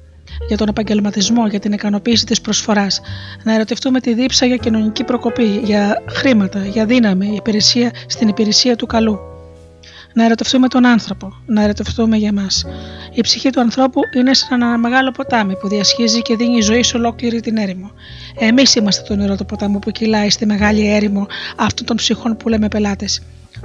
για 0.49 0.57
τον 0.57 0.69
επαγγελματισμό, 0.69 1.47
για 1.47 1.61
την 1.61 1.73
ικανοποίηση 1.73 2.27
της 2.27 2.41
προσφοράς. 2.41 3.01
Να 3.43 3.55
ερωτευτούμε 3.55 4.01
τη 4.01 4.15
δίψα 4.15 4.47
για 4.47 4.57
κοινωνική 4.57 5.05
προκοπή, 5.05 5.61
για 5.65 6.03
χρήματα, 6.09 6.67
για 6.67 6.87
δύναμη, 6.87 7.35
υπηρεσία 7.35 7.91
στην 8.07 8.29
υπηρεσία 8.29 8.77
του 8.77 8.87
καλού. 8.87 9.19
Να 10.17 10.25
ερωτευτούμε 10.25 10.69
τον 10.69 10.87
άνθρωπο, 10.87 11.33
να 11.47 11.63
ερωτευτούμε 11.63 12.17
για 12.17 12.33
μας. 12.33 12.65
Η 13.13 13.21
ψυχή 13.21 13.51
του 13.51 13.61
ανθρώπου 13.61 14.01
είναι 14.17 14.35
σαν 14.35 14.63
ένα 14.63 14.79
μεγάλο 14.79 15.11
ποτάμι 15.11 15.57
που 15.57 15.69
διασχίζει 15.69 16.23
και 16.23 16.37
δίνει 16.37 16.61
ζωή 16.61 16.83
σε 16.83 16.97
ολόκληρη 16.97 17.41
την 17.41 17.57
έρημο. 17.57 17.91
Εμείς 18.39 18.75
είμαστε 18.75 19.03
το 19.09 19.17
νερό 19.17 19.37
του 19.37 19.47
ποτάμου 19.47 19.79
που 19.79 19.91
κυλάει 19.91 20.31
στη 20.31 20.47
μεγάλη 20.47 20.95
έρημο 20.95 21.27
αυτών 21.57 21.87
των 21.87 21.97
ψυχών 21.97 22.37
που 22.37 22.49
λέμε 22.49 22.69
πελάτες. 22.69 23.23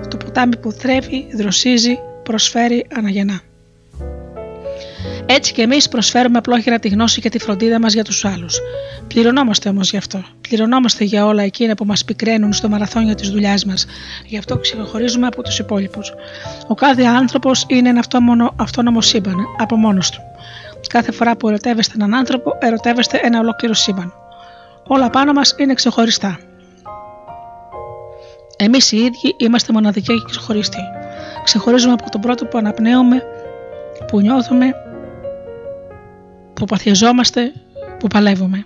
Το 0.08 0.18
ποτάμι 0.18 0.58
που 0.58 0.72
θρέφει, 0.72 1.26
δροσίζει, 1.36 2.00
προσφέρει, 2.24 2.86
αναγεννά. 2.96 3.42
Έτσι 5.32 5.54
και 5.54 5.62
εμείς 5.62 5.88
προσφέρουμε 5.88 6.38
απλόχερα 6.38 6.80
τη 6.80 6.88
γνώση 6.88 7.22
και 7.22 7.30
τη 7.30 7.40
φροντίδα 7.40 7.80
μας 7.80 7.94
για 7.94 8.04
τους 8.04 8.26
άλλους. 8.26 8.60
Πληρωνόμαστε 9.08 9.70
όμως 9.70 9.92
γι' 9.92 9.98
αυτό. 9.98 10.24
Πληρωνόμαστε 10.42 11.04
για 11.04 11.26
όλα 11.26 11.44
εκείνα 11.44 11.76
που 11.76 11.86
μας 11.86 12.06
πικραίνουν 12.06 12.54
στο 12.54 12.70
μαραθώνιο 12.70 13.16
της 13.16 13.30
δουλειάς 13.30 13.66
μας. 13.66 13.86
Γι' 14.26 14.38
αυτό 14.38 14.58
ξεχωρίζουμε 14.58 15.28
από 15.28 15.44
τους 15.44 15.60
υπόλοιπους. 15.60 16.14
Ο 16.68 16.74
κάθε 16.74 17.04
άνθρωπος 17.04 17.66
είναι 17.68 17.90
ένα 17.90 18.00
αυτόνομο, 18.00 18.54
αυτόνομο 18.56 19.02
σύμπαν, 19.02 19.36
από 19.58 19.76
μόνος 19.76 20.10
του. 20.10 20.22
Κάθε 20.90 21.12
φορά 21.12 21.36
που 21.36 21.48
ερωτεύεστε 21.48 21.94
έναν 21.96 22.14
άνθρωπο, 22.14 22.58
ερωτεύεστε 22.60 23.20
ένα 23.24 23.40
ολόκληρο 23.40 23.74
σύμπαν. 23.74 24.14
Όλα 24.88 25.10
πάνω 25.10 25.34
μας 25.34 25.56
είναι 25.58 25.74
ξεχωριστά. 25.74 26.40
Εμείς 28.58 28.92
οι 28.92 28.98
ίδιοι 28.98 29.36
είμαστε 29.38 29.74
μοναδικοί 29.74 30.14
και 30.14 30.26
ξεχωριστοί. 30.30 30.82
Ξεχωρίζουμε 31.44 31.94
από 31.94 32.10
τον 32.10 32.22
πρώτο 32.22 32.46
που 32.46 32.58
αναπνέουμε, 32.58 33.24
που 34.08 34.20
νιώθουμε, 34.20 34.74
που 36.60 36.66
παθιαζόμαστε, 36.66 37.52
που 38.00 38.08
παλεύουμε. 38.08 38.66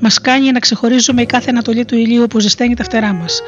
Μας 0.00 0.20
κάνει 0.20 0.50
να 0.50 0.58
ξεχωρίζουμε 0.58 1.22
η 1.22 1.26
κάθε 1.26 1.50
ανατολή 1.50 1.84
του 1.84 1.96
ηλίου 1.96 2.26
που 2.26 2.40
ζεσταίνει 2.40 2.74
τα 2.74 2.84
φτερά 2.84 3.12
μας. 3.12 3.42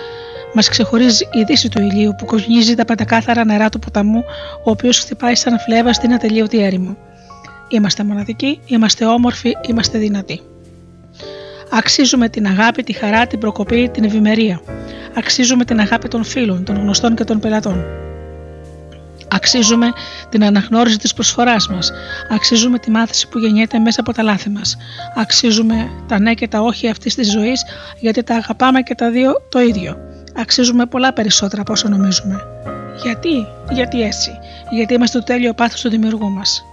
Μας 0.55 0.69
ξεχωρίζει 0.69 1.28
η 1.32 1.43
δύση 1.43 1.69
του 1.69 1.81
ηλίου 1.81 2.15
που 2.19 2.24
κοκκινίζει 2.24 2.74
τα 2.74 2.85
πεντακάθαρα 2.85 3.44
νερά 3.44 3.69
του 3.69 3.78
ποταμού, 3.78 4.24
ο 4.65 4.70
οποίος 4.70 4.98
χτυπάει 4.98 5.35
σαν 5.35 5.59
φλέβα 5.59 5.93
στην 5.93 6.12
ατελείωτη 6.12 6.62
έρημο. 6.62 6.97
Είμαστε 7.69 8.05
μοναδικοί, 8.05 8.61
είμαστε 8.66 9.06
όμορφοι, 9.06 9.52
είμαστε 9.69 9.98
δυνατοί. 9.98 10.40
Αξίζουμε 11.70 12.28
την 12.28 12.47
αγάπη, 12.47 12.82
τη 12.82 12.93
χαρά, 12.93 13.27
την 13.27 13.39
προκοπή, 13.39 13.89
την 13.89 14.05
ευημερία. 14.05 14.61
Αξίζουμε 15.15 15.65
την 15.65 15.81
αγάπη 15.81 16.09
των 16.09 16.24
φίλων, 16.24 16.65
των 16.65 16.77
γνωστών 16.77 17.15
και 17.15 17.24
των 17.24 17.40
πελατών. 17.40 17.85
Αξίζουμε 19.35 19.93
την 20.28 20.44
αναγνώριση 20.44 20.98
της 20.98 21.15
προσφοράς 21.15 21.69
μας. 21.69 21.93
Αξίζουμε 22.31 22.78
τη 22.78 22.90
μάθηση 22.90 23.28
που 23.28 23.39
γεννιέται 23.39 23.78
μέσα 23.78 24.01
από 24.01 24.12
τα 24.12 24.23
λάθη 24.23 24.51
μας. 24.51 24.77
Αξίζουμε 25.15 25.90
τα 26.09 26.19
ναι 26.19 26.35
και 26.35 26.48
τα 26.48 26.61
όχι 26.61 26.89
αυτής 26.89 27.15
της 27.15 27.31
ζωής 27.31 27.65
γιατί 28.01 28.23
τα 28.23 28.35
αγαπάμε 28.35 28.82
και 28.82 28.94
τα 28.94 29.11
δύο 29.11 29.32
το 29.48 29.61
ίδιο. 29.61 29.97
Αξίζουμε 30.36 30.86
πολλά 30.86 31.12
περισσότερα 31.12 31.62
από 31.62 31.73
όσο 31.73 31.89
νομίζουμε. 31.89 32.40
Γιατί, 33.02 33.47
γιατί 33.70 34.02
έτσι. 34.02 34.31
Γιατί 34.70 34.94
είμαστε 34.94 35.19
το 35.19 35.24
τέλειο 35.24 35.55
πάθος 35.55 35.81
του 35.81 35.89
δημιουργού 35.89 36.31
μας. 36.31 36.65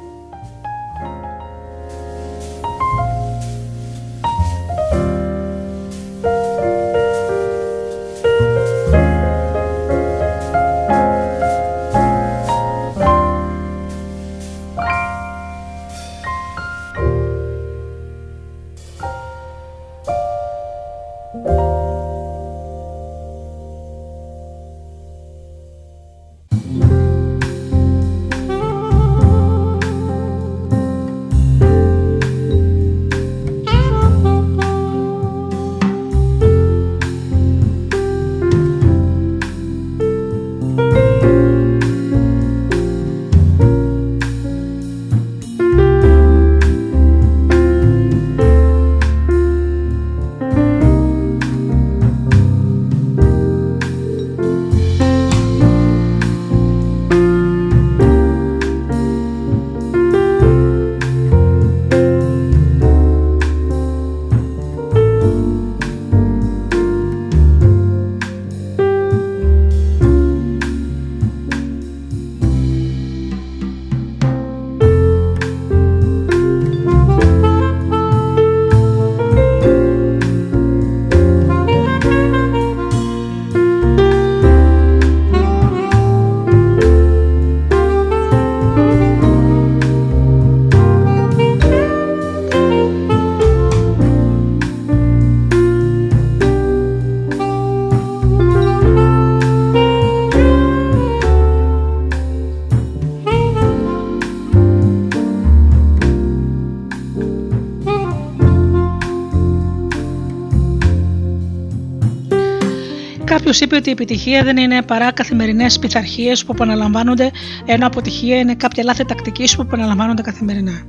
Του 113.51 113.63
είπε 113.63 113.75
ότι 113.75 113.89
η 113.89 113.91
επιτυχία 113.91 114.43
δεν 114.43 114.57
είναι 114.57 114.81
παρά 114.81 115.11
καθημερινές 115.11 115.79
πειθαρχίες 115.79 116.45
που 116.45 116.51
επαναλαμβάνονται, 116.51 117.31
ενώ 117.65 117.87
αποτυχία 117.87 118.37
είναι 118.37 118.55
κάποια 118.55 118.83
λάθη 118.83 119.05
τακτικής 119.05 119.55
που 119.55 119.61
επαναλαμβάνονται 119.61 120.21
καθημερινά. 120.21 120.83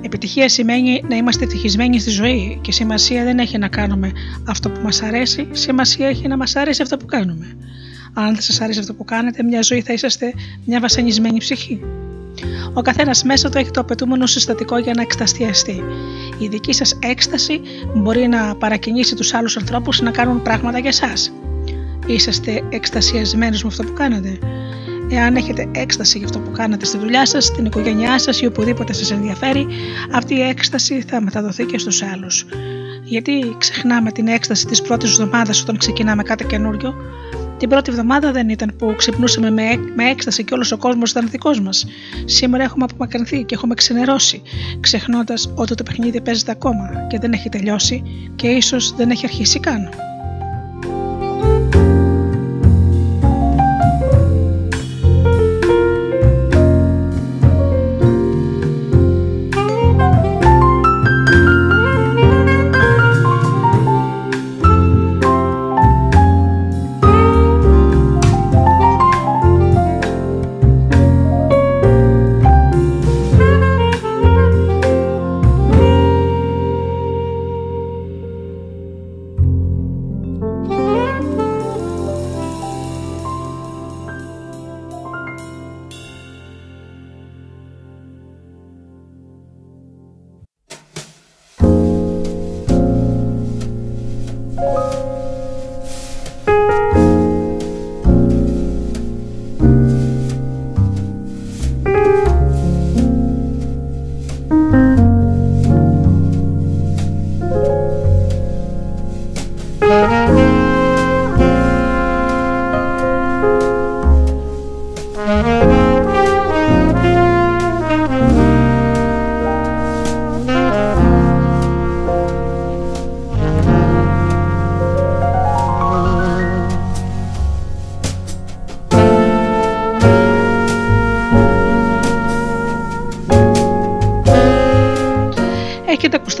Επιτυχία 0.00 0.48
σημαίνει 0.48 1.02
να 1.08 1.16
είμαστε 1.16 1.44
ευτυχισμένοι 1.44 2.00
στη 2.00 2.10
ζωή 2.10 2.58
και 2.60 2.72
σημασία 2.72 3.24
δεν 3.24 3.38
έχει 3.38 3.58
να 3.58 3.68
κάνουμε 3.68 4.12
αυτό 4.48 4.70
που 4.70 4.80
μας 4.82 5.02
αρέσει, 5.02 5.48
σημασία 5.50 6.08
έχει 6.08 6.28
να 6.28 6.36
μας 6.36 6.56
αρέσει 6.56 6.82
αυτό 6.82 6.96
που 6.96 7.06
κάνουμε. 7.06 7.56
Αν 8.14 8.32
δεν 8.32 8.40
σας 8.42 8.60
αρέσει 8.60 8.78
αυτό 8.78 8.94
που 8.94 9.04
κάνετε, 9.04 9.42
μια 9.42 9.62
ζωή 9.62 9.80
θα 9.80 9.92
είσαστε 9.92 10.34
μια 10.64 10.80
βασανισμένη 10.80 11.38
ψυχή. 11.38 11.80
Ο 12.72 12.82
καθένας 12.82 13.22
μέσα 13.22 13.48
του 13.48 13.58
έχει 13.58 13.70
το 13.70 13.80
απαιτούμενο 13.80 14.26
συστατικό 14.26 14.78
για 14.78 14.92
να 14.96 15.02
εκσταστιαστεί. 15.02 15.82
Η 16.38 16.48
δική 16.48 16.72
σας 16.72 16.98
έκσταση 17.02 17.60
μπορεί 17.96 18.28
να 18.28 18.54
παρακινήσει 18.54 19.14
τους 19.14 19.34
άλλους 19.34 19.56
ανθρώπους 19.56 20.00
να 20.00 20.10
κάνουν 20.10 20.42
πράγματα 20.42 20.78
για 20.78 20.88
εσά. 20.88 21.32
Είσαστε 22.06 22.62
εκστασιασμένοι 22.68 23.58
με 23.62 23.68
αυτό 23.68 23.82
που 23.82 23.92
κάνετε. 23.92 24.38
Εάν 25.10 25.36
έχετε 25.36 25.68
έκσταση 25.74 26.18
για 26.18 26.26
αυτό 26.26 26.38
που 26.38 26.50
κάνετε 26.50 26.84
στη 26.84 26.98
δουλειά 26.98 27.26
σας, 27.26 27.44
στην 27.44 27.64
οικογένειά 27.64 28.18
σας 28.18 28.40
ή 28.40 28.46
οπουδήποτε 28.46 28.92
σας 28.92 29.10
ενδιαφέρει, 29.10 29.66
αυτή 30.12 30.34
η 30.34 30.40
έκσταση 30.40 31.04
θα 31.08 31.20
μεταδοθεί 31.20 31.64
και 31.64 31.78
στους 31.78 32.02
άλλους. 32.02 32.46
Γιατί 33.04 33.54
ξεχνάμε 33.58 34.12
την 34.12 34.28
έκσταση 34.28 34.66
της 34.66 34.82
πρώτης 34.82 35.10
εβδομάδας 35.10 35.62
όταν 35.62 35.76
ξεκινάμε 35.76 36.22
κάτι 36.22 36.44
καινούριο, 36.44 36.94
την 37.62 37.68
πρώτη 37.70 37.90
εβδομάδα 37.90 38.32
δεν 38.32 38.48
ήταν 38.48 38.74
που 38.78 38.94
ξυπνούσαμε 38.96 39.50
με, 39.50 39.62
με 39.96 40.10
έκσταση 40.10 40.44
και 40.44 40.54
όλος 40.54 40.72
ο 40.72 40.76
κόσμος 40.76 41.10
ήταν 41.10 41.28
δικός 41.28 41.60
μας. 41.60 41.86
Σήμερα 42.24 42.64
έχουμε 42.64 42.84
απομακρυνθεί 42.84 43.44
και 43.44 43.54
έχουμε 43.54 43.74
ξενερώσει, 43.74 44.42
ξεχνώντας 44.80 45.52
ότι 45.54 45.74
το 45.74 45.82
παιχνίδι 45.82 46.20
παίζεται 46.20 46.50
ακόμα 46.50 47.06
και 47.08 47.18
δεν 47.18 47.32
έχει 47.32 47.48
τελειώσει 47.48 48.02
και 48.36 48.48
ίσως 48.48 48.94
δεν 48.96 49.10
έχει 49.10 49.26
αρχίσει 49.26 49.60
καν. 49.60 49.88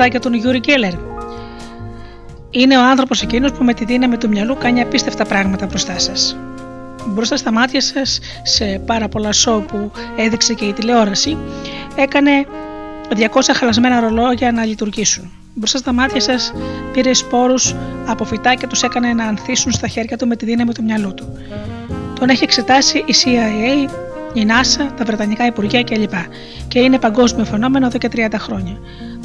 Για 0.06 0.20
τον 0.20 0.34
Γιούρι 0.34 0.58
Γκέλερ. 0.58 0.92
Είναι 2.50 2.78
ο 2.78 2.82
άνθρωπος 2.82 3.22
εκείνος 3.22 3.52
που 3.52 3.64
με 3.64 3.74
τη 3.74 3.84
δύναμη 3.84 4.16
του 4.16 4.28
μυαλού 4.28 4.56
κάνει 4.56 4.80
απίστευτα 4.80 5.24
πράγματα 5.24 5.66
μπροστά 5.66 5.98
σας. 5.98 6.36
Μπροστά 7.06 7.36
στα 7.36 7.52
μάτια 7.52 7.80
σας, 7.80 8.20
σε 8.42 8.64
πάρα 8.86 9.08
πολλά 9.08 9.32
σόου 9.32 9.64
που 9.68 9.90
έδειξε 10.16 10.54
και 10.54 10.64
η 10.64 10.72
τηλεόραση, 10.72 11.36
έκανε 11.94 12.30
200 13.16 13.52
χαλασμένα 13.54 14.00
ρολόγια 14.00 14.52
να 14.52 14.64
λειτουργήσουν. 14.64 15.30
Μπροστά 15.54 15.78
στα 15.78 15.92
μάτια 15.92 16.20
σας 16.20 16.52
πήρε 16.92 17.14
σπόρους 17.14 17.74
από 18.06 18.24
φυτά 18.24 18.54
και 18.54 18.66
τους 18.66 18.82
έκανε 18.82 19.12
να 19.12 19.24
ανθίσουν 19.24 19.72
στα 19.72 19.86
χέρια 19.86 20.16
του 20.16 20.26
με 20.26 20.36
τη 20.36 20.44
δύναμη 20.44 20.72
του 20.72 20.82
μυαλού 20.84 21.14
του. 21.14 21.38
Τον 22.18 22.28
έχει 22.28 22.44
εξετάσει 22.44 22.98
η 22.98 23.14
CIA, 23.24 23.90
η 24.32 24.46
NASA, 24.48 24.92
τα 24.96 25.04
Βρετανικά 25.04 25.46
Υπουργεία 25.46 25.82
κλπ. 25.82 26.12
Και 26.68 26.78
είναι 26.78 26.98
παγκόσμιο 26.98 27.44
φαινόμενο 27.44 27.86
εδώ 27.86 27.98
και 27.98 28.08
30 28.12 28.28
χρόνια. 28.38 28.78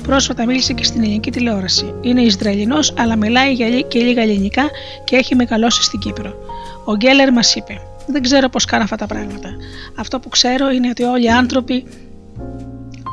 Πρόσφατα 0.08 0.46
μίλησε 0.46 0.74
και 0.74 0.84
στην 0.84 1.04
ελληνική 1.04 1.32
τηλεόραση. 1.32 1.94
Είναι 2.02 2.22
Ισραηλινός, 2.22 2.94
αλλά 2.98 3.16
μιλάει 3.16 3.56
και 3.88 4.00
λίγα 4.00 4.22
ελληνικά 4.22 4.70
και 5.04 5.16
έχει 5.16 5.36
μεγαλώσει 5.36 5.84
στην 5.84 6.00
Κύπρο. 6.00 6.34
Ο 6.86 6.96
Γκέλερ 6.96 7.32
μας 7.32 7.56
είπε: 7.56 7.82
Δεν 8.08 8.22
ξέρω 8.22 8.50
πώς 8.50 8.66
κάνω 8.66 8.84
αυτά 8.84 8.96
τα 8.96 9.06
πράγματα. 9.06 9.50
Αυτό 9.96 10.20
που 10.20 10.30
ξέρω 10.30 10.70
είναι 10.70 10.90
ότι 10.90 11.04
όλοι 11.04 11.26
οι 11.26 11.30
άνθρωποι 11.30 11.86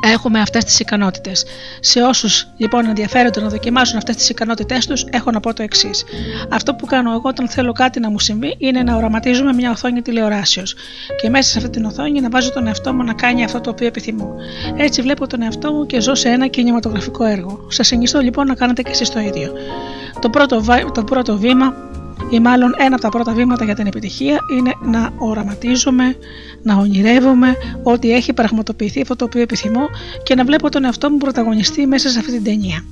έχουμε 0.07 0.39
αυτές 0.39 0.63
τις 0.63 0.79
ικανότητες. 0.79 1.45
Σε 1.79 2.01
όσους 2.01 2.47
λοιπόν 2.57 2.85
ενδιαφέρονται 2.85 3.41
να 3.41 3.49
δοκιμάσουν 3.49 3.97
αυτές 3.97 4.15
τις 4.15 4.29
ικανότητές 4.29 4.87
τους, 4.87 5.05
έχω 5.09 5.31
να 5.31 5.39
πω 5.39 5.53
το 5.53 5.63
εξής. 5.63 6.03
Αυτό 6.49 6.73
που 6.73 6.85
κάνω 6.85 7.11
εγώ 7.11 7.21
όταν 7.23 7.49
θέλω 7.49 7.71
κάτι 7.71 7.99
να 7.99 8.09
μου 8.09 8.19
συμβεί 8.19 8.55
είναι 8.57 8.83
να 8.83 8.95
οραματίζουμε 8.95 9.53
μια 9.53 9.71
οθόνη 9.71 10.01
τηλεοράσεως 10.01 10.75
και 11.21 11.29
μέσα 11.29 11.49
σε 11.49 11.57
αυτή 11.57 11.69
την 11.69 11.85
οθόνη 11.85 12.21
να 12.21 12.29
βάζω 12.29 12.51
τον 12.51 12.67
εαυτό 12.67 12.93
μου 12.93 13.03
να 13.03 13.13
κάνει 13.13 13.43
αυτό 13.43 13.61
το 13.61 13.69
οποίο 13.69 13.87
επιθυμώ. 13.87 14.35
Έτσι 14.77 15.01
βλέπω 15.01 15.27
τον 15.27 15.41
εαυτό 15.41 15.73
μου 15.73 15.85
και 15.85 16.01
ζω 16.01 16.15
σε 16.15 16.29
ένα 16.29 16.47
κινηματογραφικό 16.47 17.23
έργο. 17.23 17.67
Σας 17.69 17.87
συνιστώ 17.87 18.19
λοιπόν 18.19 18.47
να 18.47 18.55
κάνετε 18.55 18.81
και 18.81 18.91
εσείς 18.91 19.09
το 19.09 19.19
ίδιο. 19.19 19.53
Το 20.19 20.29
πρώτο, 20.29 20.63
το 20.93 21.03
πρώτο 21.03 21.37
βήμα 21.37 21.73
ή 22.35 22.39
μάλλον 22.39 22.75
ένα 22.77 22.93
από 22.93 23.01
τα 23.01 23.09
πρώτα 23.09 23.33
βήματα 23.33 23.65
για 23.65 23.75
την 23.75 23.87
επιτυχία 23.87 24.37
είναι 24.57 24.71
να 24.81 25.09
οραματίζομαι, 25.17 26.15
να 26.63 26.75
ονειρεύομαι 26.75 27.55
ότι 27.83 28.13
έχει 28.13 28.33
πραγματοποιηθεί 28.33 29.01
αυτό 29.01 29.15
το 29.15 29.25
οποίο 29.25 29.41
επιθυμώ 29.41 29.89
και 30.23 30.35
να 30.35 30.43
βλέπω 30.43 30.69
τον 30.69 30.83
εαυτό 30.85 31.09
μου 31.09 31.17
πρωταγωνιστή 31.17 31.87
μέσα 31.87 32.09
σε 32.09 32.19
αυτή 32.19 32.31
την 32.31 32.43
ταινία. 32.43 32.83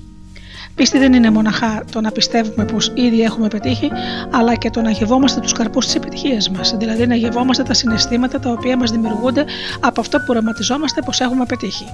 Πίστη 0.75 0.97
δεν 0.97 1.13
είναι 1.13 1.29
μοναχά 1.29 1.83
το 1.91 2.01
να 2.01 2.11
πιστεύουμε 2.11 2.65
πως 2.65 2.91
ήδη 2.95 3.21
έχουμε 3.21 3.47
πετύχει, 3.47 3.91
αλλά 4.31 4.55
και 4.55 4.69
το 4.69 4.81
να 4.81 4.91
γευόμαστε 4.91 5.39
τους 5.39 5.51
καρπούς 5.51 5.85
της 5.85 5.95
επιτυχίας 5.95 6.49
μας. 6.49 6.75
Δηλαδή 6.77 7.07
να 7.07 7.15
γευόμαστε 7.15 7.63
τα 7.63 7.73
συναισθήματα 7.73 8.39
τα 8.39 8.49
οποία 8.49 8.77
μας 8.77 8.91
δημιουργούνται 8.91 9.45
από 9.79 10.01
αυτό 10.01 10.17
που 10.17 10.25
οραματιζόμαστε 10.27 11.01
πως 11.01 11.19
έχουμε 11.19 11.45
πετύχει. 11.45 11.85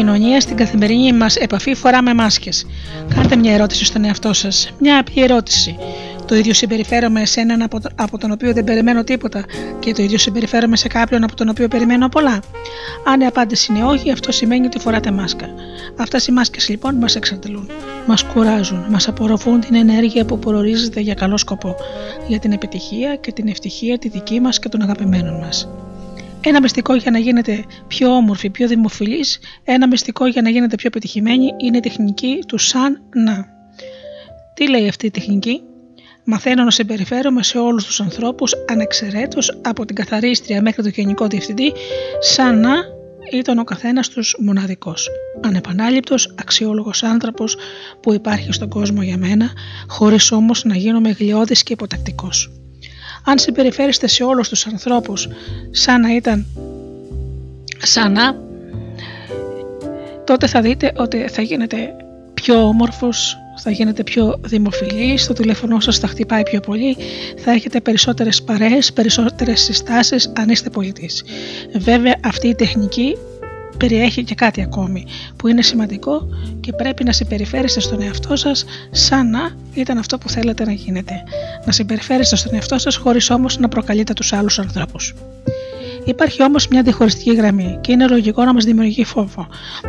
Επικοινωνία, 0.00 0.40
στην 0.40 0.56
καθημερινή 0.56 1.12
μας 1.12 1.36
επαφή, 1.36 1.74
φοράμε 1.74 2.14
μάσκες. 2.14 2.66
Κάντε 3.14 3.36
μια 3.36 3.52
ερώτηση 3.52 3.84
στον 3.84 4.04
εαυτό 4.04 4.32
σας. 4.32 4.72
Μια 4.78 4.98
απλή 4.98 5.22
ερώτηση. 5.22 5.76
Το 6.26 6.34
ίδιο 6.34 6.54
συμπεριφέρομαι 6.54 7.24
σε 7.24 7.40
έναν 7.40 7.62
από, 7.62 7.78
από 7.94 8.18
τον 8.18 8.30
οποίο 8.30 8.52
δεν 8.52 8.64
περιμένω 8.64 9.04
τίποτα 9.04 9.44
και 9.78 9.92
το 9.92 10.02
ίδιο 10.02 10.18
συμπεριφέρομαι 10.18 10.76
σε 10.76 10.88
κάποιον 10.88 11.24
από 11.24 11.34
τον 11.34 11.48
οποίο 11.48 11.68
περιμένω 11.68 12.08
πολλά. 12.08 12.40
Αν 13.06 13.20
η 13.20 13.26
απάντηση 13.26 13.72
είναι 13.72 13.84
όχι, 13.84 14.10
αυτό 14.10 14.32
σημαίνει 14.32 14.66
ότι 14.66 14.78
φοράτε 14.78 15.10
μάσκα. 15.10 15.46
Αυτέ 15.96 16.20
οι 16.28 16.32
μάσκες 16.32 16.68
λοιπόν 16.68 16.94
μας 16.94 17.14
εξαρτελούν, 17.14 17.68
μας 18.06 18.22
κουράζουν, 18.24 18.86
μας 18.90 19.08
απορροφούν 19.08 19.60
την 19.60 19.74
ενέργεια 19.74 20.24
που 20.24 20.38
προορίζεται 20.38 21.00
για 21.00 21.14
καλό 21.14 21.36
σκοπό, 21.36 21.74
για 22.28 22.38
την 22.38 22.52
επιτυχία 22.52 23.16
και 23.16 23.32
την 23.32 23.48
ευτυχία 23.48 23.98
τη 23.98 24.08
δική 24.08 24.40
μας 24.40 24.58
και 24.58 24.68
των 24.68 24.82
αγαπημένων 24.82 25.38
μας. 25.38 25.68
Ένα 26.50 26.60
μυστικό 26.60 26.94
για 26.94 27.10
να 27.10 27.18
γίνετε 27.18 27.64
πιο 27.86 28.08
όμορφη, 28.08 28.50
πιο 28.50 28.68
δημοφιλής, 28.68 29.38
ένα 29.64 29.88
μυστικό 29.88 30.26
για 30.26 30.42
να 30.42 30.50
γίνετε 30.50 30.76
πιο 30.76 30.86
επιτυχημένη 30.86 31.54
είναι 31.56 31.76
η 31.76 31.80
τεχνική 31.80 32.44
του 32.46 32.58
σαν 32.58 33.02
να. 33.14 33.46
Τι 34.54 34.68
λέει 34.68 34.88
αυτή 34.88 35.06
η 35.06 35.10
τεχνική; 35.10 35.60
Μαθαίνω 36.24 36.64
να 36.64 36.70
συμπεριφέρομαι 36.70 37.42
σε 37.42 37.58
όλους 37.58 37.84
τους 37.84 38.00
ανθρώπους 38.00 38.54
ανεξαιρέτως 38.68 39.60
από 39.62 39.84
την 39.84 39.94
καθαρίστρια 39.94 40.62
μέχρι 40.62 40.82
το 40.82 40.88
γενικό 40.88 41.26
διευθυντή 41.26 41.72
σαν 42.20 42.60
να 42.60 42.72
ήταν 43.32 43.58
ο 43.58 43.64
καθένας 43.64 44.08
τους 44.08 44.36
μοναδικός, 44.38 45.08
ανεπανάληπτος, 45.40 46.34
αξιόλογος 46.38 47.02
άνθρωπος 47.02 47.56
που 48.02 48.12
υπάρχει 48.12 48.52
στον 48.52 48.68
κόσμο 48.68 49.02
για 49.02 49.16
μένα, 49.16 49.50
χωρίς 49.88 50.32
όμως 50.32 50.64
να 50.64 50.76
γίνομαι 50.76 51.10
γλιώδης 51.10 51.62
και 51.62 51.72
υποτακτικός. 51.72 52.50
Αν 53.24 53.38
συμπεριφέρεστε 53.38 54.06
σε 54.06 54.24
όλους 54.24 54.48
τους 54.48 54.66
ανθρώπους 54.66 55.28
σαν 55.70 56.00
να 56.00 56.14
ήταν 56.14 56.46
σαν 57.82 58.12
να, 58.12 58.36
τότε 60.24 60.46
θα 60.46 60.60
δείτε 60.60 60.92
ότι 60.96 61.28
θα 61.28 61.42
γίνετε 61.42 61.94
πιο 62.34 62.62
όμορφος, 62.62 63.36
θα 63.62 63.70
γίνετε 63.70 64.02
πιο 64.02 64.40
δημοφιλής, 64.44 65.26
το 65.26 65.32
τηλέφωνο 65.32 65.80
σας 65.80 65.98
θα 65.98 66.06
χτυπάει 66.06 66.42
πιο 66.42 66.60
πολύ, 66.60 66.96
θα 67.36 67.50
έχετε 67.50 67.80
περισσότερες 67.80 68.42
παρέες, 68.42 68.92
περισσότερες 68.92 69.60
συστάσεις 69.60 70.32
αν 70.36 70.48
είστε 70.48 70.70
πολιτής. 70.70 71.24
Βέβαια 71.74 72.14
αυτή 72.24 72.48
η 72.48 72.54
τεχνική 72.54 73.16
περιέχει 73.80 74.24
και 74.24 74.34
κάτι 74.34 74.62
ακόμη 74.62 75.06
που 75.36 75.48
είναι 75.48 75.62
σημαντικό 75.62 76.28
και 76.60 76.72
πρέπει 76.72 77.04
να 77.04 77.12
συμπεριφέρεστε 77.12 77.80
στον 77.80 78.02
εαυτό 78.02 78.36
σας 78.36 78.64
σαν 78.90 79.30
να 79.30 79.50
ήταν 79.74 79.98
αυτό 79.98 80.18
που 80.18 80.28
θέλετε 80.28 80.64
να 80.64 80.72
γίνετε. 80.72 81.14
Να 81.64 81.72
συμπεριφέρεστε 81.72 82.36
στον 82.36 82.54
εαυτό 82.54 82.78
σας 82.78 82.96
χωρίς 82.96 83.30
όμως 83.30 83.58
να 83.58 83.68
προκαλείτε 83.68 84.12
τους 84.12 84.32
άλλους 84.32 84.58
ανθρώπους. 84.58 85.14
Υπάρχει 86.04 86.42
όμως 86.42 86.68
μια 86.68 86.82
διαχωριστική 86.82 87.34
γραμμή 87.34 87.78
και 87.80 87.92
είναι 87.92 88.06
λογικό 88.08 88.44
να 88.44 88.54
μας 88.54 88.64
δημιουργεί 88.64 89.04
φόβο. 89.04 89.46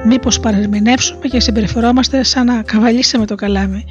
Μήπως 0.08 0.40
παρερμηνεύσουμε 0.40 1.28
και 1.28 1.40
συμπεριφερόμαστε 1.40 2.24
σαν 2.24 2.46
να 2.46 2.62
καβαλήσαμε 2.62 3.26
το 3.26 3.36
καλάμι. 3.36 3.86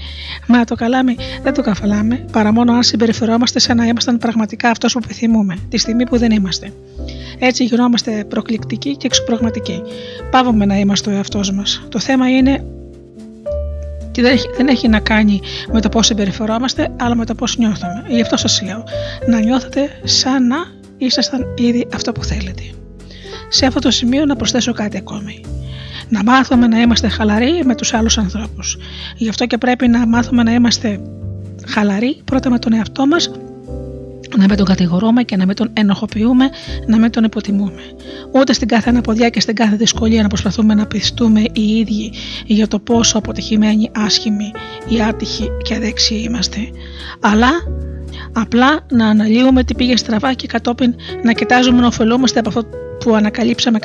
Μα 0.47 0.64
το 0.64 0.74
καλάμι 0.74 1.16
δεν 1.42 1.55
το 1.55 1.62
καβαλάμε 1.62 2.24
παρά 2.32 2.52
μόνο 2.52 2.72
αν 2.72 2.82
συμπεριφερόμαστε 2.82 3.59
σαν 3.59 3.76
να 3.76 3.86
ήμασταν 3.86 4.18
πραγματικά 4.18 4.70
αυτός 4.70 4.92
που 4.92 5.01
επιθυμούμε, 5.05 5.59
τη 5.68 5.78
στιγμή 5.78 6.06
που 6.06 6.18
δεν 6.18 6.30
είμαστε. 6.30 6.72
Έτσι 7.38 7.64
γινόμαστε 7.64 8.24
προκλητικοί 8.28 8.97
και 8.97 9.06
εξωπραγματικοί. 9.06 9.82
Πάβουμε 10.30 10.64
να 10.64 10.78
είμαστε 10.78 11.10
ο 11.10 11.12
εαυτός 11.12 11.52
μας. 11.52 11.82
Το 11.88 11.98
θέμα 11.98 12.28
είναι 12.28 12.64
και 14.10 14.22
δεν 14.22 14.32
έχει, 14.32 14.48
δεν 14.56 14.68
έχει 14.68 14.88
να 14.88 15.01
κάνει 15.01 15.40
με 15.72 15.80
το 15.80 15.88
πώς 15.88 16.06
συμπεριφερόμαστε, 16.06 16.88
αλλά 17.01 17.14
με 17.14 17.24
το 17.24 17.34
πώς 17.34 17.56
νιώθουμε. 17.56 18.05
Γι' 18.09 18.20
αυτό 18.20 18.36
σας 18.36 18.62
λέω, 18.62 18.84
να 19.26 19.40
νιώθετε 19.40 19.88
σαν 20.05 20.47
να 20.47 20.56
ήσασταν 21.01 21.55
ήδη 21.56 21.86
αυτό 21.94 22.12
που 22.12 22.24
θέλετε. 22.24 22.62
Σε 23.48 23.66
αυτό 23.66 23.81
το 23.81 23.90
σημείο 23.90 24.24
να 24.24 24.36
προσθέσω 24.36 24.72
κάτι 24.72 24.97
ακόμη. 24.97 25.40
Να 26.09 26.22
μάθουμε 26.22 26.66
να 26.66 26.81
είμαστε 26.81 27.09
χαλαροί 27.09 27.64
με 27.64 27.74
τους 27.74 27.94
άλλους 27.94 28.18
ανθρώπους. 28.18 28.77
Γι' 29.16 29.28
αυτό 29.28 29.47
και 29.47 29.59
πρέπει 29.59 29.89
να 29.89 30.06
μάθουμε 30.06 30.43
να 30.43 30.52
είμαστε 30.52 31.01
χαλαροί 31.66 32.20
πρώτα 32.24 32.51
με 32.51 32.59
τον 32.59 32.72
εαυτό 32.72 33.06
μας 33.06 33.31
να 34.36 34.44
μην 34.47 34.56
τον 34.56 34.66
κατηγορούμε 34.66 35.22
και 35.22 35.36
να 35.36 35.47
μην 35.47 35.56
τον 35.56 35.70
ενοχοποιούμε, 35.72 36.51
να 36.86 36.98
μην 36.98 37.10
τον 37.10 37.24
υποτιμούμε. 37.24 37.82
Ούτε 38.32 38.52
στην 38.52 38.68
κάθε 38.68 38.90
αναποδιά 38.90 39.28
και 39.28 39.40
στην 39.40 39.55
κάθε 39.55 39.77
δυσκολία 39.77 40.22
να 40.22 40.28
προσπαθούμε 40.28 40.74
να 40.74 40.86
πιστούμε 40.86 41.40
οι 41.52 41.77
ίδιοι 41.77 42.12
για 42.47 42.68
το 42.68 42.78
πόσο 42.78 43.18
αποτυχημένοι, 43.18 43.90
άσχημοι 43.94 44.51
ή 44.89 45.02
άτυχοι 45.02 45.48
και 45.62 45.74
αδέξιοι 45.74 46.22
είμαστε. 46.27 46.59
Αλλά 47.20 47.51
Απλά 48.32 48.80
να 48.90 49.06
αναλύουμε 49.06 49.64
τι 49.64 49.74
πήγε 49.74 49.96
στραβά 49.96 50.32
και 50.32 50.46
κατόπιν 50.46 50.94
να 51.22 51.32
κοιτάζουμε 51.32 51.80
να 51.80 51.86
ωφελούμαστε 51.86 52.38
από 52.38 52.48
αυτό 52.48 52.64
που 53.00 53.14
ανακαλύψαμε, 53.14 53.78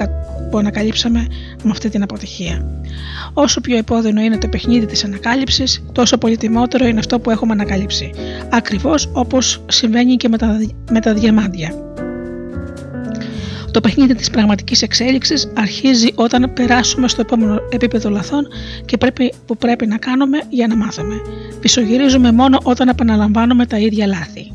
που 0.52 0.58
ανακαλύψαμε 0.58 1.28
με 1.64 1.72
αυτή 1.72 1.90
την 1.90 2.04
αποτυχία. 2.04 2.66
Όσο 3.34 3.62
πιο 3.62 3.78
επώδυνο 3.78 4.22
είναι 4.22 4.38
το 4.38 4.48
παιχνίδι 4.48 4.86
της 4.86 5.04
ανακάλυψης, 5.04 5.84
τόσο 5.92 6.18
πολύτιμότερο 6.18 6.86
είναι 6.86 7.00
αυτό 7.00 7.20
που 7.20 7.30
έχουμε 7.30 7.54
ανακαλύψει. 7.54 8.12
Ακριβώς 8.50 9.10
όπως 9.14 9.64
συμβαίνει 9.68 10.16
και 10.16 10.30
με 10.30 10.38
τα, 10.38 10.58
με 10.92 11.00
τα 11.00 11.14
διαμάντια. 11.14 11.85
Το 13.76 13.82
παιχνίδι 13.82 14.16
της 14.16 14.30
πραγματικής 14.30 14.82
εξέλιξης 14.82 15.52
αρχίζει 15.56 16.12
όταν 16.16 16.54
περάσουμε 16.54 17.08
στο 17.08 17.22
επόμενο 17.22 17.60
επίπεδο 17.70 18.10
λαθών 18.10 18.48
και 18.86 18.98
πρέπει, 18.98 19.34
που 19.46 19.58
πρέπει 19.58 19.88
να 19.88 19.98
κάνουμε 19.98 20.42
για 20.50 20.68
να 20.68 20.76
μάθουμε. 20.76 21.16
Πισωγυρίζουμε 21.60 22.32
μόνο 22.32 22.60
όταν 22.64 22.88
επαναλαμβάνουμε 22.88 23.66
τα 23.66 23.78
ίδια 23.78 24.08
λάθη. 24.08 24.52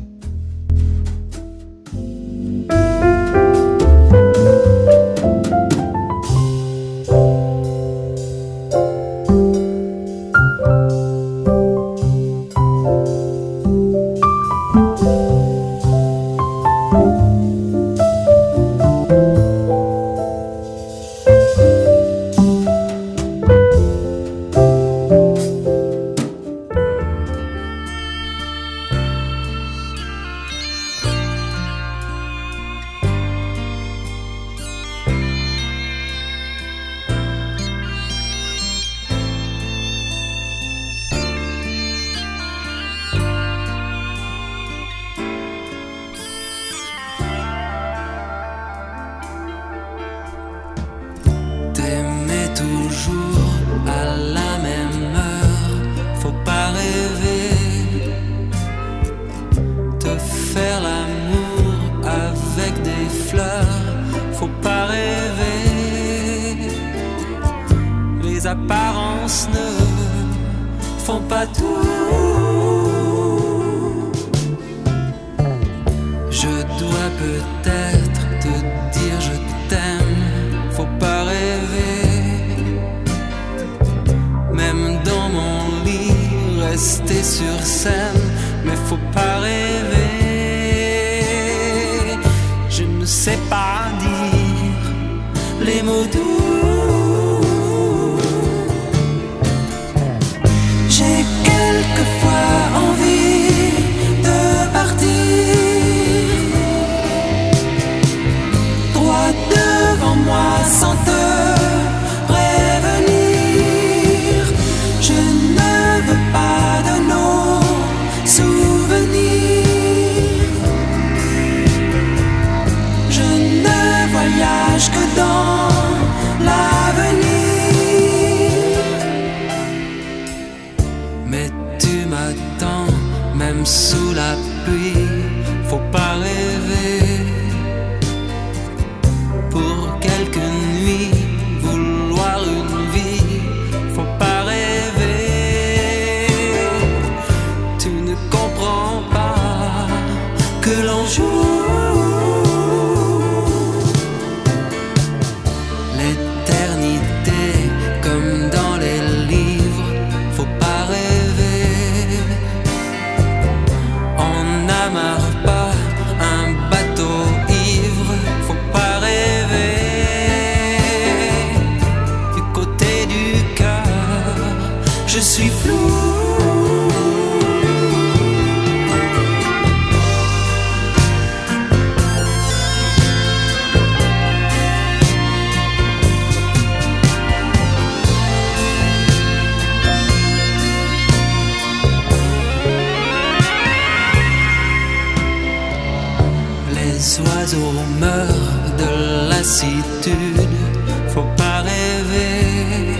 faut 201.13 201.29
pas 201.37 201.61
rêver. 201.61 202.95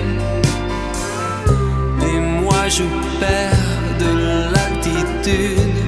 Des 2.00 2.20
mois 2.20 2.68
je 2.68 2.84
perds 3.20 3.98
de 4.00 4.12
l'altitude, 4.54 5.80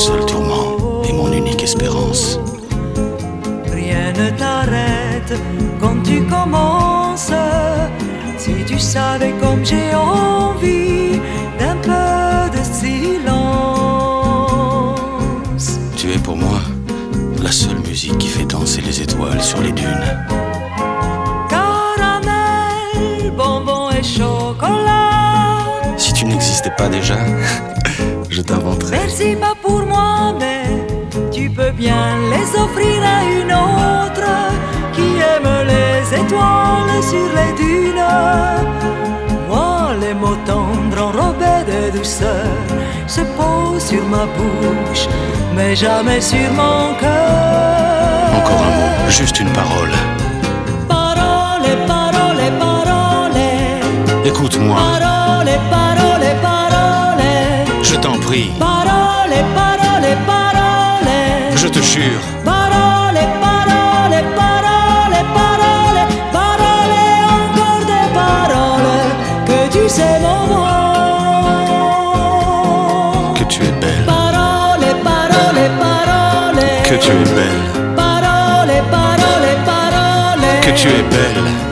seul 0.07 0.25
tourment 0.25 1.03
et 1.09 1.13
mon 1.13 1.33
unique 1.33 1.65
espérance. 1.65 2.39
Rien 3.73 4.13
ne 4.13 4.31
t'arrête 4.41 5.35
quand 5.81 6.01
tu 6.05 6.23
commences. 6.23 7.33
Si 8.39 8.53
tu 8.69 8.79
savais 8.79 9.35
comme 9.43 9.65
j'ai 9.65 9.93
envie 9.95 11.19
d'un 11.59 11.77
peu 11.89 12.57
de 12.57 12.63
silence. 12.81 13.01
Tu 15.97 16.13
es 16.13 16.19
pour 16.19 16.37
moi 16.37 16.61
la 17.43 17.51
seule 17.51 17.81
musique 17.81 18.19
qui 18.19 18.29
fait 18.29 18.45
danser 18.45 18.83
les 18.83 19.03
étoiles 19.03 19.43
sur 19.43 19.61
les 19.61 19.73
dunes. 19.73 20.09
Caramel, 21.49 23.33
bonbon 23.37 23.91
et 23.91 24.05
chocolat. 24.05 25.65
Si 25.97 26.13
tu 26.13 26.27
n'existais 26.27 26.75
pas 26.79 26.89
déjà, 26.89 27.17
bien 31.77 32.19
les 32.31 32.49
offrir 32.59 33.03
à 33.03 33.23
une 33.41 33.53
autre 33.53 34.31
qui 34.95 35.09
aime 35.33 35.51
les 35.73 36.15
étoiles 36.21 37.03
sur 37.03 37.29
les 37.39 37.53
dunes. 37.63 38.03
Moi, 39.49 39.95
les 40.01 40.15
mots 40.15 40.39
tendres 40.47 41.03
enrobés 41.09 41.65
de 41.71 41.99
douceur 41.99 42.47
se 43.07 43.21
posent 43.37 43.85
sur 43.85 44.05
ma 44.07 44.25
bouche, 44.37 45.07
mais 45.55 45.77
jamais 45.77 46.21
sur 46.21 46.51
mon 46.53 46.95
cœur. 47.01 48.31
Encore 48.39 48.63
un 48.69 48.75
mot, 48.79 49.11
juste 49.11 49.39
une 49.41 49.53
parole. 49.53 49.95
Parole, 50.89 51.69
parole, 51.87 52.43
parole. 52.59 53.41
Écoute-moi. 54.25 54.77
Parole, 54.77 55.53
parole, 55.71 56.29
parole. 56.43 57.25
Je 57.83 57.97
t'en 57.97 58.19
prie. 58.19 58.51
Parole, 58.59 59.37
parole. 59.55 59.66
Te 61.77 61.83
jure. 61.83 62.21
Parole, 62.43 63.21
parole, 63.45 64.19
parole, 64.41 65.19
parole, 65.39 66.01
parole, 66.33 66.95
encore 67.37 67.85
des 67.93 68.09
paroles 68.19 69.05
que 69.45 69.59
tu 69.75 69.87
sais 69.87 70.19
mon. 70.21 70.47
Que 73.35 73.45
tu 73.45 73.61
es 73.63 73.73
belle. 73.83 74.07
Parole, 74.07 74.89
parole, 75.05 75.63
parole. 75.85 76.65
Que 76.89 76.97
tu 76.97 77.11
es 77.11 77.31
belle. 77.37 77.65
Parole, 77.95 78.77
parole, 78.91 79.51
parole. 79.67 80.49
Que 80.63 80.71
tu 80.81 80.89
es 80.89 81.05
belle. 81.13 81.66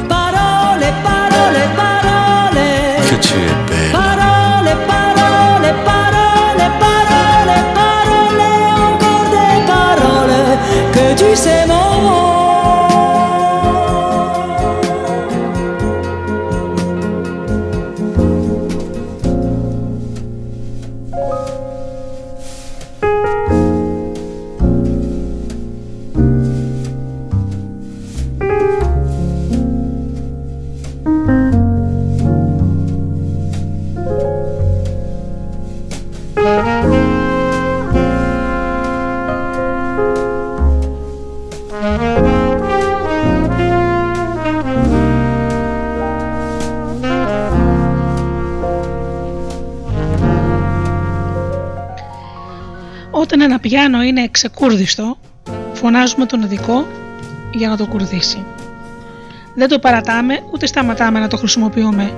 Πιάνο 53.68 54.02
είναι 54.02 54.28
ξεκούρδιστο, 54.30 55.18
φωνάζουμε 55.72 56.26
τον 56.26 56.42
ειδικό 56.42 56.86
για 57.52 57.68
να 57.68 57.76
το 57.76 57.86
κουρδίσει. 57.86 58.44
Δεν 59.54 59.68
το 59.68 59.78
παρατάμε 59.78 60.38
ούτε 60.52 60.66
σταματάμε 60.66 61.20
να 61.20 61.28
το 61.28 61.36
χρησιμοποιούμε. 61.36 62.12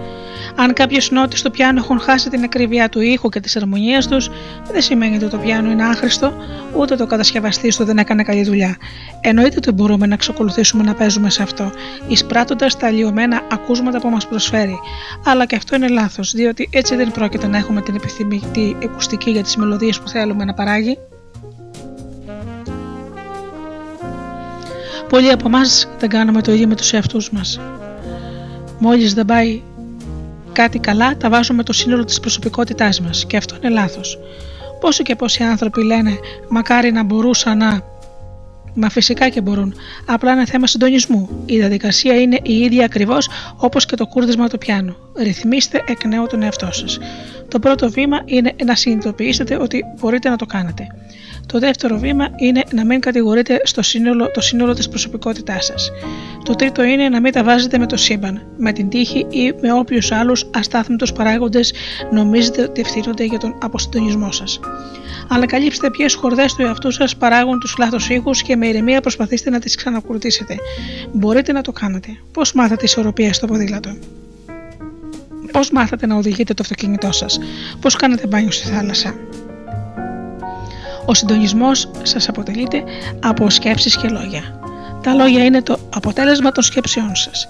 Αν 0.56 0.73
κάποιε 0.73 1.01
νότε 1.10 1.36
στο 1.36 1.51
πιάνο 1.51 1.78
έχουν 1.78 2.01
χάσει 2.01 2.31
την 2.31 2.44
ακρίβειά 2.44 2.89
του 2.89 3.01
ήχου 3.01 3.28
και 3.28 3.40
τη 3.40 3.52
αρμονία 3.56 4.01
τους, 4.01 4.31
δεν 4.73 4.82
σημαίνει 4.82 5.16
ότι 5.16 5.28
το 5.28 5.36
πιάνο 5.36 5.70
είναι 5.70 5.85
άχρηστο, 5.85 6.32
ούτε 6.77 6.97
το 6.97 7.06
κατασκευαστή 7.06 7.77
του 7.77 7.85
δεν 7.85 7.98
έκανε 7.98 8.23
καλή 8.23 8.44
δουλειά. 8.44 8.77
Εννοείται 9.20 9.56
ότι 9.56 9.70
μπορούμε 9.73 10.06
να 10.06 10.14
εξακολουθήσουμε 10.14 10.82
να 10.82 10.94
παίζουμε 10.94 11.31
σε 11.31 11.43
αυτό, 11.43 11.73
εισπράττοντας 12.09 12.77
τα 12.77 12.86
αλλοιωμένα 12.86 13.43
ακούσματα 13.52 14.01
που 14.01 14.09
μας 14.09 14.27
προσφέρει. 14.27 14.78
Αλλά 15.24 15.47
και 15.47 15.56
αυτό 15.56 15.77
είναι 15.77 15.89
λάθος, 15.89 16.32
διότι 16.32 16.68
έτσι 16.73 16.97
δεν 16.97 17.10
πρόκειται 17.12 17.47
να 17.47 17.56
έχουμε 17.56 17.81
την 17.82 17.94
επιθυμητή 17.94 18.77
ακουστική 18.85 19.31
για 19.31 19.43
τις 19.43 19.56
μελωδίες 19.56 20.01
που 20.01 20.09
θέλουμε 20.09 20.44
να 20.44 20.55
παράγει. 20.55 20.98
Πολλοί 25.16 25.30
από 25.30 25.47
εμάς 25.47 25.88
δεν 25.98 26.09
κάνουμε 26.09 26.43
το 26.43 26.52
ίδιο 26.52 26.66
με 26.66 26.74
τους 26.74 26.93
εαυτούς 26.93 27.30
μας. 27.30 27.60
Μόλις 28.78 29.14
δεν 29.14 29.24
πάει 29.24 29.62
κάτι 30.52 30.78
καλά, 30.78 31.16
τα 31.16 31.28
βάζουμε 31.28 31.62
το 31.62 31.72
σύνολο 31.72 32.05
της 32.05 32.20
προσωπικότητάς 32.20 33.01
μας 33.01 33.26
και 33.26 33.36
αυτό 33.36 33.56
είναι 33.56 33.68
λάθος. 33.68 34.18
Πόσο 34.80 35.02
και 35.02 35.14
πόσοι 35.14 35.43
άνθρωποι 35.43 35.84
λένε 35.84 36.18
Μακάρι 36.48 36.93
να 36.93 37.05
μπορούσα 37.05 37.55
να. 37.55 37.82
Μα 38.74 38.88
φυσικά 38.88 39.28
και 39.28 39.40
μπορούν. 39.40 39.74
Απλά 40.06 40.32
είναι 40.32 40.44
θέμα 40.44 40.66
συντονισμού. 40.66 41.28
Η 41.47 41.56
διαδικασία 41.56 42.20
είναι 42.20 42.38
η 42.43 42.59
ίδια 42.59 42.84
ακριβώς 42.84 43.28
όπως 43.56 43.86
και 43.86 43.97
το 43.97 44.06
κούρδισμα 44.06 44.48
του 44.48 44.59
πιάνου. 44.59 44.97
Ρυθμίστε 45.16 45.82
εκ 45.86 46.05
νέου 46.05 46.26
τον 46.26 46.43
εαυτό 46.43 46.68
σας. 46.72 46.98
Το 47.48 47.59
πρώτο 47.59 47.90
βήμα 47.90 48.22
είναι 48.24 48.55
να 48.64 48.74
συνειδητοποιήσετε 48.74 49.56
ότι 49.60 49.82
μπορείτε 50.01 50.28
να 50.28 50.36
το 50.36 50.47
κάνετε. 50.47 50.86
Το 51.47 51.59
δεύτερο 51.59 51.98
βήμα 51.98 52.28
είναι 52.36 52.62
να 52.73 52.85
μην 52.85 53.01
κατηγορείτε 53.01 53.60
στο 53.64 53.82
σύνολο, 53.82 54.31
το 54.31 54.40
σύνολο 54.40 54.74
της 54.74 54.89
προσωπικότητάς 54.89 55.64
σας. 55.64 55.90
Το 56.44 56.55
τρίτο 56.55 56.82
είναι 56.82 57.09
να 57.09 57.20
μην 57.20 57.32
τα 57.32 57.44
βάζετε 57.44 57.78
με 57.78 57.86
το 57.86 57.97
σύμπαν, 57.97 58.47
με 58.56 58.73
την 58.73 58.89
τύχη 58.89 59.27
ή 59.31 59.55
με 59.60 59.73
όποιους 59.73 60.12
άλλους 60.12 60.51
αστάθμιτους 60.55 61.12
παράγοντες 61.12 61.73
νομίζετε 62.10 62.62
ότι 62.62 62.81
ευθύνονται 62.81 63.24
για 63.24 63.39
τον 63.39 63.59
αποσυντονισμό 63.62 64.32
σας. 64.32 64.60
Ανακαλύψτε 65.28 65.90
ποιες 65.90 66.14
χορδές 66.14 66.55
του 66.55 66.62
εαυτού 66.62 66.90
σας 66.90 67.16
παράγουν 67.16 67.60
τους 67.60 67.77
λάθος 67.78 68.09
ήχου 68.09 68.31
και 68.31 68.56
με 68.56 68.66
ηρεμία 68.66 69.01
προσπαθήστε 69.01 69.51
να 69.51 69.59
τις 69.59 69.74
ξανακουρτίσετε. 69.74 70.55
Μπορείτε 71.12 71.52
να 71.52 71.60
το 71.60 71.73
κάνετε. 71.73 72.09
Πώς 72.32 72.52
μάθατε 72.52 72.85
ισορροπία 72.85 73.32
στο 73.32 73.47
ποδήλατο; 73.47 73.97
Πώς 75.52 75.70
μάθατε 75.70 76.06
να 76.06 76.14
οδηγείτε 76.16 76.55
το 76.55 76.62
αυτοκίνητό 76.62 77.12
σας; 77.12 77.39
Πώς 77.81 77.97
κάνετε 77.97 78.27
μπάνιο 78.27 78.51
στη 78.51 78.68
θάλασσα; 78.68 79.14
Ο 81.06 81.14
συντονισμός 81.14 81.90
σας 82.02 82.28
αποτελείται 82.28 82.84
από 83.22 83.50
σκέψεις 83.50 83.96
και 83.96 84.08
λόγια. 84.08 84.60
Τα 85.02 85.14
λόγια 85.14 85.44
είναι 85.44 85.62
το 85.62 85.78
αποτέλεσμα 85.94 86.52
των 86.52 86.62
σκέψεών 86.62 87.16
σας. 87.16 87.48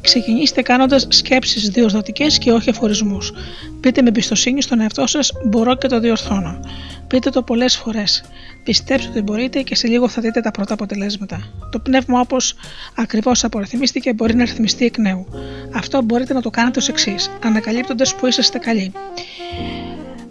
Ξεκινήστε 0.00 0.62
κάνοντας 0.62 1.06
σκέψεις 1.10 1.68
διορθωτικές 1.68 2.38
και 2.38 2.52
όχι 2.52 2.70
αφορισμούς. 2.70 3.32
Πείτε 3.80 4.02
με 4.02 4.08
εμπιστοσύνη 4.08 4.62
στον 4.62 4.80
εαυτό 4.80 5.06
σας 5.06 5.32
«Μπορώ 5.44 5.76
και 5.76 5.88
το 5.88 6.00
διορθώνω». 6.00 6.60
Πείτε 7.06 7.30
το 7.30 7.42
πολλές 7.42 7.76
φορές. 7.76 8.24
Πιστέψτε 8.64 9.10
ότι 9.10 9.20
μπορείτε 9.20 9.62
και 9.62 9.74
σε 9.74 9.86
λίγο 9.86 10.08
θα 10.08 10.20
δείτε 10.20 10.40
τα 10.40 10.50
πρώτα 10.50 10.74
αποτελέσματα. 10.74 11.40
Το 11.70 11.78
πνεύμα 11.78 12.20
όπως 12.20 12.54
ακριβώς 12.96 13.44
απορριθμίστηκε 13.44 14.12
μπορεί 14.12 14.34
να 14.34 14.44
ρυθμιστεί 14.44 14.84
εκ 14.84 14.98
νέου. 14.98 15.26
Αυτό 15.74 16.02
μπορείτε 16.02 16.32
να 16.32 16.40
το 16.42 16.50
κάνετε 16.50 16.78
ως 16.78 16.88
εξής, 16.88 17.30
ανακαλύπτοντας 17.44 18.14
που 18.14 18.26
είσαστε 18.26 18.58
καλοί 18.58 18.92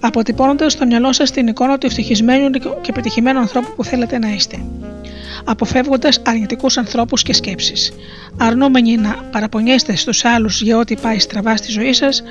αποτυπώνοντας 0.02 0.72
στο 0.72 0.86
μυαλό 0.86 1.14
σας 1.14 1.32
την 1.32 1.48
εικόνα 1.48 1.78
του 1.78 1.86
ευτυχισμένου 1.86 2.50
και 2.82 2.92
πετυχημένου 2.92 3.40
ανθρώπου 3.40 3.76
που 3.76 3.84
θέλετε 3.84 4.20
να 4.20 4.34
είστε. 4.34 4.58
Αποφεύγοντας 5.44 6.22
αρνητικούς 6.26 6.78
ανθρώπους 6.78 7.24
και 7.24 7.34
σκέψεις. 7.34 7.92
Αρνούμενοι 8.38 8.98
να 8.98 9.16
παραπονιέστε 9.32 9.96
στους 9.96 10.26
άλλους 10.26 10.62
για 10.62 10.78
ό,τι 10.78 10.96
πάει 10.96 11.20
στραβά 11.20 11.56
στη 11.56 11.72
ζωή 11.72 11.94
σας 11.94 12.24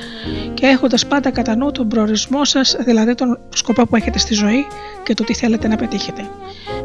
και 0.54 0.66
έχοντας 0.66 1.06
πάντα 1.06 1.30
κατά 1.30 1.56
νου 1.56 1.70
τον 1.70 1.88
προορισμό 1.88 2.44
σας, 2.44 2.76
δηλαδή 2.78 3.14
τον 3.14 3.38
σκοπό 3.48 3.86
που 3.86 3.96
έχετε 3.96 4.18
στη 4.18 4.34
ζωή 4.34 4.66
και 5.02 5.14
το 5.14 5.24
τι 5.24 5.34
θέλετε 5.34 5.68
να 5.68 5.76
πετύχετε. 5.76 6.22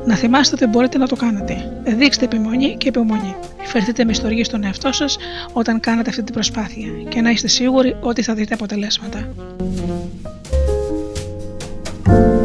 Να 0.05 0.15
θυμάστε 0.15 0.55
ότι 0.55 0.65
μπορείτε 0.65 0.97
να 0.97 1.07
το 1.07 1.15
κάνετε. 1.15 1.71
Δείξτε 1.83 2.25
επιμονή 2.25 2.75
και 2.77 2.87
επιμονή. 2.87 3.35
Φερθείτε 3.63 4.05
με 4.05 4.13
στοργή 4.13 4.43
στον 4.43 4.63
εαυτό 4.63 4.91
σας 4.91 5.17
όταν 5.53 5.79
κάνετε 5.79 6.09
αυτή 6.09 6.23
την 6.23 6.33
προσπάθεια 6.33 6.87
και 7.09 7.21
να 7.21 7.29
είστε 7.29 7.47
σίγουροι 7.47 7.95
ότι 7.99 8.21
θα 8.21 8.33
δείτε 8.33 8.53
αποτελέσματα. 8.53 9.27
Όσο 12.09 12.44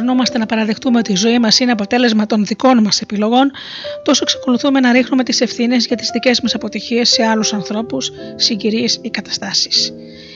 αρνούμαστε 0.00 0.38
να 0.38 0.46
παραδεχτούμε 0.46 0.98
ότι 0.98 1.12
η 1.12 1.16
ζωή 1.16 1.38
μας 1.38 1.58
είναι 1.58 1.72
αποτέλεσμα 1.72 2.26
των 2.26 2.44
δικών 2.44 2.82
μας 2.82 3.00
επιλογών, 3.00 3.50
τόσο 4.02 4.20
εξακολουθούμε 4.22 4.80
να 4.80 4.92
ρίχνουμε 4.92 5.24
τις 5.24 5.40
ευθύνες 5.40 5.86
για 5.86 5.96
τις 5.96 6.10
δικές 6.12 6.40
μας 6.40 6.54
αποτυχίες 6.54 7.08
σε 7.08 7.24
άλλους 7.24 7.52
ανθρώπους, 7.52 8.10
συγκυρίες 8.36 8.98
ή 9.02 9.10
καταστάσεις. 9.10 9.92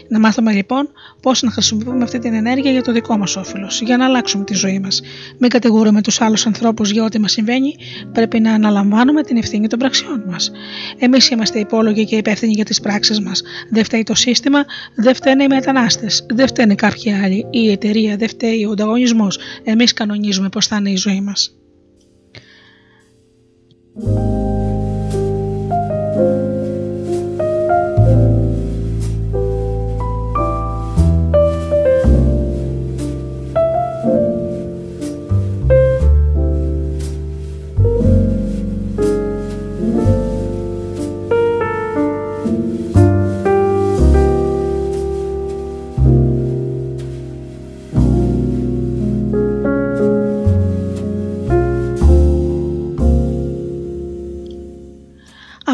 Να 0.09 0.19
μάθουμε 0.19 0.53
λοιπόν 0.53 0.89
πώς 1.23 1.43
να 1.43 1.51
χρησιμοποιούμε 1.51 2.05
αυτή 2.05 2.19
την 2.19 2.35
ενέργεια 2.35 2.71
για 2.71 2.83
το 2.83 2.93
δικό 2.93 3.19
μας 3.19 3.37
όφελος, 3.37 3.81
για 3.81 3.97
να 3.97 4.05
αλλάξουμε 4.05 4.45
τη 4.45 4.55
ζωή 4.55 4.79
μας. 4.79 5.03
Μην 5.39 5.51
κατηγορούμε 5.51 6.03
τους 6.03 6.21
άλλους 6.21 6.47
ανθρώπους 6.47 6.91
για 6.91 7.05
ό,τι 7.05 7.19
μας 7.19 7.33
συμβαίνει, 7.33 7.75
πρέπει 8.13 8.41
να 8.41 8.53
αναλαμβάνουμε 8.53 9.23
την 9.23 9.37
ευθύνη 9.37 9.67
των 9.67 9.79
πραξιών 9.79 10.25
μας. 10.27 10.51
Εμείς 10.99 11.29
είμαστε 11.29 11.59
υπόλογοι 11.59 12.05
και 12.05 12.17
υπεύθυνοι 12.17 12.53
για 12.53 12.65
τις 12.65 12.81
πράξεις 12.81 13.21
μας. 13.21 13.43
Δεν 13.71 13.85
φταίει 13.85 14.03
το 14.03 14.15
σύστημα, 14.15 14.65
δεν 14.95 15.15
φταίνε 15.15 15.43
οι 15.43 15.49
μετανάστες, 15.49 16.27
δεν 16.35 16.47
φταίνε 16.47 16.75
κάποιοι 16.75 17.13
άλλοι, 17.13 17.47
η 17.51 17.71
εταιρεία, 17.71 18.17
δεν 18.17 18.29
φταίει 18.29 18.65
ο 18.65 18.71
ανταγωνισμός. 18.71 19.39
Εμείς 19.65 19.93
κανονίζουμε 19.93 20.49
πώς 20.49 20.67
θα 20.67 20.77
είναι 20.77 20.91
η 20.91 20.97
ζωή 20.97 21.21
μας. 21.21 21.55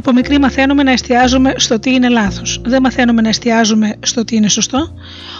Από 0.00 0.12
μικρή 0.12 0.38
μαθαίνουμε 0.38 0.82
να 0.82 0.92
εστιάζουμε 0.92 1.52
στο 1.56 1.78
τι 1.78 1.90
είναι 1.90 2.08
λάθος. 2.08 2.60
Δεν 2.64 2.82
μαθαίνουμε 2.82 3.22
να 3.22 3.28
εστιάζουμε 3.28 3.96
στο 4.02 4.24
τι 4.24 4.36
είναι 4.36 4.48
σωστό. 4.48 4.94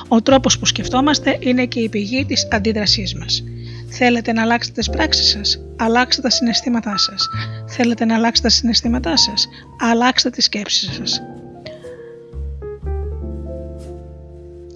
Ο 0.09 0.23
τρόπος 0.23 0.59
που 0.59 0.66
σκεφτόμαστε 0.66 1.37
είναι 1.41 1.66
και 1.66 1.81
η 1.81 1.89
πηγή 1.89 2.24
της 2.24 2.49
αντίδρασής 2.51 3.15
μας. 3.15 3.45
Θέλετε 3.89 4.32
να 4.32 4.43
αλλάξετε 4.43 4.74
τις 4.81 4.91
πράξεις 4.91 5.31
σας, 5.31 5.61
αλλάξτε 5.77 6.23
τα 6.23 6.31
συναισθήματά 6.31 6.99
σας. 6.99 7.28
Θέλετε 7.66 8.05
να 8.05 8.15
αλλάξετε 8.15 8.49
τα 8.49 8.55
συναισθήματά 8.55 9.16
σας, 9.16 9.49
αλλάξτε 9.91 10.31
τις 10.31 10.45
σκέψεις 10.45 10.95
σας. 10.95 11.23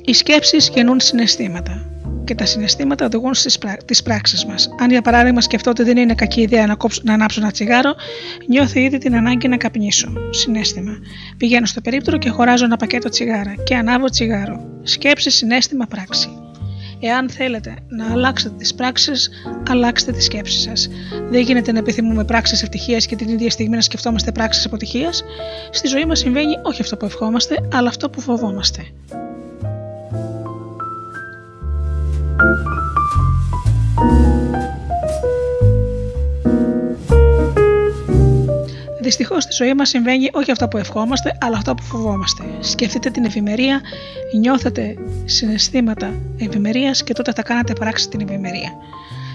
Οι 0.05 0.12
σκέψεις 0.12 0.70
γεννούν 0.74 1.01
συναισθήματα 1.01 1.93
και 2.24 2.34
τα 2.34 2.46
συναισθήματα 2.46 3.05
οδηγούν 3.05 3.34
στις 3.34 3.59
τις 3.84 4.02
πράξεις 4.02 4.44
μας. 4.44 4.68
Αν 4.80 4.90
για 4.90 5.02
παράδειγμα 5.02 5.40
σκεφτώ 5.40 5.70
ότι 5.70 5.82
δεν 5.82 5.96
είναι 5.96 6.14
κακή 6.14 6.40
ιδέα 6.40 6.66
να, 6.66 6.74
κόψω, 6.74 7.01
να 7.05 7.12
ανάψω 7.12 7.40
ένα 7.40 7.51
τσιγάρο, 7.51 7.94
νιώθω 8.48 8.80
ήδη 8.80 8.98
την 8.98 9.14
ανάγκη 9.16 9.48
να 9.48 9.56
καπνίσω. 9.56 10.12
Συνέστημα. 10.30 10.92
Πηγαίνω 11.36 11.66
στο 11.66 11.80
περίπτερο 11.80 12.18
και 12.18 12.28
χωράζω 12.28 12.64
ένα 12.64 12.76
πακέτο 12.76 13.09
τσιγάρα 13.09 13.55
και 13.64 13.74
ανάβω 13.74 14.06
τσιγάρο. 14.06 14.80
Σκέψη, 14.82 15.30
συνέστημα, 15.30 15.86
πράξη. 15.86 16.28
Εάν 17.01 17.30
θέλετε 17.30 17.74
να 17.88 18.12
αλλάξετε 18.12 18.55
τις 18.59 18.74
πράξεις, 18.74 19.30
αλλάξτε 19.68 20.12
τι 20.12 20.22
σκέψει 20.22 20.60
σας. 20.60 20.88
Δεν 21.30 21.42
γίνεται 21.42 21.72
να 21.72 21.78
επιθυμούμε 21.78 22.24
πράξεις 22.24 22.62
ευτυχίας 22.62 23.06
και 23.06 23.16
την 23.16 23.28
ίδια 23.28 23.51
στιγμή 23.51 23.76
να 23.76 23.82
σκεφτόμαστε 23.82 24.32
πράξεις 24.32 24.66
αποτυχίας. 24.66 25.24
Στη 25.70 25.88
ζωή 25.88 26.05
μας 26.05 26.18
συμβαίνει 26.18 26.59
όχι 26.62 26.82
αυτό 26.82 26.96
που 26.96 27.05
ευχόμαστε, 27.05 27.68
αλλά 27.72 27.88
αυτό 27.88 28.10
που 28.10 28.20
φοβόμαστε. 28.20 28.82
Δυστυχώς 39.01 39.43
στη 39.43 39.52
ζωή 39.52 39.74
μας 39.74 39.89
συμβαίνει 39.89 40.28
όχι 40.32 40.51
αυτό 40.51 40.69
που 40.69 40.78
ευχόμαστε, 40.78 41.36
αλλά 41.40 41.56
αυτό 41.56 41.74
που 41.74 41.82
φοβόμαστε. 41.82 42.43
Σκεφτείτε 42.61 43.11
την 43.11 43.24
ευημερία, 43.24 43.81
νιώθετε 44.39 44.97
συναισθήματα 45.24 46.15
ευημερίας 46.39 47.05
και 47.05 47.12
τότε 47.12 47.32
θα 47.32 47.43
κάνετε 47.43 47.73
πράξη 47.73 48.09
την 48.09 48.20
ευημερία. 48.20 48.73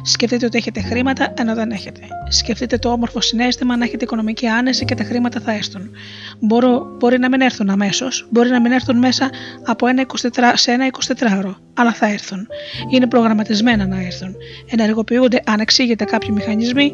Σκεφτείτε 0.03 0.45
ότι 0.45 0.57
έχετε 0.57 0.81
χρήματα 0.81 1.33
ενώ 1.37 1.55
δεν 1.55 1.71
έχετε. 1.71 2.01
Σκεφτείτε 2.29 2.77
το 2.77 2.89
όμορφο 2.89 3.21
συνέστημα 3.21 3.77
να 3.77 3.83
έχετε 3.83 4.03
οικονομική 4.03 4.47
άνεση 4.47 4.85
και 4.85 4.95
τα 4.95 5.03
χρήματα 5.03 5.39
θα 5.39 5.51
έρθουν. 5.51 5.91
Μπορώ, 6.39 6.95
μπορεί 6.99 7.19
να 7.19 7.29
μην 7.29 7.41
έρθουν 7.41 7.69
αμέσως, 7.69 8.27
μπορεί 8.31 8.49
να 8.49 8.61
μην 8.61 8.71
έρθουν 8.71 8.97
μέσα 8.97 9.29
από 9.65 9.87
ένα 9.87 10.05
24, 10.21 10.27
σε 10.53 10.71
ένα 10.71 10.87
24ωρο, 11.17 11.55
αλλά 11.73 11.93
θα 11.93 12.05
έρθουν. 12.11 12.47
Είναι 12.89 13.07
προγραμματισμένα 13.07 13.87
να 13.87 14.01
έρθουν. 14.01 14.35
Ενεργοποιούνται 14.69 15.41
ανεξήγητα 15.45 16.05
κάποιοι 16.05 16.29
μηχανισμοί 16.33 16.93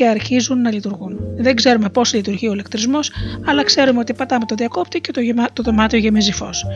και 0.00 0.06
αρχίζουν 0.06 0.60
να 0.60 0.72
λειτουργούν. 0.72 1.18
Δεν 1.36 1.54
ξέρουμε 1.54 1.88
πώς 1.88 2.14
λειτουργεί 2.14 2.48
ο 2.48 2.52
ηλεκτρισμός, 2.52 3.10
αλλά 3.46 3.64
ξέρουμε 3.64 3.98
ότι 4.00 4.14
πατάμε 4.14 4.44
το 4.44 4.54
διακόπτη 4.54 5.00
και 5.00 5.12
το, 5.12 5.20
γεμα... 5.20 5.46
το 5.52 5.62
δωμάτιο 5.62 5.98
γεμίζει 5.98 6.32
φως. 6.32 6.66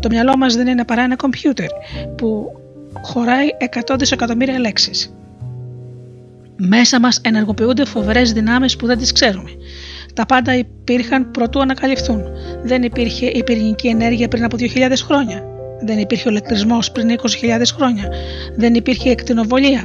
Το 0.00 0.08
μυαλό 0.08 0.36
μας 0.36 0.56
δεν 0.56 0.66
είναι 0.66 0.84
παρά 0.84 1.02
ένα 1.02 1.16
κομπιούτερ 1.16 1.68
που 2.16 2.52
χωράει 3.02 3.46
100 3.88 3.96
δισεκατομμύρια 3.98 4.58
λέξεις. 4.58 5.12
Μέσα 6.56 7.00
μας 7.00 7.20
ενεργοποιούνται 7.22 7.84
φοβερές 7.84 8.32
δυνάμεις 8.32 8.76
που 8.76 8.86
δεν 8.86 8.98
τις 8.98 9.12
ξέρουμε. 9.12 9.50
Τα 10.14 10.26
πάντα 10.26 10.56
υπήρχαν 10.56 11.30
προτού 11.30 11.60
ανακαλυφθούν. 11.60 12.22
Δεν 12.62 12.82
υπήρχε 12.82 13.26
η 13.26 13.44
πυρηνική 13.44 13.88
ενέργεια 13.88 14.28
πριν 14.28 14.44
από 14.44 14.56
2.000 14.60 14.92
χρόνια. 15.04 15.44
Δεν 15.80 15.98
υπήρχε 15.98 16.28
ο 16.28 16.30
ηλεκτρισμός 16.30 16.92
πριν 16.92 17.08
20.000 17.08 17.62
χρόνια. 17.74 18.08
Δεν 18.56 18.74
υπήρχε 18.74 19.10
εκτινοβολία. 19.10 19.84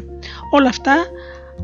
Όλα 0.52 0.70
αυτά 0.70 0.96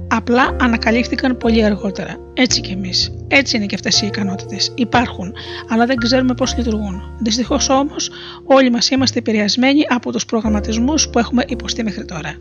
απλά 0.08 0.56
ανακαλύφθηκαν 0.60 1.38
πολύ 1.38 1.64
αργότερα. 1.64 2.16
Έτσι 2.34 2.62
κι 2.62 2.72
εμείς. 2.72 3.16
Έτσι 3.28 3.58
είναι 3.58 3.66
και 3.66 3.76
αυτές 3.76 4.02
οι 4.02 4.08
ικανότητες. 4.08 4.72
Υπάρχουν, 4.76 5.34
αλλά 5.70 5.86
δεν 5.86 5.96
ξέρουμε 5.96 6.34
πώς 6.34 6.58
λειτουργούν. 6.58 7.02
Δυστυχώς 7.20 7.70
όμως, 7.70 8.12
όλοι 8.44 8.70
μας 8.70 8.90
είμαστε 8.90 9.20
επηρεασμένοι 9.20 9.86
από 9.90 10.12
τους 10.12 10.26
προγραμματισμούς 10.26 11.10
που 11.10 11.20
έχουμε 11.20 11.44
υποστεί 11.48 11.84
μέχρι 11.84 12.06
τώρα. 12.06 12.34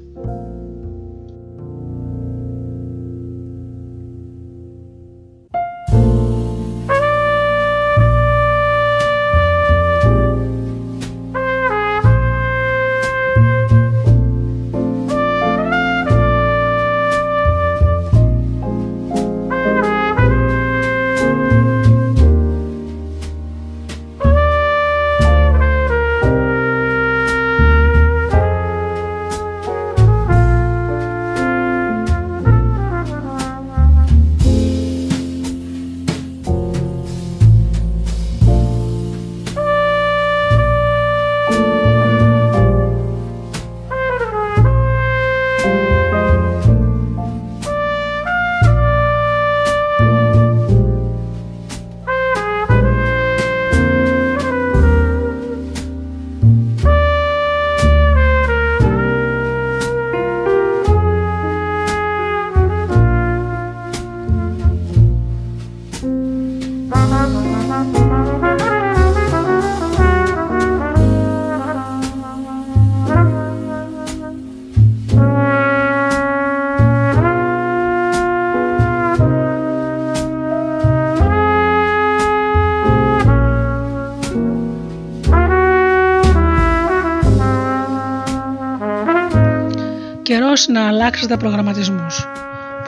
Αλλάξετε 91.09 91.37
προγραμματισμούς. 91.37 92.27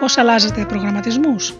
Πώς 0.00 0.18
αλλάζετε 0.18 0.64
προγραμματισμούς; 0.64 1.54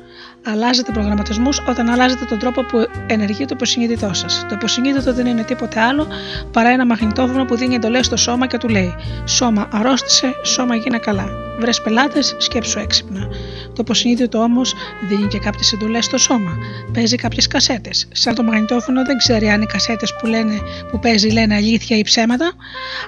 Αλλάζετε 0.46 0.92
προγραμματισμούς 0.92 1.62
όταν 1.68 1.88
αλλάζετε 1.88 2.24
τον 2.24 2.38
τρόπο 2.38 2.62
που 2.62 2.86
ενεργεί 3.06 3.44
το 3.44 3.54
υποσυνείδητό 3.54 4.14
σας. 4.14 4.44
Το 4.48 4.54
υποσυνείδητο 4.54 5.14
δεν 5.14 5.26
είναι 5.26 5.42
τίποτε 5.42 5.80
άλλο 5.80 6.06
παρά 6.52 6.68
ένα 6.68 6.86
μαγνητόφωνο 6.86 7.44
που 7.44 7.56
δίνει 7.56 7.74
εντολές 7.74 8.06
στο 8.06 8.16
σώμα 8.16 8.46
και 8.46 8.58
του 8.58 8.68
λέει: 8.68 8.94
Σώμα 9.24 9.68
αρρώστησε, 9.72 10.34
σώμα 10.42 10.74
γίνε 10.74 10.98
καλά. 10.98 11.28
Βρες 11.58 11.80
πελάτες, 11.80 12.34
σκέψου 12.38 12.78
έξυπνα. 12.78 13.28
Το 13.66 13.76
υποσυνείδητο 13.78 14.38
όμως 14.38 14.74
δίνει 15.08 15.26
και 15.26 15.38
κάποιες 15.38 15.72
εντολές 15.72 16.04
στο 16.04 16.18
σώμα. 16.18 16.50
Παίζει 16.92 17.16
κάποιες 17.16 17.46
κασέτες. 17.46 18.08
Σαν 18.12 18.34
το 18.34 18.42
μαγνητόφωνο 18.42 19.04
δεν 19.04 19.16
ξέρει 19.16 19.48
αν 19.50 19.62
οι 19.62 19.66
κασέτες 19.66 20.14
που, 20.20 20.26
λένε, 20.26 20.60
που 20.90 20.98
παίζει 20.98 21.28
λένε 21.28 21.54
αλήθεια 21.54 21.96
ή 21.96 22.02
ψέματα. 22.02 22.52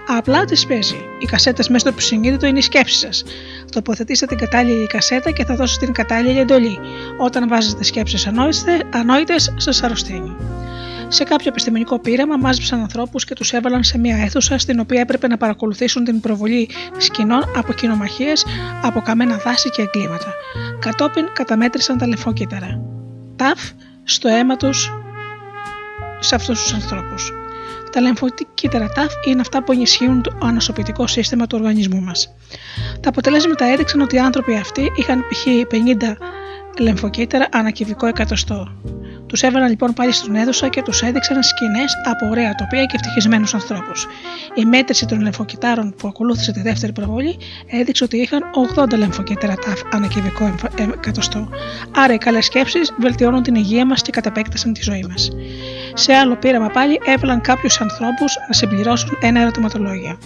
Απλά 0.08 0.44
τις 0.44 0.66
παίζει. 0.66 1.04
Οι 1.18 1.24
κασέτες 1.24 1.68
μέσα 1.68 1.78
στο 1.78 1.88
υποσυνείδητο 1.88 2.46
είναι 2.46 2.58
η 2.58 2.62
σκέψη 2.62 2.98
σας. 2.98 3.24
Τοποθετήστε 3.72 4.26
την 4.26 4.38
κατάλληλη 4.38 4.86
κασέτα 4.86 5.30
και 5.30 5.44
θα 5.44 5.54
δώσετε 5.54 5.84
την 5.84 5.94
κατάλληλη 5.94 6.38
εντολή. 6.38 6.78
Όταν 7.18 7.48
βάζετε 7.48 7.84
σκέψεις 7.84 8.30
ανόητες, 8.92 9.54
σας 9.56 9.82
αρρωσταίνει. 9.82 10.36
Σε 11.08 11.24
κάποιο 11.24 11.46
επιστημονικό 11.48 11.98
πείραμα, 11.98 12.36
μάζεψαν 12.36 12.80
ανθρώπους 12.80 13.24
και 13.24 13.34
τους 13.34 13.52
έβαλαν 13.52 13.84
σε 13.84 13.98
μια 13.98 14.16
αίθουσα 14.16 14.58
στην 14.58 14.80
οποία 14.80 15.00
έπρεπε 15.00 15.26
να 15.26 15.36
παρακολουθήσουν 15.36 16.04
την 16.04 16.20
προβολή 16.20 16.68
σκηνών 16.96 17.42
από 17.56 17.72
κοινομαχίες, 17.72 18.46
από 18.82 19.00
καμένα 19.00 19.36
δάση 19.36 19.70
και 19.70 19.82
εγκλήματα. 19.82 20.34
Κατόπιν 20.78 21.28
καταμέτρησαν 21.32 21.98
τα 21.98 22.06
λεφόκυτερα. 22.06 22.80
Ταφ 23.36 23.60
στο 24.04 24.28
αίμα 24.28 24.56
τους 24.56 24.92
σε 26.18 26.34
αυτούς 26.34 26.62
τους 26.62 26.72
ανθρώπους. 26.72 27.32
Τα 27.92 28.00
λεμφοκύτταρα 28.00 28.88
ταφ 28.88 29.12
είναι 29.26 29.40
αυτά 29.40 29.62
που 29.62 29.72
ενισχύουν 29.72 30.22
το 30.22 30.38
ανασωπητικό 30.42 31.06
σύστημα 31.06 31.46
του 31.46 31.56
οργανισμού 31.58 32.00
μας. 32.00 32.34
Τα 33.00 33.08
αποτελέσματα 33.08 33.64
έδειξαν 33.64 34.00
ότι 34.00 34.16
οι 34.16 34.18
άνθρωποι 34.18 34.56
αυτοί 34.56 34.92
είχαν 34.96 35.20
π.χ. 35.28 35.46
50 35.70 36.16
λεμφοκύτταρα 36.78 37.48
ανακυβικό 37.52 38.06
εκατοστό. 38.06 38.68
Τους 39.32 39.42
έβαλαν 39.42 39.68
λοιπόν 39.68 39.92
πάλι 39.92 40.12
στον 40.12 40.34
έδωσα 40.34 40.68
και 40.68 40.82
τους 40.82 41.02
έδειξαν 41.02 41.42
σκηνές 41.42 41.94
από 42.04 42.26
ωραία 42.26 42.54
τοπία 42.54 42.84
και 42.84 42.94
ευτυχισμένους 42.94 43.54
ανθρώπους. 43.54 44.06
Η 44.54 44.64
μέτρηση 44.64 45.06
των 45.06 45.20
λεμφοκυτάρων 45.20 45.94
που 45.98 46.08
ακολούθησε 46.08 46.52
τη 46.52 46.62
δεύτερη 46.62 46.92
προβολή 46.92 47.38
έδειξε 47.66 48.04
ότι 48.04 48.16
είχαν 48.16 48.42
80 48.76 48.98
λεμφοκύτταρα 48.98 49.54
ταφ 49.54 49.80
ανακυβικό 49.92 50.54
εκατοστό. 50.76 51.48
Άρα 51.96 52.14
οι 52.14 52.18
καλές 52.18 52.44
σκέψεις 52.44 52.94
βελτιώνουν 52.98 53.42
την 53.42 53.54
υγεία 53.54 53.86
μας 53.86 54.02
και 54.02 54.10
καταπέκτασαν 54.10 54.72
τη 54.72 54.82
ζωή 54.82 55.04
μας. 55.08 55.30
Σε 55.94 56.12
άλλο 56.12 56.36
πείραμα 56.36 56.68
πάλι 56.68 57.00
έβαλαν 57.06 57.40
κάποιους 57.40 57.80
ανθρώπους 57.80 58.36
να 58.48 58.54
συμπληρώσουν 58.54 59.18
ένα 59.20 59.40
ερωτηματολόγιο. 59.40 60.18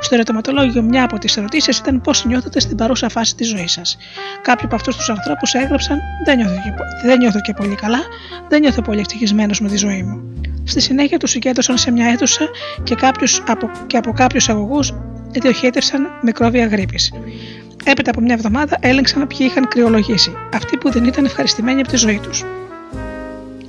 Στο 0.00 0.14
ερωτηματολόγιο, 0.14 0.82
μια 0.82 1.04
από 1.04 1.18
τις 1.18 1.36
ερωτήσεις 1.36 1.78
ήταν 1.78 2.00
πώς 2.00 2.24
νιώθετε 2.24 2.60
στην 2.60 2.76
παρούσα 2.76 3.08
φάση 3.08 3.34
της 3.34 3.48
ζωής 3.48 3.72
σας. 3.72 3.96
Κάποιοι 4.42 4.64
από 4.64 4.74
αυτούς 4.74 4.96
τους 4.96 5.08
ανθρώπους 5.10 5.54
έγραψαν: 5.54 5.98
Δεν 6.24 6.36
νιώθω, 6.36 6.54
και, 6.54 7.06
δεν 7.06 7.18
νιώθω 7.18 7.40
και 7.40 7.52
πολύ 7.52 7.74
καλά, 7.74 8.00
δεν 8.50 8.60
νιώθω 8.60 8.82
πολύ 8.82 9.00
ευτυχισμένος 9.00 9.60
με 9.60 9.68
τη 9.68 9.76
ζωή 9.76 10.02
μου. 10.02 10.32
Στη 10.64 10.80
συνέχεια 10.80 11.18
τους 11.18 11.30
συγκέντρωσαν 11.30 11.78
σε 11.78 11.90
μια 11.90 12.06
αίθουσα 12.06 12.48
και, 12.82 12.94
κάποιους, 12.94 13.42
από, 13.46 13.70
και 13.86 13.96
από 13.96 14.12
κάποιους 14.12 14.48
αγωγούς 14.48 14.94
διοχέτευσαν 15.30 16.06
μικρόβια 16.22 16.66
γρήπης. 16.66 17.12
Έπειτα 17.84 18.10
από 18.10 18.20
μια 18.20 18.34
εβδομάδα 18.34 18.76
έλεγξαν 18.80 19.26
ποιοι 19.26 19.38
είχαν 19.40 19.68
κρυολογήσει, 19.68 20.32
αυτοί 20.54 20.76
που 20.76 20.90
δεν 20.90 21.04
ήταν 21.04 21.24
ευχαριστημένοι 21.24 21.80
από 21.80 21.88
τη 21.88 21.96
ζωή 21.96 22.20
τους. 22.22 22.44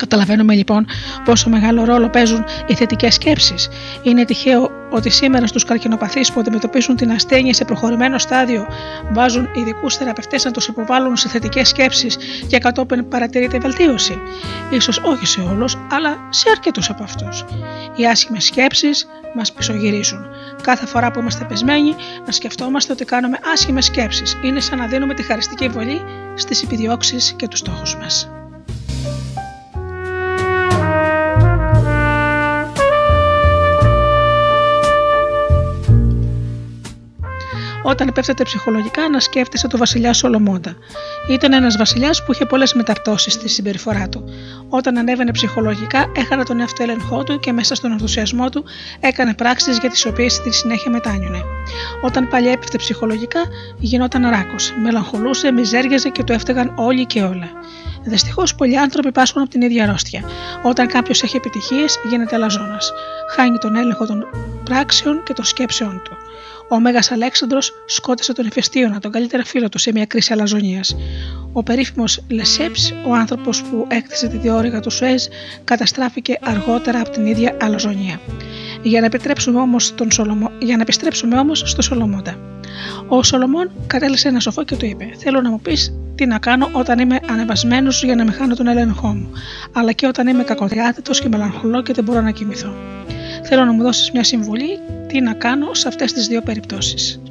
Καταλαβαίνουμε 0.01 0.53
λοιπόν 0.53 0.85
πόσο 1.25 1.49
μεγάλο 1.49 1.83
ρόλο 1.83 2.09
παίζουν 2.09 2.45
οι 2.67 2.73
θετικές 2.73 3.13
σκέψεις. 3.13 3.69
Είναι 4.03 4.25
τυχαίο 4.25 4.69
ότι 4.89 5.09
σήμερα 5.09 5.47
στους 5.47 5.63
καρκινοπαθείς 5.63 6.31
που 6.31 6.39
αντιμετωπίζουν 6.39 6.95
την 6.95 7.11
ασθένεια 7.11 7.53
σε 7.53 7.65
προχωρημένο 7.65 8.17
στάδιο 8.17 8.67
βάζουν 9.11 9.49
ειδικούς 9.53 9.95
θεραπευτές 9.95 10.45
να 10.45 10.51
τους 10.51 10.67
υποβάλουν 10.67 11.17
σε 11.17 11.29
θετικές 11.29 11.67
σκέψεις 11.67 12.17
και 12.47 12.57
κατόπιν 12.57 13.07
παρατηρείται 13.07 13.57
βελτίωση. 13.57 14.19
σω 14.79 14.91
όχι 15.03 15.25
σε 15.25 15.41
όλους, 15.41 15.77
αλλά 15.91 16.17
σε 16.29 16.49
αρκετούς 16.49 16.89
από 16.89 17.03
αυτούς. 17.03 17.45
Οι 17.95 18.07
άσχημες 18.07 18.45
σκέψεις 18.45 19.07
μας 19.35 19.51
πισωγυρίζουν. 19.51 20.25
Κάθε 20.63 20.85
φορά 20.85 21.11
που 21.11 21.19
είμαστε 21.19 21.45
πεσμένοι, 21.45 21.95
να 22.25 22.31
σκεφτόμαστε 22.31 22.93
ότι 22.93 23.05
κάνουμε 23.05 23.37
άσχημες 23.53 23.85
σκέψεις. 23.85 24.37
Είναι 24.43 24.59
σαν 24.59 24.77
να 24.77 24.87
δίνουμε 24.87 25.13
τη 25.13 25.23
χαριστική 25.23 25.67
βολή 25.67 26.01
στις 26.35 26.63
επιδιώξεις 26.63 27.33
και 27.35 27.47
τους 27.47 27.59
στόχους 27.59 27.95
μας. 27.95 28.29
Όταν 37.83 38.11
πέφτετε 38.13 38.43
ψυχολογικά, 38.43 39.09
να 39.09 39.19
σκέφτεσαι 39.19 39.67
το 39.67 39.77
βασιλιά 39.77 40.13
Σολομώντα. 40.13 40.75
Ήταν 41.29 41.53
ένας 41.53 41.77
βασιλιάς 41.77 42.23
που 42.23 42.31
είχε 42.31 42.45
πολλές 42.45 42.73
μεταπτώσεις 42.73 43.33
στη 43.33 43.49
συμπεριφορά 43.49 44.09
του. 44.09 44.23
Όταν 44.69 44.97
ανέβαινε 44.97 45.31
ψυχολογικά, 45.31 46.11
έχανε 46.15 46.43
τον 46.43 46.57
έλεγχό 46.77 47.23
του 47.23 47.39
και 47.39 47.51
μέσα 47.51 47.75
στον 47.75 47.91
ενθουσιασμό 47.91 48.49
του 48.49 48.63
έκανε 48.99 49.33
πράξεις 49.33 49.77
για 49.77 49.89
τις 49.89 50.05
οποίες 50.05 50.33
στη 50.33 50.51
συνέχεια 50.51 50.91
μετάνιωνε. 50.91 51.41
Όταν 52.01 52.27
πάλι 52.27 52.47
έπεφτε 52.47 52.77
ψυχολογικά, 52.77 53.39
γινόταν 53.79 54.21
ράκο. 54.29 54.55
Μελαγχολούσε, 54.81 55.51
μιζέριαζε 55.51 56.09
και 56.09 56.23
του 56.23 56.33
έφταιγαν 56.33 56.73
όλοι 56.75 57.05
και 57.05 57.21
όλα. 57.21 57.49
Δυστυχώς, 58.03 58.55
πολλοί 58.55 58.77
άνθρωποι 58.79 59.11
πάσχουν 59.11 59.41
από 59.41 59.51
την 59.51 59.61
ίδια 59.61 59.83
αρρώστια. 59.83 60.23
Όταν 60.63 60.87
κάποιος 60.87 61.23
έχει 61.23 61.35
επιτυχίες, 61.35 61.99
γίνεται 62.09 62.35
αλαζόνα. 62.35 62.77
Χάνει 63.35 63.57
τον 63.57 63.75
έλεγχο 63.75 64.05
των 64.05 64.25
πράξεων 64.63 65.23
και 65.23 65.33
των 65.33 65.45
σκέψεών 65.45 66.01
του. 66.03 66.17
Ο 66.73 66.79
Μέγας 66.79 67.11
Αλέξανδρος 67.11 67.73
σκότωσε 67.85 68.33
τον 68.33 68.45
Ηφαιστίωνα, 68.45 68.99
τον 68.99 69.11
καλύτερο 69.11 69.43
φίλο 69.43 69.69
του, 69.69 69.77
σε 69.77 69.91
μια 69.91 70.05
κρίση 70.05 70.33
αλαζονίας. 70.33 70.95
Ο 71.53 71.63
περίφημος 71.63 72.23
Λεσέψ, 72.29 72.93
ο 73.07 73.13
άνθρωπος 73.13 73.61
που 73.61 73.87
έκτισε 73.89 74.27
τη 74.27 74.37
διόρυγα 74.37 74.79
του 74.79 74.89
Σουέζ, 74.89 75.25
καταστράφηκε 75.63 76.39
αργότερα 76.41 76.99
από 76.99 77.09
την 77.09 77.25
ίδια 77.25 77.57
αλαζονία. 77.61 78.19
Για 78.81 78.99
να, 78.99 79.05
επιτρέψουμε 79.05 79.59
όμως 79.59 79.95
τον 79.95 80.11
Σολομο... 80.11 80.51
Για 80.59 80.75
να 80.75 80.81
επιστρέψουμε 80.81 81.39
όμως 81.39 81.63
στο 81.65 81.81
Σολομόντα. 81.81 82.35
Ο 83.07 83.23
Σολομών 83.23 83.71
κατέληξε 83.87 84.27
ένα 84.27 84.39
σοφό 84.39 84.63
και 84.63 84.75
του 84.75 84.85
είπε: 84.85 85.09
Θέλω 85.17 85.41
να 85.41 85.49
μου 85.49 85.59
πεις 85.61 85.93
τι 86.15 86.25
να 86.25 86.39
κάνω 86.39 86.69
όταν 86.71 86.99
είμαι 86.99 87.19
ανεβασμένος 87.29 88.03
για 88.03 88.15
να 88.15 88.25
με 88.25 88.31
χάνω 88.31 88.55
τον 88.55 88.67
έλεγχό 88.67 89.07
μου, 89.07 89.29
αλλά 89.73 89.91
και 89.91 90.07
όταν 90.07 90.27
είμαι 90.27 90.43
κακοδιάθετο 90.43 91.11
και 91.11 91.29
μελαγχολώ 91.29 91.81
και 91.81 91.93
δεν 91.93 92.03
μπορώ 92.03 92.21
να 92.21 92.31
κοιμηθώ. 92.31 92.73
Θέλω 93.43 93.65
να 93.65 93.71
μου 93.71 93.83
δώσεις 93.83 94.11
μια 94.11 94.23
συμβουλή 94.23 94.79
τι 95.11 95.21
να 95.21 95.33
κάνω 95.33 95.73
σε 95.73 95.87
αυτές 95.87 96.13
τις 96.13 96.27
δύο 96.27 96.41
περιπτώσεις. 96.41 97.21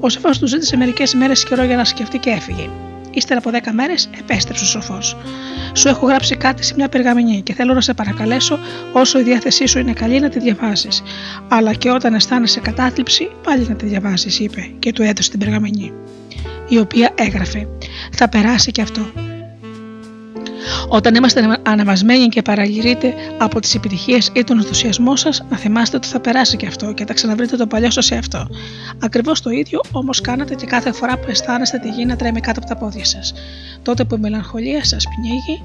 Ο 0.00 0.08
σοφός 0.08 0.38
του 0.38 0.46
ζήτησε 0.46 0.76
μερικές 0.76 1.14
μέρες 1.14 1.44
καιρό 1.44 1.64
για 1.64 1.76
να 1.76 1.84
σκεφτεί 1.84 2.18
και 2.18 2.30
έφυγε. 2.30 2.70
Ύστερα 3.10 3.40
από 3.44 3.50
10 3.64 3.72
μέρες 3.72 4.08
επέστρεψε 4.18 4.64
ο 4.64 4.66
σοφός. 4.66 5.16
Σου 5.72 5.88
έχω 5.88 6.06
γράψει 6.06 6.36
κάτι 6.36 6.64
σε 6.64 6.74
μια 6.76 6.88
περγαμηνή 6.88 7.42
και 7.42 7.54
θέλω 7.54 7.74
να 7.74 7.80
σε 7.80 7.94
παρακαλέσω, 7.94 8.58
όσο 8.92 9.18
η 9.18 9.22
διάθεσή 9.22 9.66
σου 9.66 9.78
είναι 9.78 9.92
καλή, 9.92 10.20
να 10.20 10.28
τη 10.28 10.38
διαβάσεις. 10.38 11.02
Αλλά 11.48 11.74
και 11.74 11.90
όταν 11.90 12.14
αισθάνεσαι 12.14 12.60
κατάθλιψη, 12.60 13.30
πάλι 13.42 13.66
να 13.68 13.74
τη 13.74 13.86
διαβάσεις, 13.86 14.38
είπε 14.38 14.70
και 14.78 14.92
του 14.92 15.02
έδωσε 15.02 15.30
την 15.30 15.38
περγαμηνή. 15.38 15.92
Η 16.68 16.78
οποία 16.78 17.10
έγραφε: 17.14 17.68
Θα 18.12 18.28
περάσει 18.28 18.70
και 18.70 18.82
αυτό. 18.82 19.27
Όταν 20.88 21.14
είμαστε 21.14 21.58
αναβασμένοι 21.62 22.28
και 22.28 22.42
παραγυρείτε 22.42 23.14
από 23.38 23.60
τις 23.60 23.74
επιτυχίες 23.74 24.30
ή 24.32 24.44
τον 24.44 24.58
ενθουσιασμό 24.58 25.16
σας, 25.16 25.42
να 25.50 25.56
θυμάστε 25.56 25.96
ότι 25.96 26.08
θα 26.08 26.20
περάσει 26.20 26.56
και 26.56 26.66
αυτό 26.66 26.92
και 26.92 27.06
θα 27.06 27.14
ξαναβρείτε 27.14 27.56
το 27.56 27.66
παλιό 27.66 27.90
σας 27.90 28.04
σε 28.04 28.14
αυτό. 28.14 28.46
Ακριβώς 29.02 29.40
το 29.40 29.50
ίδιο 29.50 29.80
όμως 29.92 30.20
κάνετε 30.20 30.54
και 30.54 30.66
κάθε 30.66 30.92
φορά 30.92 31.18
που 31.18 31.26
αισθάνεστε 31.30 31.78
τη 31.78 31.88
γη 31.88 32.04
να 32.04 32.16
τρέμει 32.16 32.40
κάτω 32.40 32.60
από 32.60 32.68
τα 32.68 32.76
πόδια 32.76 33.04
σας. 33.04 33.32
Τότε 33.82 34.04
που 34.04 34.14
η 34.14 34.18
μελαγχολία 34.18 34.84
σας 34.84 35.04
πνίγει, 35.16 35.62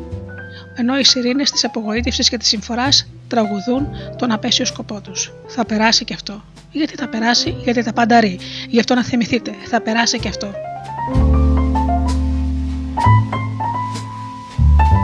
ενώ 0.76 0.98
οι 0.98 1.04
σιρήνες 1.04 1.52
της 1.52 1.64
απογοήτευσης 1.64 2.30
και 2.30 2.38
της 2.38 2.48
συμφοράς 2.48 3.08
τραγουδούν 3.28 3.88
τον 4.18 4.32
απέσιο 4.32 4.66
σκοπό 4.66 5.02
τους. 5.02 5.34
Θα 5.48 5.66
περάσει 5.66 6.06
και 6.06 6.14
αυτό. 6.14 6.44
Γιατί 6.72 6.96
θα 6.96 7.08
περάσει, 7.08 7.56
γιατί 7.64 7.84
τα 7.84 7.94
πάντα 7.94 8.20
ρί. 8.20 8.40
Γι' 8.70 8.80
αυτό 8.80 8.96
να 8.96 9.04
θυμηθείτε, 9.04 9.52
θα 9.70 9.82
περάσει 9.82 10.20
και 10.20 10.28
αυτό. 10.28 10.54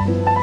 Έγκλημα 0.09 0.38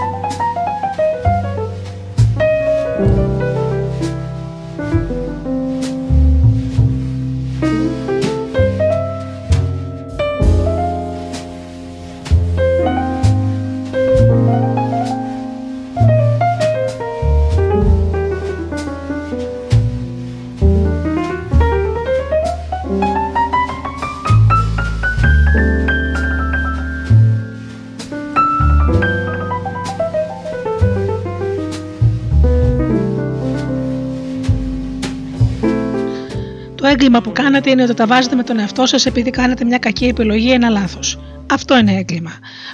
κάνετε 37.36 37.70
είναι 37.70 37.82
ότι 37.82 37.94
τα 37.94 38.06
βάζετε 38.06 38.36
με 38.36 38.42
τον 38.42 38.58
εαυτό 38.58 38.86
σας 38.86 39.06
επειδή 39.06 39.30
κάνετε 39.30 39.64
μια 39.64 39.78
κακή 39.78 40.04
επιλογή 40.04 40.48
ή 40.48 40.52
ένα 40.52 40.68
λάθος. 40.68 41.18
Αυτό 41.50 41.78
είναι 41.78 41.92
έγκλημα. 41.92 42.32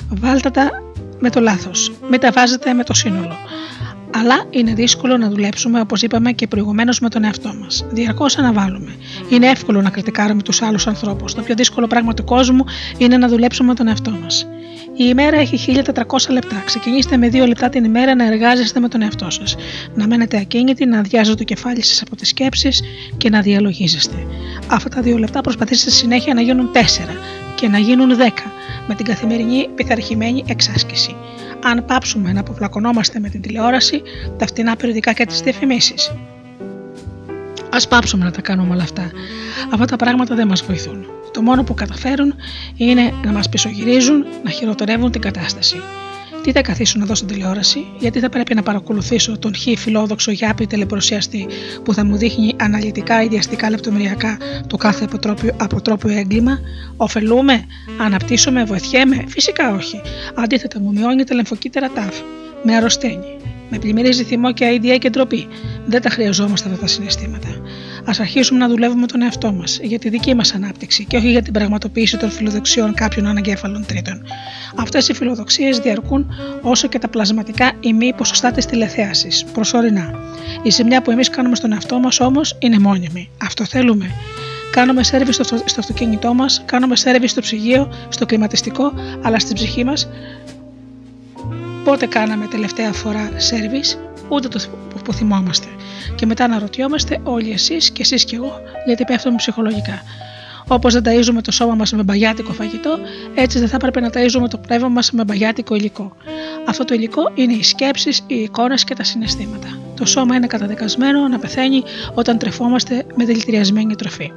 Βάλτε 0.09 0.51
τα 0.51 0.70
με 1.18 1.30
το 1.30 1.40
λάθος. 1.40 1.93
Μην 2.10 2.20
τα 2.20 2.30
βάζετε 2.30 2.72
με 2.72 2.84
το 2.84 2.94
σύνολο. 2.94 3.36
Αλλά 4.14 4.44
είναι 4.51 4.74
δύσκολο 4.74 5.16
να 5.16 5.28
δουλέψουμε, 5.28 5.80
όπως 5.80 6.02
είπαμε 6.02 6.32
και 6.32 6.47
προηγουμένως, 6.47 7.01
με 7.01 7.09
τον 7.09 7.24
εαυτό 7.24 7.55
μας. 7.60 7.84
Διαρκώς 7.90 8.39
αναβάλουμε. 8.39 8.94
Είναι 9.28 9.47
εύκολο 9.47 9.82
να 9.82 9.90
κριτικάρουμε 9.90 10.43
τους 10.43 10.62
άλλους 10.62 10.86
ανθρώπους. 10.86 11.34
Το 11.34 11.43
πιο 11.43 11.55
δύσκολο 11.55 11.86
πράγμα 11.86 12.14
του 12.14 12.24
κόσμου 12.24 12.64
είναι 12.98 13.16
να 13.16 13.28
δουλέψουμε 13.28 13.68
με 13.68 13.74
τον 13.74 13.89
εαυτό 13.89 14.10
μας. 14.10 14.47
Η 14.97 15.05
ημέρα 15.09 15.36
έχει 15.36 15.56
1400 15.56 16.32
λεπτά. 16.32 16.62
Ξεκινήστε 16.64 17.16
με 17.16 17.28
2 17.28 17.47
λεπτά 17.47 17.68
την 17.68 17.84
ημέρα 17.84 18.14
να 18.14 18.26
εργάζεστε 18.26 18.80
με 18.80 18.89
τον 18.89 19.02
εαυτό 19.02 19.30
σας. 19.30 19.56
Να 19.94 20.06
μένετε 20.06 20.36
ακίνητοι, 20.36 20.86
να 20.86 20.98
αδειάζετε 20.98 21.36
το 21.36 21.44
κεφάλι 21.44 21.82
σας 21.82 22.02
από 22.02 22.16
τις 22.16 22.28
σκέψεις 22.28 22.82
και 23.16 23.30
να 23.30 23.40
διαλογίζεστε. 23.40 24.16
Αυτά 24.66 24.89
τα 24.89 25.01
2 25.02 25.18
λεπτά 25.18 25.40
προσπαθήστε 25.40 25.90
συνέχεια 25.90 26.34
να 26.34 26.40
γίνουν 26.40 26.70
4 26.72 26.78
και 27.55 27.68
να 27.68 27.78
γίνουν 27.78 28.16
10 28.16 28.51
με 28.86 28.94
την 28.94 29.05
καθημερινή 29.05 29.68
πειθαρχημένη 29.74 30.44
εξάσκηση. 30.47 31.16
Αν 31.64 31.84
πάψουμε 31.84 32.32
να 32.32 32.40
αποβλακωνόμαστε 32.40 33.18
με 33.18 33.28
την 33.28 33.40
τηλεόραση, 33.40 34.02
τα 34.39 34.47
φτηνά 34.47 34.76
περιοδικά 34.76 35.12
και 35.12 35.26
τις 35.26 35.40
διαφημίσεις. 35.40 36.12
Α 37.70 37.89
πάψουμε 37.89 38.24
να 38.24 38.30
τα 38.30 38.40
κάνουμε 38.40 38.74
όλα 38.74 38.82
αυτά. 38.82 39.10
Αυτά 39.72 39.84
τα 39.84 39.97
πράγματα 39.97 40.34
δεν 40.34 40.47
μας 40.47 40.62
βοηθούν. 40.62 41.06
Το 41.30 41.43
μόνο 41.43 41.64
που 41.64 41.74
καταφέρουν 41.74 42.34
είναι 42.76 43.12
να 43.24 43.32
μας 43.32 43.48
πισωγυρίζουν, 43.48 44.24
να 44.44 44.51
χειροτερεύουν 44.51 45.10
την 45.10 45.20
κατάσταση. 45.20 45.82
Τι 46.43 46.52
θα 46.52 46.62
καθίσω 46.62 46.98
να 46.98 47.05
δω 47.05 47.14
στην 47.14 47.28
τηλεόραση, 47.28 47.86
γιατί 47.98 48.20
θα 48.20 48.28
πρέπει 48.28 48.55
να 48.55 48.62
παρακολουθήσω 48.62 49.39
τον 49.39 49.55
χι 49.55 49.77
φιλόδοξο 49.77 50.31
γιάπη 50.31 50.66
τηλεπροσιαστή 50.66 51.47
που 51.85 51.94
θα 51.94 52.05
μου 52.05 52.16
δείχνει 52.16 52.55
αναλυτικά, 52.60 53.23
ιδιαστικά, 53.23 53.70
λεπτομεριακά 53.70 54.39
το 54.66 54.77
κάθε 54.77 55.05
αποτρόπιο, 55.05 55.56
αποτρόπιο 55.56 56.10
έγκλημα; 56.10 56.59
Οφελούμε, 56.97 57.64
αναπτύσσομαι, 58.01 58.64
βοηθιέμαι, 58.64 59.24
φυσικά 59.28 59.74
όχι. 59.74 60.01
Αντίθετα, 60.35 60.81
μου 60.81 60.93
μειώνει 60.93 61.24
τα 61.24 61.35
λεμφοκύτταρα 61.35 61.90
τάφ. 61.90 62.16
Με 62.62 62.77
αρρωσταίνει. 62.77 63.36
Με 63.70 63.78
πλημμυρίζει 63.78 64.24
θυμό 64.24 64.52
και 64.52 64.64
αηδία 64.64 64.97
και 64.97 65.10
ντροπή. 65.10 65.47
Δεν 65.86 66.02
τα 66.02 66.10
χρειαζόμαστε 66.10 66.69
αυτά 66.69 66.81
τα 66.81 66.86
συναισθήματα. 66.86 67.48
Α 68.05 68.15
αρχίσουμε 68.20 68.59
να 68.59 68.69
δουλεύουμε 68.69 69.07
τον 69.07 69.23
εαυτό 69.23 69.53
μας 69.53 69.79
για 69.83 69.99
τη 69.99 70.09
δική 70.09 70.35
μας 70.35 70.55
ανάπτυξη 70.55 71.05
και 71.05 71.16
όχι 71.16 71.31
για 71.31 71.43
την 71.43 71.53
πραγματοποίηση 71.53 72.16
των 72.16 72.31
φιλοδοξιών 72.31 72.95
κάποιων 72.95 73.27
αναγκέφαλων 73.27 73.87
τρίτων. 73.87 74.23
Αυτές 74.77 75.09
οι 75.09 75.15
φιλοδοξίες 75.15 75.79
διαρκούν 75.79 76.27
όσο 76.62 76.89
και 76.89 76.99
τα 76.99 77.09
πλασματικά 77.09 77.73
ή 77.81 77.93
μη 77.93 78.12
ποσοστά 78.15 78.51
της 78.51 78.66
τηλεθέασης, 78.66 79.45
προσωρινά. 79.45 80.15
Η 80.62 80.70
ζημιά 80.70 81.03
που 81.03 81.11
εμείς 81.11 81.31
κάνουμε 81.31 81.55
στον 81.55 81.73
εαυτό 81.73 81.99
μας 81.99 82.20
όμως 82.20 82.57
είναι 82.59 82.79
μόνιμη. 82.79 83.31
Αυτό 83.43 83.65
θέλουμε. 83.65 84.11
Κάνουμε 84.70 85.03
σερβι 85.03 85.33
στο, 85.33 85.45
στο 85.45 85.81
αυτοκίνητό 85.81 86.35
μας, 86.35 86.62
κάνουμε 86.65 86.97
σερβι 86.97 87.27
στο 87.27 87.41
ψυγείο, 87.41 87.93
στο 88.09 88.27
κλιματιστικό, 88.27 88.93
αλλά 89.23 89.39
στην 89.39 89.55
ψυχή 89.55 89.85
μας. 89.85 90.09
Πότε 91.85 92.07
κάναμε 92.07 92.47
τελευταία 92.47 92.93
φορά 92.93 93.31
σερβις, 93.37 93.99
ούτε 94.29 94.49
το 94.49 94.61
που 95.05 95.12
θυμόμαστε. 95.12 95.66
Και 96.14 96.26
μετά 96.26 96.48
να 96.48 96.59
ρωτιόμαστε 96.59 97.20
όλοι 97.22 97.51
εσείς 97.51 97.90
και 97.90 98.02
εσείς 98.02 98.24
και 98.24 98.36
εγώ, 98.36 98.60
γιατί 98.86 99.05
πέφτουμε 99.05 99.36
ψυχολογικά. 99.36 100.02
Όπως 100.68 100.93
δεν 100.93 101.02
ταΐζουμε 101.06 101.40
το 101.43 101.52
σώμα 101.52 101.74
μας 101.74 101.93
με 101.93 102.02
μπαγιάτικο 102.02 102.52
φαγητό, 102.52 102.98
έτσι 103.34 103.59
δεν 103.59 103.68
θα 103.68 103.76
έπρεπε 103.76 104.01
να 104.01 104.10
ταΐζουμε 104.12 104.48
το 104.51 104.59
πνεύμα 104.59 104.89
μας 104.89 105.10
με 105.10 105.24
μπαγιάτικο 105.24 105.74
υλικό. 105.74 106.16
Αυτό 106.66 106.84
το 106.84 106.94
υλικό 106.94 107.32
είναι 107.34 107.52
οι 107.52 107.62
σκέψεις, 107.62 108.24
οι 108.26 108.34
εικόνες 108.34 108.84
και 108.84 108.94
τα 108.94 109.05
συναισθήματα. 109.05 109.78
Το 109.97 110.05
σώμα 110.06 110.34
είναι 110.34 110.47
καταδικασμένο 110.47 111.28
να 111.28 111.39
πεθαίνει 111.39 111.82
όταν 112.14 112.39
τρεφόμαστε 112.39 113.05
με 113.14 113.24
δηλητηριασμένη 113.24 113.94
τροφή. 113.94 114.32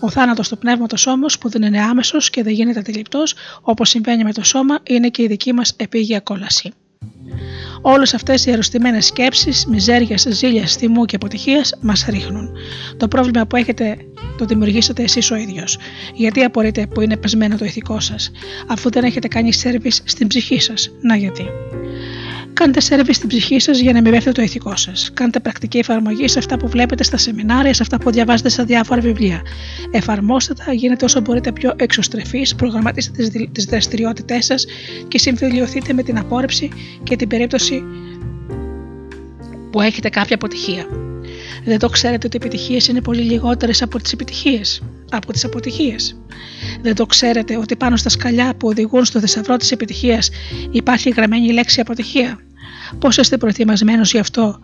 Ο 0.00 0.10
θάνατος 0.10 0.48
του 0.48 0.58
πνεύματο 0.58 1.10
όμω, 1.10 1.26
που 1.40 1.48
δεν 1.48 1.62
είναι 1.62 1.80
άμεσος 1.80 2.30
και 2.30 2.42
δεν 2.42 2.52
γίνεται 2.52 2.78
αντιληπτός, 2.78 3.34
όπως 3.60 3.88
συμβαίνει 3.88 4.24
με 4.24 4.32
το 4.32 4.44
σώμα, 4.44 4.78
είναι 4.82 5.08
και 5.08 5.22
η 5.22 5.26
δική 5.26 5.52
μας 5.52 5.74
επίγεια 5.76 6.20
κόλαση. 6.20 6.72
Όλες 7.82 8.14
αυτές 8.14 8.46
οι 8.46 8.52
αρρωστημένες 8.52 9.06
σκέψεις, 9.06 9.66
μιζέριας, 9.66 10.26
ζήλιας, 10.28 10.76
θυμού 10.76 11.04
και 11.04 11.16
αποτυχίας 11.16 11.74
μας 11.80 12.06
ρίχνουν. 12.08 12.50
Το 12.96 13.08
πρόβλημα 13.08 13.46
που 13.46 13.56
έχετε 13.56 13.96
το 14.38 14.44
δημιουργήσατε 14.44 15.02
εσείς 15.02 15.30
ο 15.30 15.34
ίδιος. 15.34 15.78
Γιατί 16.14 16.42
απορείτε 16.42 16.86
που 16.86 17.00
είναι 17.00 17.16
πεσμένο 17.16 17.56
το 17.56 17.64
ηθικό 17.64 18.00
σας, 18.00 18.30
αφού 18.66 18.90
δεν 18.90 19.04
έχετε 19.04 19.28
κάνει 19.28 19.52
σερβι 19.52 19.90
στην 19.90 20.26
ψυχή 20.26 20.60
σας. 20.60 20.90
Να 21.00 21.16
γιατί. 21.16 21.44
Κάντε 22.58 22.80
σερβις 22.80 23.16
στην 23.16 23.28
ψυχή 23.28 23.60
σας 23.60 23.78
για 23.78 23.92
να 23.92 24.00
μην 24.00 24.12
πέφτει 24.12 24.32
το 24.32 24.42
ηθικό 24.42 24.76
σας. 24.76 25.10
Κάντε 25.14 25.40
πρακτική 25.40 25.78
εφαρμογή 25.78 26.28
σε 26.28 26.38
αυτά 26.38 26.56
που 26.56 26.68
βλέπετε 26.68 27.02
στα 27.02 27.16
σεμινάρια, 27.16 27.74
σε 27.74 27.82
αυτά 27.82 27.98
που 27.98 28.10
διαβάζετε 28.10 28.48
στα 28.48 28.64
διάφορα 28.64 29.00
βιβλία. 29.00 29.42
Εφαρμόστε 29.90 30.54
τα, 30.54 30.72
γίνετε 30.72 31.04
όσο 31.04 31.20
μπορείτε 31.20 31.52
πιο 31.52 31.72
εξωστρεφείς, 31.76 32.54
προγραμματίστε 32.54 33.28
τις 33.52 33.64
δραστηριότητές 33.64 34.44
σας 34.44 34.66
και 35.08 35.18
συμφιλειωθείτε 35.18 35.92
με 35.92 36.02
την 36.02 36.18
απόρριψη 36.18 36.70
και 37.02 37.16
την 37.16 37.28
περίπτωση 37.28 37.82
που 39.70 39.80
έχετε 39.80 40.08
κάποια 40.08 40.34
αποτυχία. 40.34 40.86
Δεν 41.64 41.78
το 41.78 41.88
ξέρετε 41.88 42.26
ότι 42.26 42.36
οι 42.36 42.40
επιτυχίες 42.46 42.88
είναι 42.88 43.00
πολύ 43.00 43.22
λιγότερες 43.22 43.82
από 43.82 43.98
τις 43.98 44.12
επιτυχίες, 44.12 44.82
από 45.10 45.32
τις 45.32 45.44
αποτυχίες. 45.44 46.20
Δεν 46.82 46.94
το 46.94 47.06
ξέρετε 47.06 47.56
ότι 47.56 47.76
πάνω 47.76 47.96
στα 47.96 48.08
σκαλιά 48.08 48.54
που 48.54 48.68
οδηγούν 48.68 49.04
στο 49.04 49.20
θησαυρό 49.20 49.56
της 49.56 49.72
επιτυχίας 49.72 50.30
υπάρχει 50.70 51.10
γραμμένη 51.10 51.52
λέξη 51.52 51.80
αποτυχία. 51.80 52.38
Πώς 52.98 53.16
είστε 53.16 53.36
προετοιμασμένος 53.36 54.12
γι' 54.12 54.18
αυτό, 54.18 54.58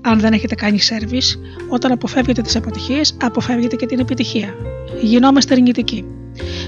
αν 0.00 0.20
δεν 0.20 0.32
έχετε 0.32 0.54
κάνει 0.54 0.80
σερβι, 0.80 1.22
όταν 1.68 1.92
αποφεύγετε 1.92 2.42
τις 2.42 2.56
αποτυχίες, 2.56 3.16
αποφεύγετε 3.22 3.76
και 3.76 3.86
την 3.86 3.98
επιτυχία. 3.98 4.54
Γινόμαστε 5.02 5.54
αρνητικοί. 5.54 6.04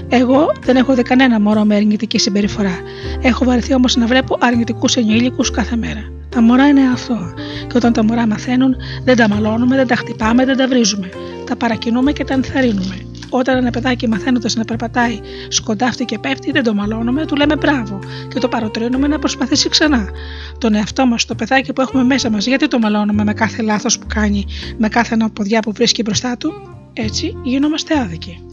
Εγώ 0.09 0.51
δεν 0.65 0.75
έχω 0.75 0.93
δει 0.93 1.01
κανένα 1.01 1.39
μωρό 1.39 1.63
με 1.63 1.75
αρνητική 1.75 2.17
συμπεριφορά. 2.19 2.79
Έχω 3.21 3.45
βαρεθεί 3.45 3.73
όμως 3.73 3.95
να 3.95 4.05
βλέπω 4.05 4.37
αρνητικούς 4.39 4.95
ενήλικους 4.95 5.51
κάθε 5.51 5.75
μέρα. 5.75 6.01
Τα 6.29 6.41
μωρά 6.41 6.67
είναι 6.67 6.81
αθώα. 6.93 7.33
Και 7.67 7.77
όταν 7.77 7.93
τα 7.93 8.03
μωρά 8.03 8.27
μαθαίνουν, 8.27 8.75
δεν 9.03 9.15
τα 9.15 9.29
μαλώνουμε, 9.29 9.75
δεν 9.75 9.87
τα 9.87 9.95
χτυπάμε, 9.95 10.45
δεν 10.45 10.57
τα 10.57 10.67
βρίζουμε. 10.67 11.09
Τα 11.45 11.55
παρακινούμε 11.55 12.11
και 12.11 12.23
τα 12.23 12.33
ενθαρρύνουμε. 12.33 13.08
Όταν 13.29 13.57
ένα 13.57 13.69
παιδάκι 13.69 14.07
μαθαίνοντας 14.07 14.55
να 14.55 14.65
περπατάει 14.65 15.19
σκοντάφτει 15.47 16.05
και 16.05 16.19
πέφτει, 16.19 16.51
δεν 16.51 16.63
το 16.63 16.73
μαλώνουμε, 16.73 17.25
του 17.25 17.35
λέμε 17.35 17.55
μπράβο 17.55 17.99
και 18.33 18.39
το 18.39 18.47
παροτρύνουμε 18.47 19.07
να 19.07 19.19
προσπαθήσει 19.19 19.69
ξανά. 19.69 20.09
Τον 20.57 20.75
εαυτό 20.75 21.05
μας, 21.05 21.25
το 21.25 21.35
παιδάκι 21.35 21.73
που 21.73 21.81
έχουμε 21.81 22.03
μέσα 22.03 22.29
μας, 22.29 22.45
γιατί 22.45 22.67
το 22.67 22.79
μαλώνουμε 22.79 23.23
με 23.23 23.33
κάθε 23.33 23.61
λάθος 23.61 23.99
που 23.99 24.05
κάνει, 24.13 24.45
με 24.77 24.87
κάθε 24.87 25.17
ποδιά 25.33 25.59
που 25.59 25.71
βρίσκει 25.71 26.01
μπροστά 26.01 26.37
του, 26.37 26.53
έτσι 26.93 27.37
γινόμαστε 27.43 27.99
άδικοι. 27.99 28.43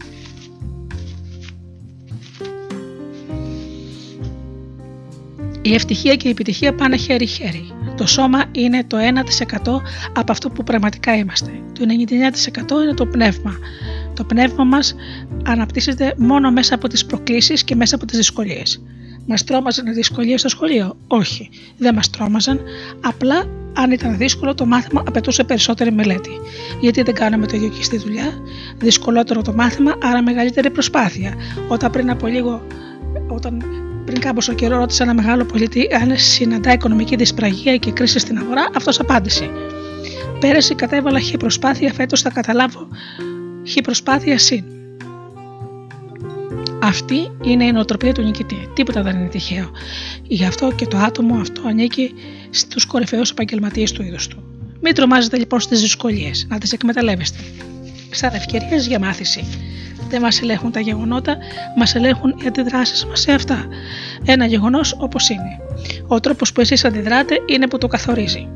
Η 5.61 5.73
ευτυχία 5.73 6.15
και 6.15 6.27
η 6.27 6.31
επιτυχία 6.31 6.73
πάνε 6.73 6.95
χέρι-χέρι. 6.95 7.71
Το 7.97 8.07
σώμα 8.07 8.43
είναι 8.51 8.83
το 8.83 8.97
1% 8.97 9.81
από 10.13 10.31
αυτό 10.31 10.49
που 10.49 10.63
πραγματικά 10.63 11.15
είμαστε. 11.15 11.51
Το 11.73 11.85
99% 12.79 12.83
είναι 12.83 12.93
το 12.93 13.05
πνεύμα. 13.05 13.57
Το 14.17 14.23
πνεύμα 14.23 14.63
μας 14.63 14.95
αναπτύσσεται 15.43 16.13
μόνο 16.17 16.51
μέσα 16.51 16.75
από 16.75 16.87
τις 16.87 17.05
προκλήσεις 17.05 17.63
και 17.63 17.75
μέσα 17.75 17.95
από 17.95 18.05
τις 18.05 18.17
δυσκολίες. 18.17 18.83
Μας 19.25 19.43
τρόμαζαν 19.43 19.87
οι 19.87 19.91
δυσκολίες 19.91 20.39
στο 20.39 20.49
σχολείο; 20.49 20.97
Όχι, 21.07 21.49
δεν 21.77 21.93
μας 21.93 22.09
τρόμαζαν. 22.09 22.61
Απλά 23.01 23.43
αν 23.73 23.91
ήταν 23.91 24.17
δύσκολο, 24.17 24.53
το 24.53 24.65
μάθημα 24.65 25.03
απαιτούσε 25.07 25.43
περισσότερη 25.43 25.91
μελέτη. 25.91 26.29
Γιατί 26.81 27.01
δεν 27.01 27.13
κάναμε 27.13 27.47
το 27.47 27.55
ίδιο 27.55 27.69
και 27.69 27.83
στη 27.83 27.97
δουλειά; 27.97 28.33
Δυσκολότερο 28.77 29.41
το 29.41 29.53
μάθημα, 29.53 29.95
άρα 30.03 30.23
μεγαλύτερη 30.23 30.69
προσπάθεια. 30.69 31.33
Όταν 31.67 31.91
πριν 31.91 32.09
από 32.09 32.27
λίγο, 32.27 32.61
όταν 33.27 33.63
πριν 34.05 34.19
κάμποσο 34.19 34.53
καιρό 34.53 34.77
ρώτησα 34.77 35.03
ένα 35.03 35.13
μεγάλο 35.13 35.45
πολίτη 35.45 35.87
αν 36.01 36.17
συναντά 36.17 36.73
οικονομική 36.73 37.15
δυσπραγία 37.15 37.77
και 37.77 37.91
κρίση 37.91 38.19
στην 38.19 38.37
αγορά, 38.37 38.69
αυτός 38.75 38.99
απάντησε. 38.99 39.49
Πέρυσι 40.39 40.75
κατέβαλα 40.75 41.19
χι 41.19 41.37
προσπάθεια, 41.37 41.93
φέτος 41.93 42.21
θα 42.21 42.29
καταλάβω 42.29 42.87
χι 43.67 43.81
προσπάθεια 43.81 44.37
συν. 44.37 44.63
Αυτή 46.81 47.31
είναι 47.43 47.65
η 47.65 47.71
νοοτροπία 47.71 48.13
του 48.13 48.21
νικητή. 48.21 48.69
Τίποτα 48.73 49.01
δεν 49.01 49.15
είναι 49.15 49.27
τυχαίο. 49.27 49.71
Γι' 50.23 50.45
αυτό 50.45 50.71
και 50.75 50.85
το 50.85 50.97
άτομο 50.97 51.35
αυτό 51.35 51.61
ανήκει 51.67 52.13
στους 52.49 52.85
κορυφαίους 52.85 53.29
επαγγελματίες 53.29 53.91
του 53.91 54.03
είδους 54.03 54.27
του. 54.27 54.43
Μην 54.81 54.93
τρομάζετε 54.93 55.37
λοιπόν 55.37 55.59
στις 55.59 55.81
δυσκολίες, 55.81 56.45
να 56.49 56.57
τις 56.57 56.71
εκμεταλλεύεστε. 56.71 57.37
Σαν 58.11 58.33
ευκαιρίες 58.33 58.87
για 58.87 58.99
μάθηση. 58.99 59.43
Δεν 60.09 60.21
μας 60.21 60.41
ελέγχουν 60.41 60.71
τα 60.71 60.79
γεγονότα, 60.79 61.37
μας 61.77 61.95
ελέγχουν 61.95 62.35
οι 62.43 62.47
αντιδράσεις 62.47 63.05
μας 63.05 63.19
σε 63.19 63.31
αυτά. 63.31 63.67
Ένα 64.25 64.45
γεγονός 64.45 64.95
όπως 64.99 65.29
είναι. 65.29 65.59
Ο 66.07 66.19
τρόπος 66.19 66.51
που 66.51 66.61
εσείς 66.61 66.85
αντιδράτε 66.85 67.35
είναι 67.45 67.67
που 67.67 67.77
το 67.77 67.87
καθορίζει. 67.87 68.47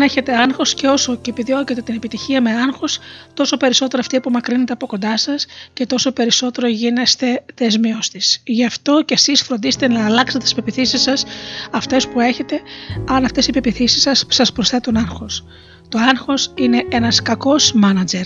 Αν 0.00 0.06
έχετε 0.06 0.36
άγχος 0.36 0.74
και 0.74 0.86
όσο 0.86 1.16
και 1.16 1.30
επιδιώκετε 1.30 1.82
την 1.82 1.94
επιτυχία 1.94 2.40
με 2.40 2.50
άγχος, 2.50 2.98
τόσο 3.34 3.56
περισσότερο 3.56 4.02
αυτή 4.02 4.16
απομακρύνεται 4.16 4.72
από 4.72 4.86
κοντά 4.86 5.16
σας 5.16 5.46
και 5.72 5.86
τόσο 5.86 6.12
περισσότερο 6.12 6.68
γίνεστε 6.68 7.44
δεσμιός 7.54 8.10
της. 8.10 8.40
Γι' 8.44 8.64
αυτό 8.64 9.02
και 9.04 9.14
εσείς 9.14 9.42
φροντίστε 9.42 9.88
να 9.88 10.04
αλλάξετε 10.04 10.38
τις 10.44 10.54
πεπιθήσεις 10.54 11.02
σας, 11.02 11.24
αυτές 11.70 12.08
που 12.08 12.20
έχετε, 12.20 12.60
αν 13.08 13.24
αυτές 13.24 13.46
οι 13.46 13.52
πεπιθήσεις 13.52 14.02
σας 14.02 14.24
σας 14.28 14.52
προσθέτουν 14.52 14.96
άγχος. 14.96 15.44
Το 15.88 15.98
άγχος 15.98 16.52
είναι 16.54 16.86
ένας 16.90 17.22
κακός 17.22 17.72
μάνατζερ. 17.72 18.24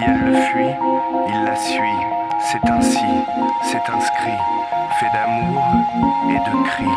Si 0.00 0.06
elle 0.06 0.32
le 0.32 0.32
fuit, 0.32 0.74
il 1.28 1.44
la 1.44 1.54
suit. 1.56 2.00
C'est 2.50 2.70
ainsi, 2.70 2.96
c'est 3.70 3.86
inscrit, 3.92 4.40
fait 4.98 5.10
d'amour 5.12 5.62
et 6.30 6.38
de 6.38 6.54
cris. 6.68 6.96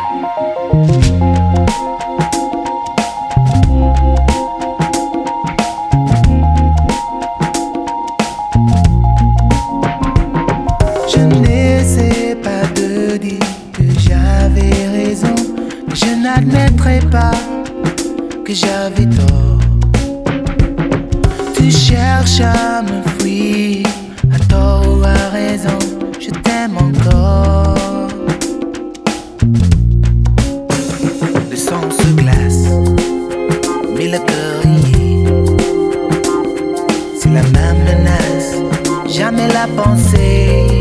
n'admettrai 16.22 17.00
pas 17.10 17.32
que 18.46 18.54
j'avais 18.54 19.06
tort. 19.06 19.60
Tu 21.54 21.70
cherches 21.70 22.40
à 22.40 22.82
me 22.82 22.93
fuir, 23.24 23.86
à 24.34 24.38
tort 24.50 24.84
ou 24.86 25.02
à 25.02 25.30
raison, 25.30 25.78
je 26.20 26.30
t'aime 26.44 26.76
encore. 26.76 28.08
Le 31.50 31.56
sang 31.56 31.86
se 31.98 32.08
glace, 32.20 32.66
mais 33.96 34.08
le 34.08 34.18
cœur 34.30 34.60
y 34.66 34.78
est. 35.02 35.26
C'est 37.18 37.32
la 37.38 37.44
même 37.56 37.80
menace, 37.88 38.50
jamais 39.08 39.48
la 39.48 39.66
pensée. 39.80 40.78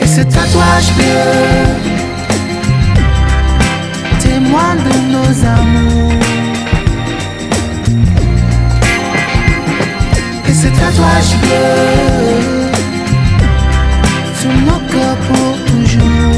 Et 0.00 0.06
ce 0.06 0.22
tatouage 0.22 0.90
bleu, 0.96 1.22
témoin 4.20 4.74
de 4.86 4.94
nos 5.14 5.32
amours. 5.46 6.31
Ce 10.62 10.68
tatouage 10.68 11.36
bleu, 11.42 12.70
sur 14.38 14.52
nos 14.66 14.80
corps 14.92 15.16
pour 15.26 15.64
toujours. 15.64 16.31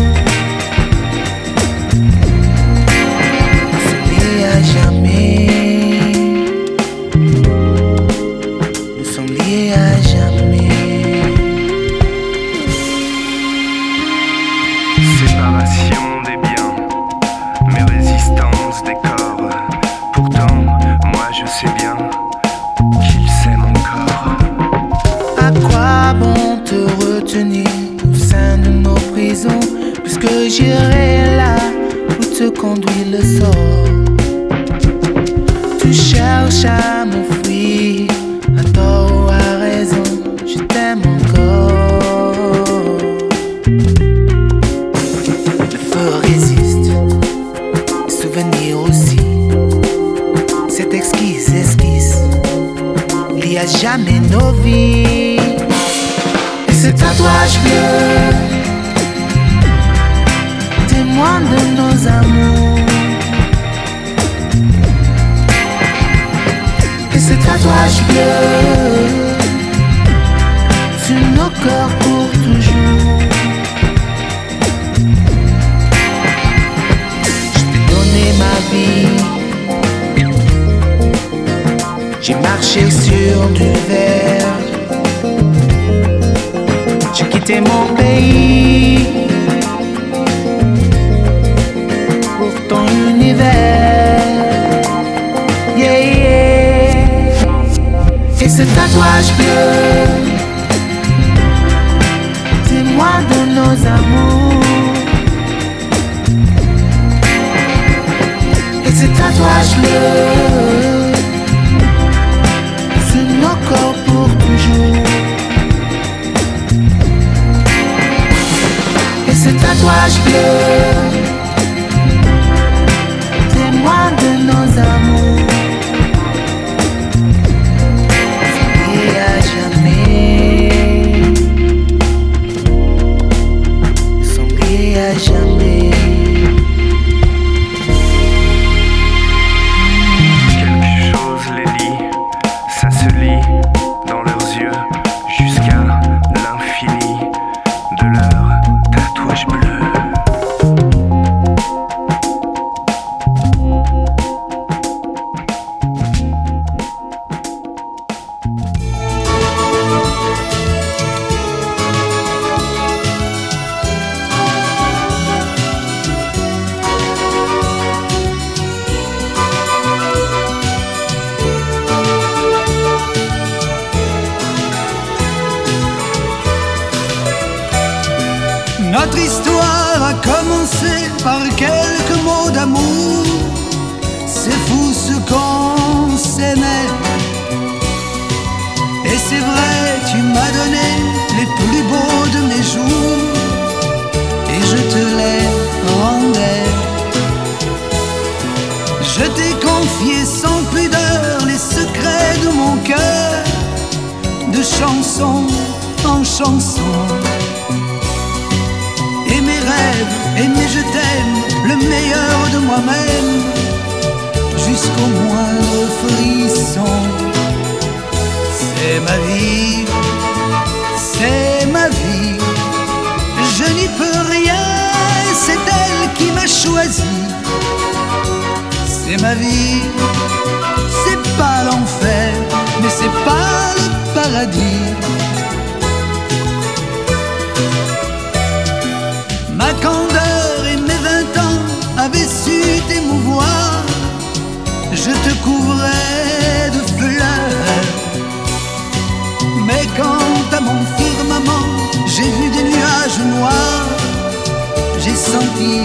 Senti 255.55 255.81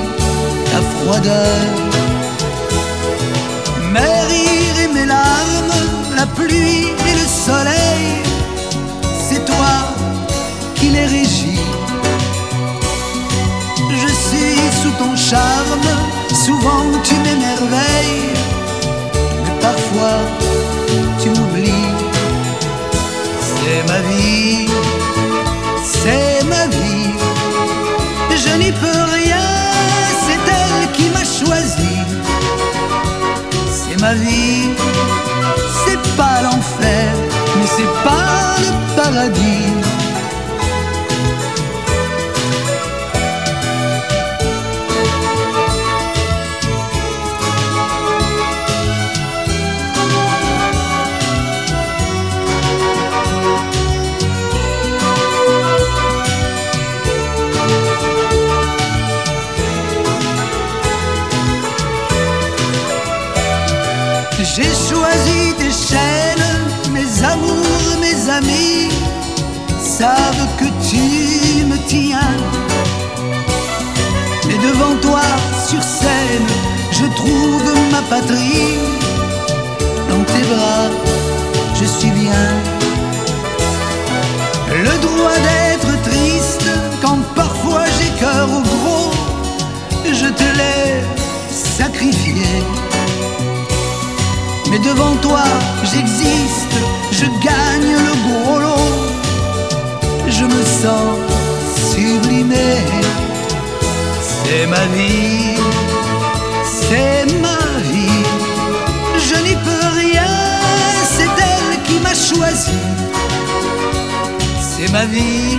ta 0.71 0.81
froideur. 0.81 1.59
Mes 3.91 3.99
rires 3.99 4.79
et 4.83 4.93
mes 4.93 5.05
larmes, 5.05 5.73
la 6.15 6.25
pluie 6.25 6.87
et 7.09 7.15
le 7.21 7.27
soleil, 7.45 8.05
c'est 9.27 9.43
toi 9.45 9.73
qui 10.75 10.89
les 10.89 11.05
régis. 11.05 11.59
Je 13.91 14.07
suis 14.07 14.59
sous 14.81 14.91
ton 14.91 15.15
charme, 15.15 15.87
souvent 16.45 16.85
tu 17.03 17.15
m'émerveilles, 17.15 18.29
mais 19.43 19.61
parfois 19.61 20.19
tu 21.21 21.29
m'oublies. 21.29 21.93
C'est 23.41 23.87
ma 23.87 23.99
vie, 24.01 24.67
C'est 35.85 36.17
pas 36.17 36.41
l'enfer, 36.43 37.13
mais 37.57 37.67
c'est 37.75 37.93
pas 38.03 38.55
le 38.63 38.95
paradis. 38.95 39.78
Amis 68.39 68.89
savent 69.79 70.47
que 70.59 70.69
tu 70.89 71.65
me 71.65 71.77
tiens. 71.87 72.37
Mais 74.47 74.57
devant 74.67 74.95
toi, 75.01 75.25
sur 75.67 75.83
scène, 75.83 76.49
je 76.91 77.05
trouve 77.19 77.67
ma 77.91 78.01
patrie. 78.13 78.77
Dans 80.09 80.23
tes 80.31 80.45
bras, 80.51 80.89
je 81.79 81.85
suis 81.85 82.11
bien. 82.23 82.45
Le 84.87 84.95
droit 85.05 85.39
d'être 85.47 85.91
triste 86.09 86.69
quand 87.01 87.21
parfois 87.35 87.85
j'ai 87.97 88.11
cœur 88.23 88.47
au 88.57 88.61
gros, 88.73 89.11
je 90.05 90.29
te 90.39 90.47
l'ai 90.57 91.03
sacrifié. 91.79 92.49
Mais 94.69 94.79
devant 94.79 95.15
toi, 95.15 95.43
j'existe, 95.83 96.75
je 97.11 97.25
gagne 97.25 97.91
le 98.07 98.13
gros 98.25 98.59
lot. 98.59 98.97
Je 100.27 100.45
me 100.45 100.63
sens 100.63 101.17
sublimé. 101.91 102.75
C'est 104.21 104.67
ma 104.67 104.85
vie, 104.95 105.55
c'est 106.63 107.25
ma 107.39 107.61
vie. 107.91 108.23
Je 109.27 109.35
n'y 109.43 109.55
peux 109.55 109.87
rien, 109.97 110.37
c'est 111.15 111.33
elle 111.51 111.81
qui 111.87 111.99
m'a 111.99 112.13
choisi. 112.13 112.79
C'est 114.59 114.91
ma 114.91 115.05
vie, 115.05 115.57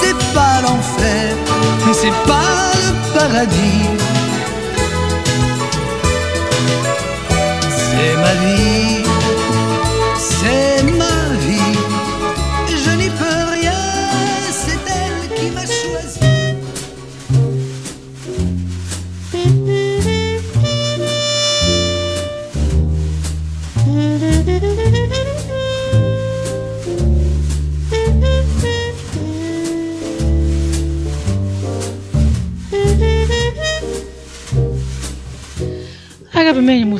c'est 0.00 0.18
pas 0.34 0.60
l'enfer, 0.62 1.34
mais 1.86 1.94
c'est 1.94 2.16
pas 2.26 2.72
le 2.82 3.18
paradis. 3.18 4.15
C'est 7.96 8.16
ma 8.16 8.34
vie, 8.34 9.05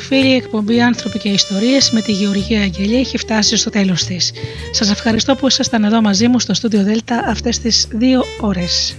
φίλοι, 0.07 0.27
η 0.27 0.33
εκπομπή 0.33 0.81
Άνθρωποι 0.81 1.19
και 1.19 1.29
Ιστορίες 1.29 1.91
με 1.91 2.01
τη 2.01 2.11
Γεωργία 2.11 2.61
Αγγελία 2.61 2.99
έχει 2.99 3.17
φτάσει 3.17 3.57
στο 3.57 3.69
τέλος 3.69 4.03
της. 4.03 4.31
Σας 4.71 4.91
ευχαριστώ 4.91 5.35
που 5.35 5.47
ήσασταν 5.47 5.83
εδώ 5.83 6.01
μαζί 6.01 6.27
μου 6.27 6.39
στο 6.39 6.53
στούντιο 6.53 6.83
Δέλτα 6.83 7.23
αυτές 7.27 7.59
τις 7.59 7.87
δύο 7.91 8.23
ώρες. 8.39 8.95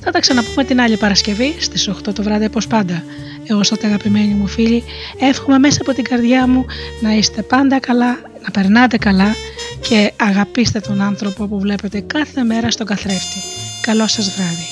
Θα 0.00 0.10
τα 0.10 0.20
ξαναπούμε 0.20 0.64
την 0.64 0.80
άλλη 0.80 0.96
Παρασκευή 0.96 1.54
στις 1.58 1.88
8 1.88 2.12
το 2.14 2.22
βράδυ 2.22 2.44
όπως 2.44 2.66
πάντα. 2.66 3.04
Έως 3.46 3.68
τότε 3.68 3.86
αγαπημένοι 3.86 4.34
μου 4.34 4.46
φίλοι, 4.46 4.82
εύχομαι 5.20 5.58
μέσα 5.58 5.78
από 5.80 5.92
την 5.92 6.04
καρδιά 6.04 6.46
μου 6.46 6.64
να 7.00 7.12
είστε 7.12 7.42
πάντα 7.42 7.80
καλά, 7.80 8.18
να 8.44 8.50
περνάτε 8.50 8.96
καλά 8.96 9.34
και 9.88 10.12
αγαπήστε 10.16 10.80
τον 10.80 11.00
άνθρωπο 11.00 11.46
που 11.46 11.60
βλέπετε 11.60 12.00
κάθε 12.00 12.42
μέρα 12.42 12.70
στον 12.70 12.86
καθρέφτη. 12.86 13.38
Καλό 13.80 14.06
σας 14.06 14.30
βράδυ. 14.30 14.71